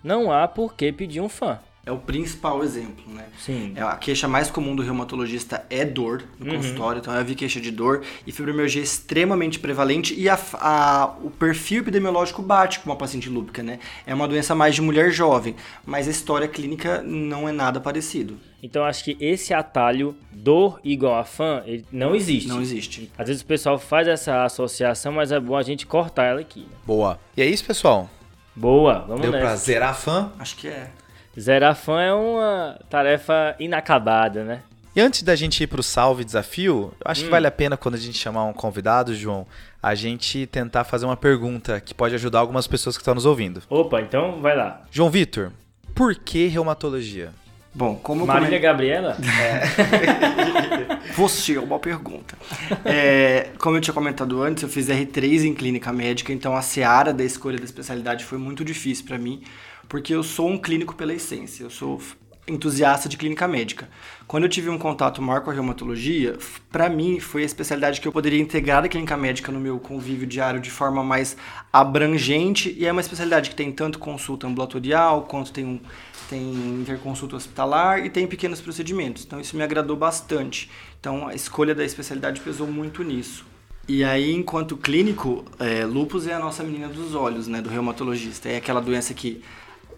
não 0.02 0.32
há 0.32 0.48
por 0.48 0.74
que 0.74 0.90
pedir 0.90 1.20
um 1.20 1.28
fã 1.28 1.60
é 1.88 1.92
o 1.92 1.96
principal 1.96 2.62
exemplo, 2.62 3.02
né? 3.08 3.24
Sim. 3.38 3.72
É, 3.74 3.80
a 3.80 3.96
queixa 3.96 4.28
mais 4.28 4.50
comum 4.50 4.76
do 4.76 4.82
reumatologista 4.82 5.64
é 5.70 5.86
dor 5.86 6.22
no 6.38 6.50
uhum. 6.50 6.56
consultório, 6.56 7.00
então 7.00 7.14
eu 7.14 7.24
vi 7.24 7.34
queixa 7.34 7.58
de 7.58 7.70
dor 7.70 8.02
e 8.26 8.30
fibromialgia 8.30 8.82
é 8.82 8.84
extremamente 8.84 9.58
prevalente 9.58 10.14
e 10.14 10.28
a, 10.28 10.38
a, 10.54 11.16
o 11.22 11.30
perfil 11.30 11.80
epidemiológico 11.80 12.42
bate 12.42 12.80
com 12.80 12.90
uma 12.90 12.96
paciente 12.96 13.30
lúpica, 13.30 13.62
né? 13.62 13.78
É 14.06 14.14
uma 14.14 14.28
doença 14.28 14.54
mais 14.54 14.74
de 14.74 14.82
mulher 14.82 15.10
jovem, 15.10 15.56
mas 15.86 16.06
a 16.06 16.10
história 16.10 16.46
clínica 16.46 17.02
não 17.02 17.48
é 17.48 17.52
nada 17.52 17.80
parecido. 17.80 18.38
Então 18.62 18.84
acho 18.84 19.02
que 19.02 19.16
esse 19.18 19.54
atalho 19.54 20.14
dor 20.30 20.80
igual 20.84 21.18
a 21.18 21.24
fã, 21.24 21.62
ele 21.64 21.86
não 21.90 22.14
existe. 22.14 22.48
Não 22.48 22.60
existe. 22.60 23.10
Às 23.16 23.28
vezes 23.28 23.42
o 23.42 23.46
pessoal 23.46 23.78
faz 23.78 24.06
essa 24.06 24.44
associação, 24.44 25.12
mas 25.12 25.32
é 25.32 25.40
bom 25.40 25.56
a 25.56 25.62
gente 25.62 25.86
cortar 25.86 26.24
ela 26.24 26.40
aqui. 26.40 26.60
Né? 26.60 26.76
Boa. 26.86 27.18
E 27.34 27.40
é 27.40 27.46
isso, 27.46 27.64
pessoal? 27.64 28.10
Boa, 28.54 29.04
vamos 29.06 29.22
Deu 29.22 29.30
nessa. 29.30 29.44
pra 29.46 29.56
zerar 29.56 29.96
fã? 29.96 30.32
Acho 30.38 30.56
que 30.56 30.68
é. 30.68 30.90
Zerar 31.38 31.74
fã 31.74 32.00
é 32.00 32.12
uma 32.12 32.78
tarefa 32.90 33.54
inacabada, 33.58 34.44
né? 34.44 34.62
E 34.96 35.00
antes 35.00 35.22
da 35.22 35.36
gente 35.36 35.62
ir 35.62 35.66
pro 35.68 35.82
salve 35.82 36.24
desafio, 36.24 36.92
acho 37.04 37.20
hum. 37.20 37.24
que 37.26 37.30
vale 37.30 37.46
a 37.46 37.50
pena 37.50 37.76
quando 37.76 37.94
a 37.94 37.98
gente 37.98 38.18
chamar 38.18 38.44
um 38.44 38.52
convidado, 38.52 39.14
João, 39.14 39.46
a 39.80 39.94
gente 39.94 40.46
tentar 40.46 40.82
fazer 40.82 41.06
uma 41.06 41.16
pergunta 41.16 41.80
que 41.80 41.94
pode 41.94 42.14
ajudar 42.16 42.40
algumas 42.40 42.66
pessoas 42.66 42.96
que 42.96 43.02
estão 43.02 43.14
nos 43.14 43.24
ouvindo. 43.24 43.62
Opa, 43.70 44.00
então 44.00 44.40
vai 44.40 44.56
lá. 44.56 44.82
João 44.90 45.08
Vitor, 45.08 45.52
por 45.94 46.14
que 46.16 46.48
reumatologia? 46.48 47.30
Bom, 47.72 47.94
como 47.94 48.26
Marília 48.26 48.48
come... 48.48 48.60
Gabriela? 48.60 49.16
É. 49.40 51.12
Você 51.14 51.54
é 51.54 51.60
uma 51.60 51.78
pergunta. 51.78 52.36
É, 52.84 53.50
como 53.58 53.76
eu 53.76 53.80
tinha 53.80 53.94
comentado 53.94 54.42
antes, 54.42 54.62
eu 54.62 54.68
fiz 54.68 54.88
R3 54.88 55.44
em 55.44 55.54
clínica 55.54 55.92
médica, 55.92 56.32
então 56.32 56.56
a 56.56 56.62
seara 56.62 57.12
da 57.12 57.24
escolha 57.24 57.58
da 57.58 57.64
especialidade 57.64 58.24
foi 58.24 58.38
muito 58.38 58.64
difícil 58.64 59.04
para 59.04 59.18
mim 59.18 59.42
porque 59.88 60.14
eu 60.14 60.22
sou 60.22 60.48
um 60.48 60.58
clínico 60.58 60.94
pela 60.94 61.14
essência, 61.14 61.64
eu 61.64 61.70
sou 61.70 62.00
entusiasta 62.46 63.08
de 63.08 63.16
clínica 63.16 63.46
médica. 63.46 63.88
Quando 64.26 64.44
eu 64.44 64.48
tive 64.48 64.68
um 64.68 64.78
contato 64.78 65.20
maior 65.20 65.42
com 65.42 65.50
a 65.50 65.52
reumatologia, 65.52 66.36
para 66.70 66.88
mim 66.88 67.20
foi 67.20 67.42
a 67.42 67.46
especialidade 67.46 68.00
que 68.00 68.08
eu 68.08 68.12
poderia 68.12 68.40
integrar 68.40 68.84
a 68.84 68.88
clínica 68.88 69.16
médica 69.16 69.52
no 69.52 69.60
meu 69.60 69.78
convívio 69.78 70.26
diário 70.26 70.60
de 70.60 70.70
forma 70.70 71.04
mais 71.04 71.36
abrangente 71.72 72.74
e 72.78 72.86
é 72.86 72.92
uma 72.92 73.00
especialidade 73.00 73.50
que 73.50 73.56
tem 73.56 73.70
tanto 73.70 73.98
consulta 73.98 74.46
ambulatorial 74.46 75.22
quanto 75.22 75.52
tem 75.52 75.64
um 75.64 75.80
tem 76.28 76.42
interconsulta 76.82 77.36
hospitalar 77.36 78.04
e 78.04 78.10
tem 78.10 78.26
pequenos 78.26 78.60
procedimentos. 78.60 79.24
Então 79.24 79.40
isso 79.40 79.56
me 79.56 79.62
agradou 79.62 79.96
bastante. 79.96 80.70
Então 81.00 81.26
a 81.26 81.34
escolha 81.34 81.74
da 81.74 81.82
especialidade 81.82 82.42
pesou 82.42 82.66
muito 82.66 83.02
nisso. 83.02 83.46
E 83.88 84.04
aí, 84.04 84.34
enquanto 84.34 84.76
clínico, 84.76 85.46
é, 85.58 85.86
lupus 85.86 86.26
é 86.26 86.34
a 86.34 86.38
nossa 86.38 86.62
menina 86.62 86.88
dos 86.88 87.14
olhos, 87.14 87.48
né, 87.48 87.62
do 87.62 87.70
reumatologista. 87.70 88.46
É 88.46 88.58
aquela 88.58 88.82
doença 88.82 89.14
que 89.14 89.42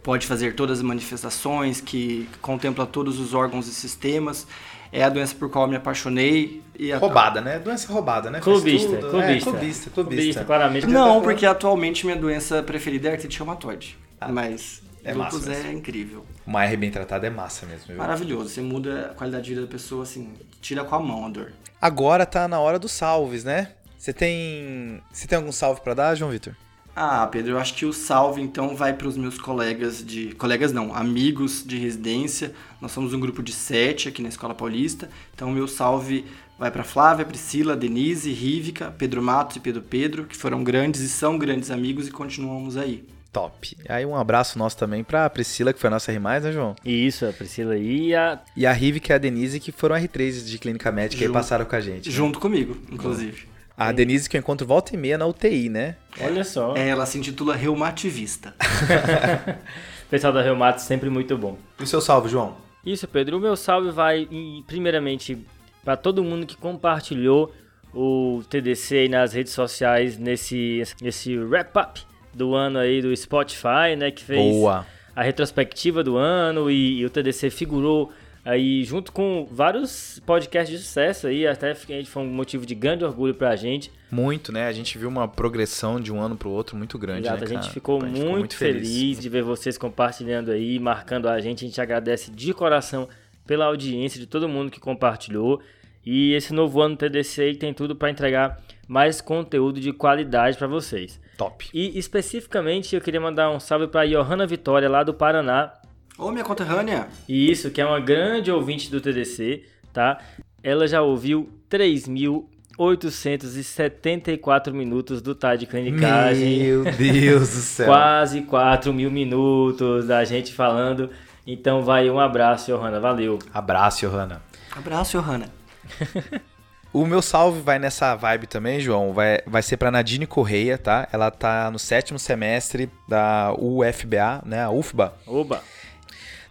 pode 0.02 0.26
fazer 0.26 0.54
todas 0.54 0.78
as 0.78 0.84
manifestações, 0.84 1.80
que 1.80 2.28
contempla 2.40 2.86
todos 2.86 3.18
os 3.18 3.34
órgãos 3.34 3.66
e 3.68 3.74
sistemas. 3.74 4.46
É 4.92 5.04
a 5.04 5.08
doença 5.08 5.34
por 5.34 5.48
qual 5.48 5.64
eu 5.64 5.70
me 5.70 5.76
apaixonei. 5.76 6.62
E 6.78 6.92
a... 6.92 6.98
Roubada, 6.98 7.40
né? 7.40 7.58
Doença 7.58 7.92
roubada, 7.92 8.30
né? 8.30 8.40
Clubista, 8.40 8.88
clubista. 8.88 9.06
É, 9.06 9.10
clubista, 9.10 9.50
clubista, 9.50 9.90
clubista. 9.90 10.44
claramente. 10.44 10.86
Não, 10.86 11.22
porque 11.22 11.46
atualmente 11.46 12.04
minha 12.04 12.16
doença 12.16 12.62
preferida 12.62 13.08
é 13.08 13.12
artrite 13.12 13.38
reumatoide. 13.38 13.96
Ah, 14.20 14.32
mas 14.32 14.82
é 15.04 15.14
lupus 15.14 15.46
é 15.48 15.72
incrível. 15.72 16.26
Uma 16.46 16.64
R 16.64 16.76
bem 16.76 16.90
tratada 16.90 17.26
é 17.26 17.30
massa 17.30 17.66
mesmo. 17.66 17.88
Viu? 17.88 17.96
Maravilhoso. 17.96 18.48
Você 18.48 18.60
muda 18.60 19.10
a 19.12 19.14
qualidade 19.14 19.44
de 19.44 19.50
vida 19.50 19.62
da 19.62 19.70
pessoa, 19.70 20.02
assim, 20.02 20.34
tira 20.60 20.84
com 20.84 20.94
a 20.94 20.98
mão 20.98 21.26
a 21.26 21.28
dor. 21.28 21.52
Agora 21.80 22.26
tá 22.26 22.48
na 22.48 22.58
hora 22.58 22.78
dos 22.78 22.92
salves, 22.92 23.44
né? 23.44 23.72
Você 23.96 24.12
tem. 24.12 25.00
Você 25.12 25.26
tem 25.26 25.36
algum 25.36 25.52
salve 25.52 25.80
para 25.82 25.94
dar, 25.94 26.14
João 26.14 26.30
Vitor? 26.30 26.54
Ah, 26.94 27.26
Pedro, 27.26 27.52
eu 27.52 27.58
acho 27.58 27.74
que 27.74 27.86
o 27.86 27.92
salve 27.92 28.42
então 28.42 28.74
vai 28.76 28.92
para 28.92 29.08
os 29.08 29.16
meus 29.16 29.38
colegas 29.38 30.04
de. 30.04 30.34
Colegas 30.34 30.72
não, 30.72 30.94
amigos 30.94 31.64
de 31.64 31.78
residência. 31.78 32.52
Nós 32.80 32.92
somos 32.92 33.14
um 33.14 33.20
grupo 33.20 33.42
de 33.42 33.52
sete 33.52 34.08
aqui 34.08 34.22
na 34.22 34.28
Escola 34.28 34.54
Paulista. 34.54 35.08
Então, 35.34 35.50
meu 35.50 35.68
salve 35.68 36.24
vai 36.58 36.70
para 36.70 36.84
Flávia, 36.84 37.24
Priscila, 37.24 37.74
Denise, 37.74 38.30
Rívica, 38.32 38.94
Pedro 38.98 39.22
Matos 39.22 39.56
e 39.56 39.60
Pedro 39.60 39.80
Pedro, 39.80 40.24
que 40.26 40.36
foram 40.36 40.62
grandes 40.62 41.00
e 41.00 41.08
são 41.08 41.38
grandes 41.38 41.70
amigos 41.70 42.06
e 42.06 42.10
continuamos 42.10 42.76
aí. 42.76 43.02
Top. 43.32 43.76
Aí 43.88 44.04
um 44.04 44.16
abraço 44.16 44.58
nosso 44.58 44.76
também 44.76 45.04
pra 45.04 45.30
Priscila, 45.30 45.72
que 45.72 45.78
foi 45.78 45.88
a 45.88 45.92
nossa 45.92 46.10
R+, 46.10 46.18
né, 46.18 46.52
João? 46.52 46.74
Isso, 46.84 47.24
a 47.24 47.32
Priscila 47.32 47.78
e 47.78 48.14
a... 48.14 48.40
E 48.56 48.66
a 48.66 48.72
Rive, 48.72 48.98
que 48.98 49.12
é 49.12 49.14
a 49.14 49.18
Denise, 49.18 49.60
que 49.60 49.70
foram 49.70 49.94
R3 49.94 50.44
de 50.44 50.58
Clínica 50.58 50.90
Médica 50.90 51.22
Junto, 51.22 51.30
e 51.30 51.32
passaram 51.32 51.64
com 51.64 51.76
a 51.76 51.80
gente. 51.80 52.08
Né? 52.08 52.14
Junto 52.14 52.40
comigo, 52.40 52.76
inclusive. 52.90 53.48
A 53.80 53.92
Denise 53.92 54.28
que 54.28 54.36
eu 54.36 54.40
encontro 54.40 54.66
volta 54.66 54.94
e 54.94 54.98
meia 54.98 55.16
na 55.16 55.24
UTI, 55.24 55.70
né? 55.70 55.96
Olha 56.20 56.44
só. 56.44 56.76
É, 56.76 56.88
ela 56.88 57.06
se 57.06 57.16
intitula 57.16 57.56
reumativista. 57.56 58.54
pessoal 60.10 60.34
da 60.34 60.42
Reumato 60.42 60.82
sempre 60.82 61.08
muito 61.08 61.38
bom. 61.38 61.56
E 61.78 61.84
o 61.84 61.86
seu 61.86 61.98
salve, 61.98 62.28
João? 62.28 62.56
Isso, 62.84 63.08
Pedro. 63.08 63.38
O 63.38 63.40
meu 63.40 63.56
salve 63.56 63.90
vai, 63.90 64.28
primeiramente, 64.66 65.38
para 65.82 65.96
todo 65.96 66.22
mundo 66.22 66.44
que 66.44 66.58
compartilhou 66.58 67.54
o 67.94 68.42
TDC 68.50 69.08
nas 69.08 69.32
redes 69.32 69.54
sociais 69.54 70.18
nesse, 70.18 70.82
nesse 71.00 71.38
wrap-up 71.38 72.02
do 72.34 72.54
ano 72.54 72.78
aí 72.78 73.00
do 73.00 73.16
Spotify, 73.16 73.96
né? 73.96 74.10
Que 74.10 74.22
fez 74.22 74.56
Boa. 74.56 74.86
a 75.16 75.22
retrospectiva 75.22 76.04
do 76.04 76.18
ano 76.18 76.70
e, 76.70 76.98
e 76.98 77.06
o 77.06 77.08
TDC 77.08 77.48
figurou 77.48 78.12
aí 78.50 78.84
junto 78.84 79.12
com 79.12 79.46
vários 79.50 80.20
podcasts 80.26 80.76
de 80.76 80.84
sucesso 80.84 81.26
aí, 81.26 81.46
até 81.46 81.74
foi 81.74 82.22
um 82.22 82.26
motivo 82.26 82.66
de 82.66 82.74
grande 82.74 83.04
orgulho 83.04 83.34
pra 83.34 83.54
gente. 83.56 83.90
Muito, 84.10 84.50
né? 84.52 84.66
A 84.66 84.72
gente 84.72 84.98
viu 84.98 85.08
uma 85.08 85.28
progressão 85.28 86.00
de 86.00 86.12
um 86.12 86.20
ano 86.20 86.36
pro 86.36 86.50
outro 86.50 86.76
muito 86.76 86.98
grande, 86.98 87.26
Exato, 87.28 87.44
né, 87.44 87.44
a 87.44 87.48
gente 87.62 87.70
ficou, 87.70 88.02
A 88.02 88.06
gente 88.06 88.18
muito, 88.20 88.30
muito 88.38 88.56
feliz. 88.56 88.88
feliz. 88.88 89.20
de 89.20 89.28
ver 89.28 89.42
vocês 89.42 89.78
compartilhando 89.78 90.50
aí, 90.50 90.78
marcando 90.78 91.28
a 91.28 91.40
gente. 91.40 91.64
A 91.64 91.68
gente 91.68 91.80
agradece 91.80 92.30
de 92.30 92.52
coração 92.52 93.08
pela 93.46 93.66
audiência 93.66 94.18
de 94.18 94.26
todo 94.26 94.48
mundo 94.48 94.70
que 94.70 94.80
compartilhou. 94.80 95.60
E 96.04 96.32
esse 96.32 96.52
novo 96.54 96.80
ano 96.80 96.96
TDC 96.96 97.42
aí 97.42 97.56
tem 97.56 97.74
tudo 97.74 97.94
para 97.94 98.10
entregar 98.10 98.58
mais 98.88 99.20
conteúdo 99.20 99.78
de 99.80 99.92
qualidade 99.92 100.56
para 100.56 100.66
vocês. 100.66 101.20
Top. 101.36 101.68
E 101.72 101.96
especificamente 101.98 102.94
eu 102.94 103.00
queria 103.00 103.20
mandar 103.20 103.50
um 103.50 103.60
salve 103.60 103.86
para 103.86 104.06
Johanna 104.06 104.46
Vitória 104.46 104.88
lá 104.88 105.02
do 105.02 105.14
Paraná, 105.14 105.72
Ô, 106.20 106.30
minha 106.30 106.44
conterrânea. 106.44 107.08
e 107.26 107.50
isso, 107.50 107.70
que 107.70 107.80
é 107.80 107.86
uma 107.86 107.98
grande 107.98 108.52
ouvinte 108.52 108.90
do 108.90 109.00
TDC, 109.00 109.64
tá? 109.90 110.18
Ela 110.62 110.86
já 110.86 111.00
ouviu 111.00 111.48
3.874 111.70 114.70
minutos 114.70 115.22
do 115.22 115.34
Tá 115.34 115.56
de 115.56 115.64
Clinicagem. 115.66 116.62
Meu 116.62 116.84
Deus 116.84 117.48
do 117.48 117.62
céu. 117.62 117.86
Quase 117.86 118.42
4 118.42 118.92
mil 118.92 119.10
minutos 119.10 120.06
da 120.06 120.22
gente 120.24 120.52
falando. 120.52 121.08
Então 121.46 121.82
vai 121.82 122.10
um 122.10 122.20
abraço, 122.20 122.70
Johanna. 122.70 123.00
Valeu. 123.00 123.38
Abraço, 123.54 124.06
Johanna. 124.06 124.42
Abraço, 124.76 125.18
Johanna. 125.18 125.46
O 126.92 127.06
meu 127.06 127.22
salve 127.22 127.60
vai 127.60 127.78
nessa 127.78 128.16
vibe 128.16 128.48
também, 128.48 128.80
João. 128.80 129.12
Vai, 129.12 129.38
vai 129.46 129.62
ser 129.62 129.76
pra 129.76 129.92
Nadine 129.92 130.26
Correia, 130.26 130.76
tá? 130.76 131.06
Ela 131.12 131.30
tá 131.30 131.70
no 131.70 131.78
sétimo 131.78 132.18
semestre 132.18 132.90
da 133.08 133.54
UFBA, 133.56 134.42
né? 134.44 134.64
A 134.64 134.70
UFBA. 134.70 135.14
Oba. 135.24 135.62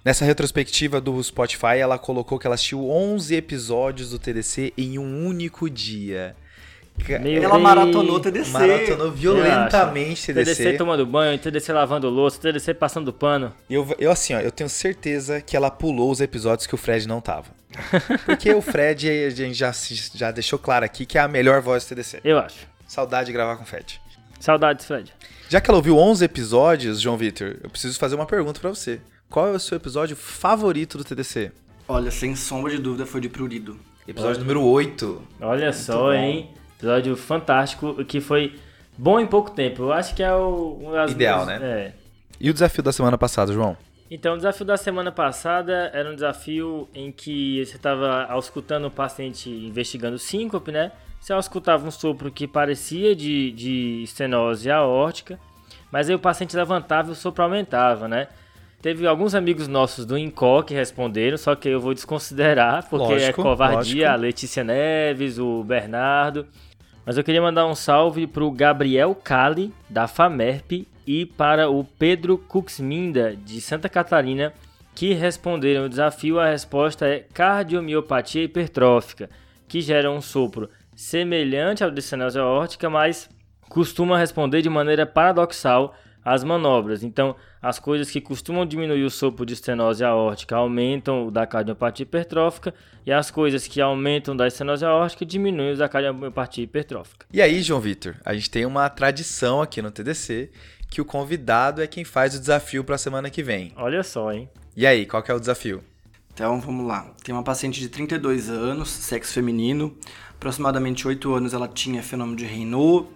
Nessa 0.04 0.24
retrospectiva 0.24 1.02
do 1.02 1.22
Spotify, 1.22 1.78
ela 1.80 2.00
colocou 2.00 2.40
que 2.40 2.48
ela 2.48 2.56
assistiu 2.56 2.90
11 2.90 3.36
episódios 3.36 4.12
do 4.12 4.20
TDC 4.20 4.74
em 4.78 4.98
um 4.98 5.26
único 5.28 5.70
dia. 5.70 6.36
Meu 7.22 7.44
Ela 7.44 7.52
Deus. 7.52 7.62
maratonou 7.62 8.20
TDC. 8.20 8.52
Maratonou 8.52 9.12
violentamente 9.12 10.26
TDC 10.34 10.56
TDC. 10.64 10.78
tomando 10.78 11.06
banho, 11.06 11.38
TDC 11.40 11.72
lavando 11.72 12.10
louça, 12.10 12.40
TDC 12.42 12.74
passando 12.74 13.14
pano. 13.14 13.54
Eu, 13.70 13.88
eu, 13.98 14.12
assim, 14.12 14.34
ó, 14.34 14.40
eu 14.40 14.52
tenho 14.52 14.70
certeza 14.70 15.40
que 15.42 15.56
ela 15.56 15.72
pulou 15.72 16.12
os 16.12 16.20
episódios 16.20 16.68
que 16.68 16.76
o 16.76 16.78
Fred 16.78 17.08
não 17.08 17.22
tava. 17.22 17.48
Porque 18.26 18.54
o 18.54 18.62
Fred, 18.62 19.10
a 19.10 19.30
gente 19.30 19.54
já, 19.54 19.72
já 20.14 20.32
deixou 20.32 20.60
claro 20.60 20.84
aqui 20.84 21.06
que 21.06 21.18
é 21.18 21.22
a 21.22 21.28
melhor 21.28 21.62
voz 21.62 21.86
do 21.86 21.90
TDC. 21.90 22.20
Eu 22.24 22.38
acho. 22.38 22.68
Saudade 22.88 23.28
de 23.28 23.34
gravar 23.34 23.56
com 23.56 23.64
o 23.64 23.66
Fred. 23.66 24.02
Saudades, 24.40 24.86
Fred. 24.86 25.14
Já 25.48 25.62
que 25.62 25.70
ela 25.70 25.78
ouviu 25.78 25.98
11 25.98 26.26
episódios, 26.26 27.00
João 27.00 27.18
Vitor, 27.18 27.58
eu 27.64 27.70
preciso 27.70 27.98
fazer 27.98 28.16
uma 28.16 28.26
pergunta 28.26 28.60
pra 28.60 28.70
você. 28.70 29.00
Qual 29.30 29.48
é 29.48 29.52
o 29.52 29.60
seu 29.60 29.76
episódio 29.78 30.16
favorito 30.16 30.98
do 30.98 31.04
TDC? 31.04 31.52
Olha, 31.88 32.12
sem 32.12 32.36
sombra 32.36 32.72
de 32.72 32.80
dúvida 32.80 33.06
foi 33.06 33.22
de 33.22 33.30
Prurido. 33.30 33.80
Episódio 34.08 34.40
número 34.42 34.64
8. 34.64 35.22
Olha 35.42 35.72
só, 35.72 36.04
bom. 36.06 36.14
hein? 36.14 36.50
Episódio 36.78 37.16
fantástico 37.16 38.04
que 38.06 38.20
foi 38.20 38.58
bom 38.98 39.20
em 39.20 39.28
pouco 39.28 39.52
tempo. 39.52 39.84
Eu 39.84 39.94
acho 39.94 40.16
que 40.16 40.24
é 40.24 40.34
o. 40.34 40.80
Ideal, 41.10 41.46
minhas- 41.46 41.62
né? 41.62 41.68
É. 41.68 41.94
E 42.40 42.50
o 42.50 42.54
desafio 42.54 42.82
da 42.82 42.92
semana 42.92 43.18
passada, 43.18 43.52
João? 43.54 43.78
Então, 44.10 44.34
o 44.34 44.38
desafio 44.38 44.66
da 44.66 44.78
semana 44.78 45.12
passada 45.12 45.92
era 45.94 46.10
um 46.10 46.16
desafio 46.16 46.90
em 46.96 47.12
que 47.12 47.64
você 47.64 47.76
estava 47.76 48.24
auscultando 48.26 48.88
o 48.88 48.92
paciente 48.92 49.50
investigando 49.50 50.18
síncope, 50.18 50.72
né? 50.72 50.92
Você 51.20 51.34
auscultava 51.34 51.86
um 51.88 51.92
sopro 51.92 52.32
que 52.32 52.48
parecia 52.48 53.16
de, 53.16 53.52
de 53.52 54.02
estenose 54.04 54.72
aórtica, 54.72 55.38
mas 55.92 56.10
aí 56.10 56.16
o 56.16 56.20
paciente 56.20 56.56
levantava 56.56 57.10
e 57.10 57.12
o 57.12 57.16
sopro 57.16 57.44
aumentava, 57.44 58.08
né? 58.08 58.30
Teve 58.82 59.06
alguns 59.06 59.36
amigos 59.36 59.68
nossos 59.68 60.06
do 60.06 60.18
INCO 60.18 60.64
que 60.64 60.74
responderam, 60.74 61.38
só 61.38 61.54
que 61.54 61.68
eu 61.68 61.82
vou 61.82 61.94
desconsiderar, 61.94 62.88
porque 62.90 63.14
Lógico, 63.14 63.42
é 63.42 63.44
covardia, 63.44 64.08
lógico. 64.08 64.08
a 64.08 64.16
Letícia 64.16 64.64
Neves, 64.64 65.38
o 65.38 65.64
Bernardo. 65.66 66.48
Mas 67.06 67.18
eu 67.18 67.24
queria 67.24 67.42
mandar 67.42 67.66
um 67.66 67.76
salve 67.76 68.26
para 68.26 68.44
o 68.44 68.52
Gabriel 68.52 69.14
Cali, 69.16 69.74
da 69.90 70.08
FAMERP, 70.08 70.88
e 71.06 71.26
para 71.26 71.70
o 71.70 71.84
Pedro 71.84 72.38
Cuxminda, 72.38 73.36
de 73.36 73.60
Santa 73.60 73.90
Catarina, 73.90 74.54
que 74.96 75.14
responderam 75.14 75.86
o 75.86 75.90
desafio. 75.90 76.40
A 76.40 76.50
resposta 76.50 77.06
é 77.06 77.26
cardiomiopatia 77.34 78.44
hipertrófica, 78.44 79.30
que 79.68 79.82
gera 79.82 80.10
um 80.10 80.22
sopro 80.22 80.70
semelhante 80.96 81.84
ao 81.84 81.92
de 81.92 82.00
estenose 82.00 82.40
aórtica, 82.40 82.90
mas 82.90 83.30
costuma 83.68 84.18
responder 84.18 84.62
de 84.62 84.70
maneira 84.70 85.06
paradoxal 85.06 85.96
às 86.24 86.44
manobras. 86.44 87.04
Então, 87.04 87.36
as 87.62 87.80
coisas 87.80 88.10
que 88.10 88.22
costumam 88.22 88.66
diminuir 88.66 89.04
o 89.04 89.10
sopro 89.10 89.46
de 89.46 89.54
estenose 89.54 90.04
aórtica 90.04 90.56
aumentam 90.56 91.28
o 91.28 91.32
da 91.32 91.46
cardiopatia 91.46 92.04
hipertrófica 92.04 92.74
e 93.06 93.12
as 93.12 93.32
coisas 93.32 93.68
que 93.68 93.82
aumentam 93.82 94.36
da 94.36 94.48
estenose 94.48 94.86
aórtica 94.86 95.26
diminuem 95.26 95.74
o 95.74 95.78
da 95.78 95.90
cardiopatia 95.90 96.64
hipertrófica. 96.64 97.26
E 97.32 97.42
aí, 97.42 97.62
João 97.62 97.80
Vitor, 97.80 98.16
a 98.24 98.34
gente 98.34 98.50
tem 98.50 98.66
uma 98.66 98.90
tradição 98.90 99.62
aqui 99.62 99.82
no 99.82 99.92
TDC 99.92 100.52
que 100.90 101.02
o 101.02 101.06
convidado 101.06 101.82
é 101.82 101.88
quem 101.88 102.04
faz 102.04 102.36
o 102.36 102.40
desafio 102.40 102.84
pra 102.84 102.98
semana 102.98 103.30
que 103.30 103.44
vem. 103.44 103.72
Olha 103.76 104.04
só, 104.04 104.32
hein? 104.32 104.50
E 104.76 104.88
aí, 104.88 105.06
qual 105.06 105.22
que 105.22 105.32
é 105.32 105.34
o 105.34 105.40
desafio? 105.40 105.84
Então 106.34 106.60
vamos 106.62 106.88
lá. 106.88 107.12
Tem 107.24 107.36
uma 107.36 107.44
paciente 107.44 107.80
de 107.80 107.90
32 107.90 108.50
anos, 108.50 108.90
sexo 108.90 109.34
feminino, 109.34 109.96
aproximadamente 110.32 111.06
8 111.06 111.34
anos 111.34 111.54
ela 111.54 111.68
tinha 111.68 112.02
fenômeno 112.02 112.38
de 112.38 112.46
Raynaud, 112.46 113.08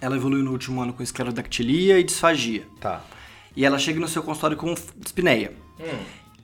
ela 0.00 0.16
evoluiu 0.16 0.44
no 0.44 0.52
último 0.52 0.80
ano 0.80 0.92
com 0.92 1.02
esclerodactilia 1.02 1.98
e 1.98 2.02
disfagia. 2.02 2.66
Tá. 2.80 3.02
E 3.54 3.64
ela 3.64 3.78
chega 3.78 4.00
no 4.00 4.08
seu 4.08 4.22
consultório 4.22 4.56
com 4.56 4.74
dispneia. 4.96 5.52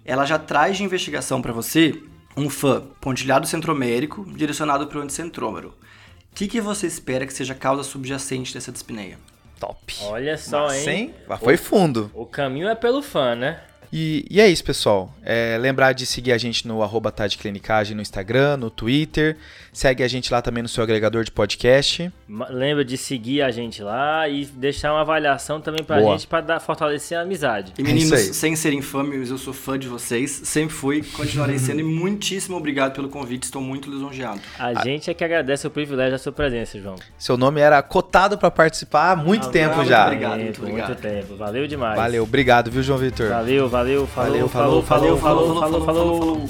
Ela 0.05 0.25
já 0.25 0.38
traz 0.38 0.77
de 0.77 0.85
investigação 0.85 1.40
para 1.40 1.53
você 1.53 2.01
um 2.37 2.51
FAM, 2.51 2.83
pontilhado 3.01 3.47
centromérico, 3.47 4.25
direcionado 4.35 4.87
para 4.87 4.99
o 4.99 5.03
anticentrômero. 5.03 5.69
O 5.69 6.35
que, 6.35 6.47
que 6.47 6.61
você 6.61 6.87
espera 6.87 7.27
que 7.27 7.33
seja 7.33 7.55
a 7.55 7.57
causa 7.57 7.83
subjacente 7.83 8.53
dessa 8.53 8.71
dispneia? 8.71 9.19
Top. 9.59 9.95
Olha 10.03 10.37
só, 10.37 10.64
Massa, 10.64 10.92
hein? 10.92 11.14
Mas 11.27 11.40
Foi 11.40 11.57
fundo. 11.57 12.11
O 12.12 12.27
caminho 12.27 12.69
é 12.69 12.75
pelo 12.75 13.01
fã, 13.01 13.35
né? 13.35 13.62
E, 13.92 14.27
e 14.31 14.40
é 14.40 14.49
isso, 14.49 14.64
pessoal. 14.64 15.12
É, 15.25 15.57
lembrar 15.61 15.92
de 15.92 16.05
seguir 16.07 16.33
a 16.33 16.38
gente 16.38 16.66
no 16.66 16.83
arroba 16.83 17.11
Tadclinicagem 17.11 17.94
no 17.96 18.03
Instagram, 18.03 18.57
no 18.57 18.70
Twitter. 18.70 19.37
Segue 19.72 20.03
a 20.03 20.09
gente 20.09 20.33
lá 20.33 20.40
também 20.40 20.62
no 20.62 20.68
seu 20.68 20.83
agregador 20.83 21.22
de 21.25 21.31
podcast. 21.31 22.11
Lembra 22.51 22.85
de 22.85 22.96
seguir 22.96 23.42
a 23.42 23.51
gente 23.51 23.83
lá 23.83 24.27
e 24.29 24.44
deixar 24.46 24.92
uma 24.92 25.03
avaliação 25.03 25.61
também 25.61 25.85
pra 25.85 25.99
Boa. 26.01 26.12
gente 26.16 26.27
pra 26.27 26.40
dar, 26.40 26.61
fortalecer 26.61 27.18
a 27.18 27.22
amizade. 27.22 27.72
E 27.79 27.83
É 27.83 27.85
meninos, 27.85 28.18
sem 28.37 28.57
ser 28.57 28.72
infame, 28.72 29.16
eu 29.29 29.37
sou 29.38 29.53
fã 29.53 29.79
de 29.79 29.87
vocês, 29.87 30.31
sempre 30.44 30.75
fui, 30.75 31.03
continuarei 31.03 31.59
sendo 31.61 31.81
e 31.81 31.83
muitíssimo 31.83 32.57
obrigado 32.57 32.94
pelo 32.94 33.09
convite, 33.09 33.44
estou 33.44 33.61
muito 33.61 33.90
lisonjeado. 33.90 34.40
A 34.59 34.83
gente 34.83 35.11
é 35.11 35.14
que 35.14 35.22
agradece 35.22 35.66
o 35.66 35.70
privilégio 35.70 36.12
da 36.12 36.18
sua 36.18 36.33
presença, 36.33 36.81
João. 36.81 36.96
Seu 37.18 37.37
nome 37.37 37.61
era 37.61 37.83
cotado 37.83 38.38
pra 38.38 38.51
participar 38.51 39.12
há 39.12 39.16
muito 39.16 39.49
Ah, 39.49 39.51
tempo 39.53 39.77
muito 39.77 39.88
já. 39.88 40.07
obrigado. 40.07 40.40
Muito, 40.40 40.61
muito 40.62 40.72
muito 40.72 40.92
obrigado. 40.92 41.20
tempo. 41.22 41.37
Valeu 41.37 41.66
demais. 41.66 41.96
Valeu, 41.96 42.22
obrigado, 42.22 42.70
viu, 42.70 42.83
João 42.83 42.99
Vitor? 42.99 43.29
Valeu, 43.29 43.68
valeu, 43.68 43.76
Valeu, 43.77 44.07
falou, 44.07 44.49
falou, 44.49 44.83
falou, 44.83 45.19
falou, 45.19 45.61
falou, 45.61 45.85
falou. 45.85 46.49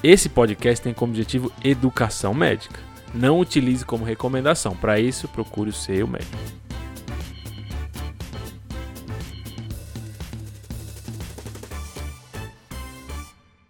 Esse 0.00 0.28
podcast 0.28 0.80
tem 0.80 0.94
como 0.94 1.10
objetivo 1.10 1.50
educação 1.64 2.32
médica. 2.32 2.78
Não 3.12 3.40
utilize 3.40 3.84
como 3.84 4.04
recomendação. 4.04 4.76
Para 4.76 5.00
isso, 5.00 5.26
procure 5.26 5.70
o 5.70 5.72
seu 5.72 6.06
médico. 6.06 6.36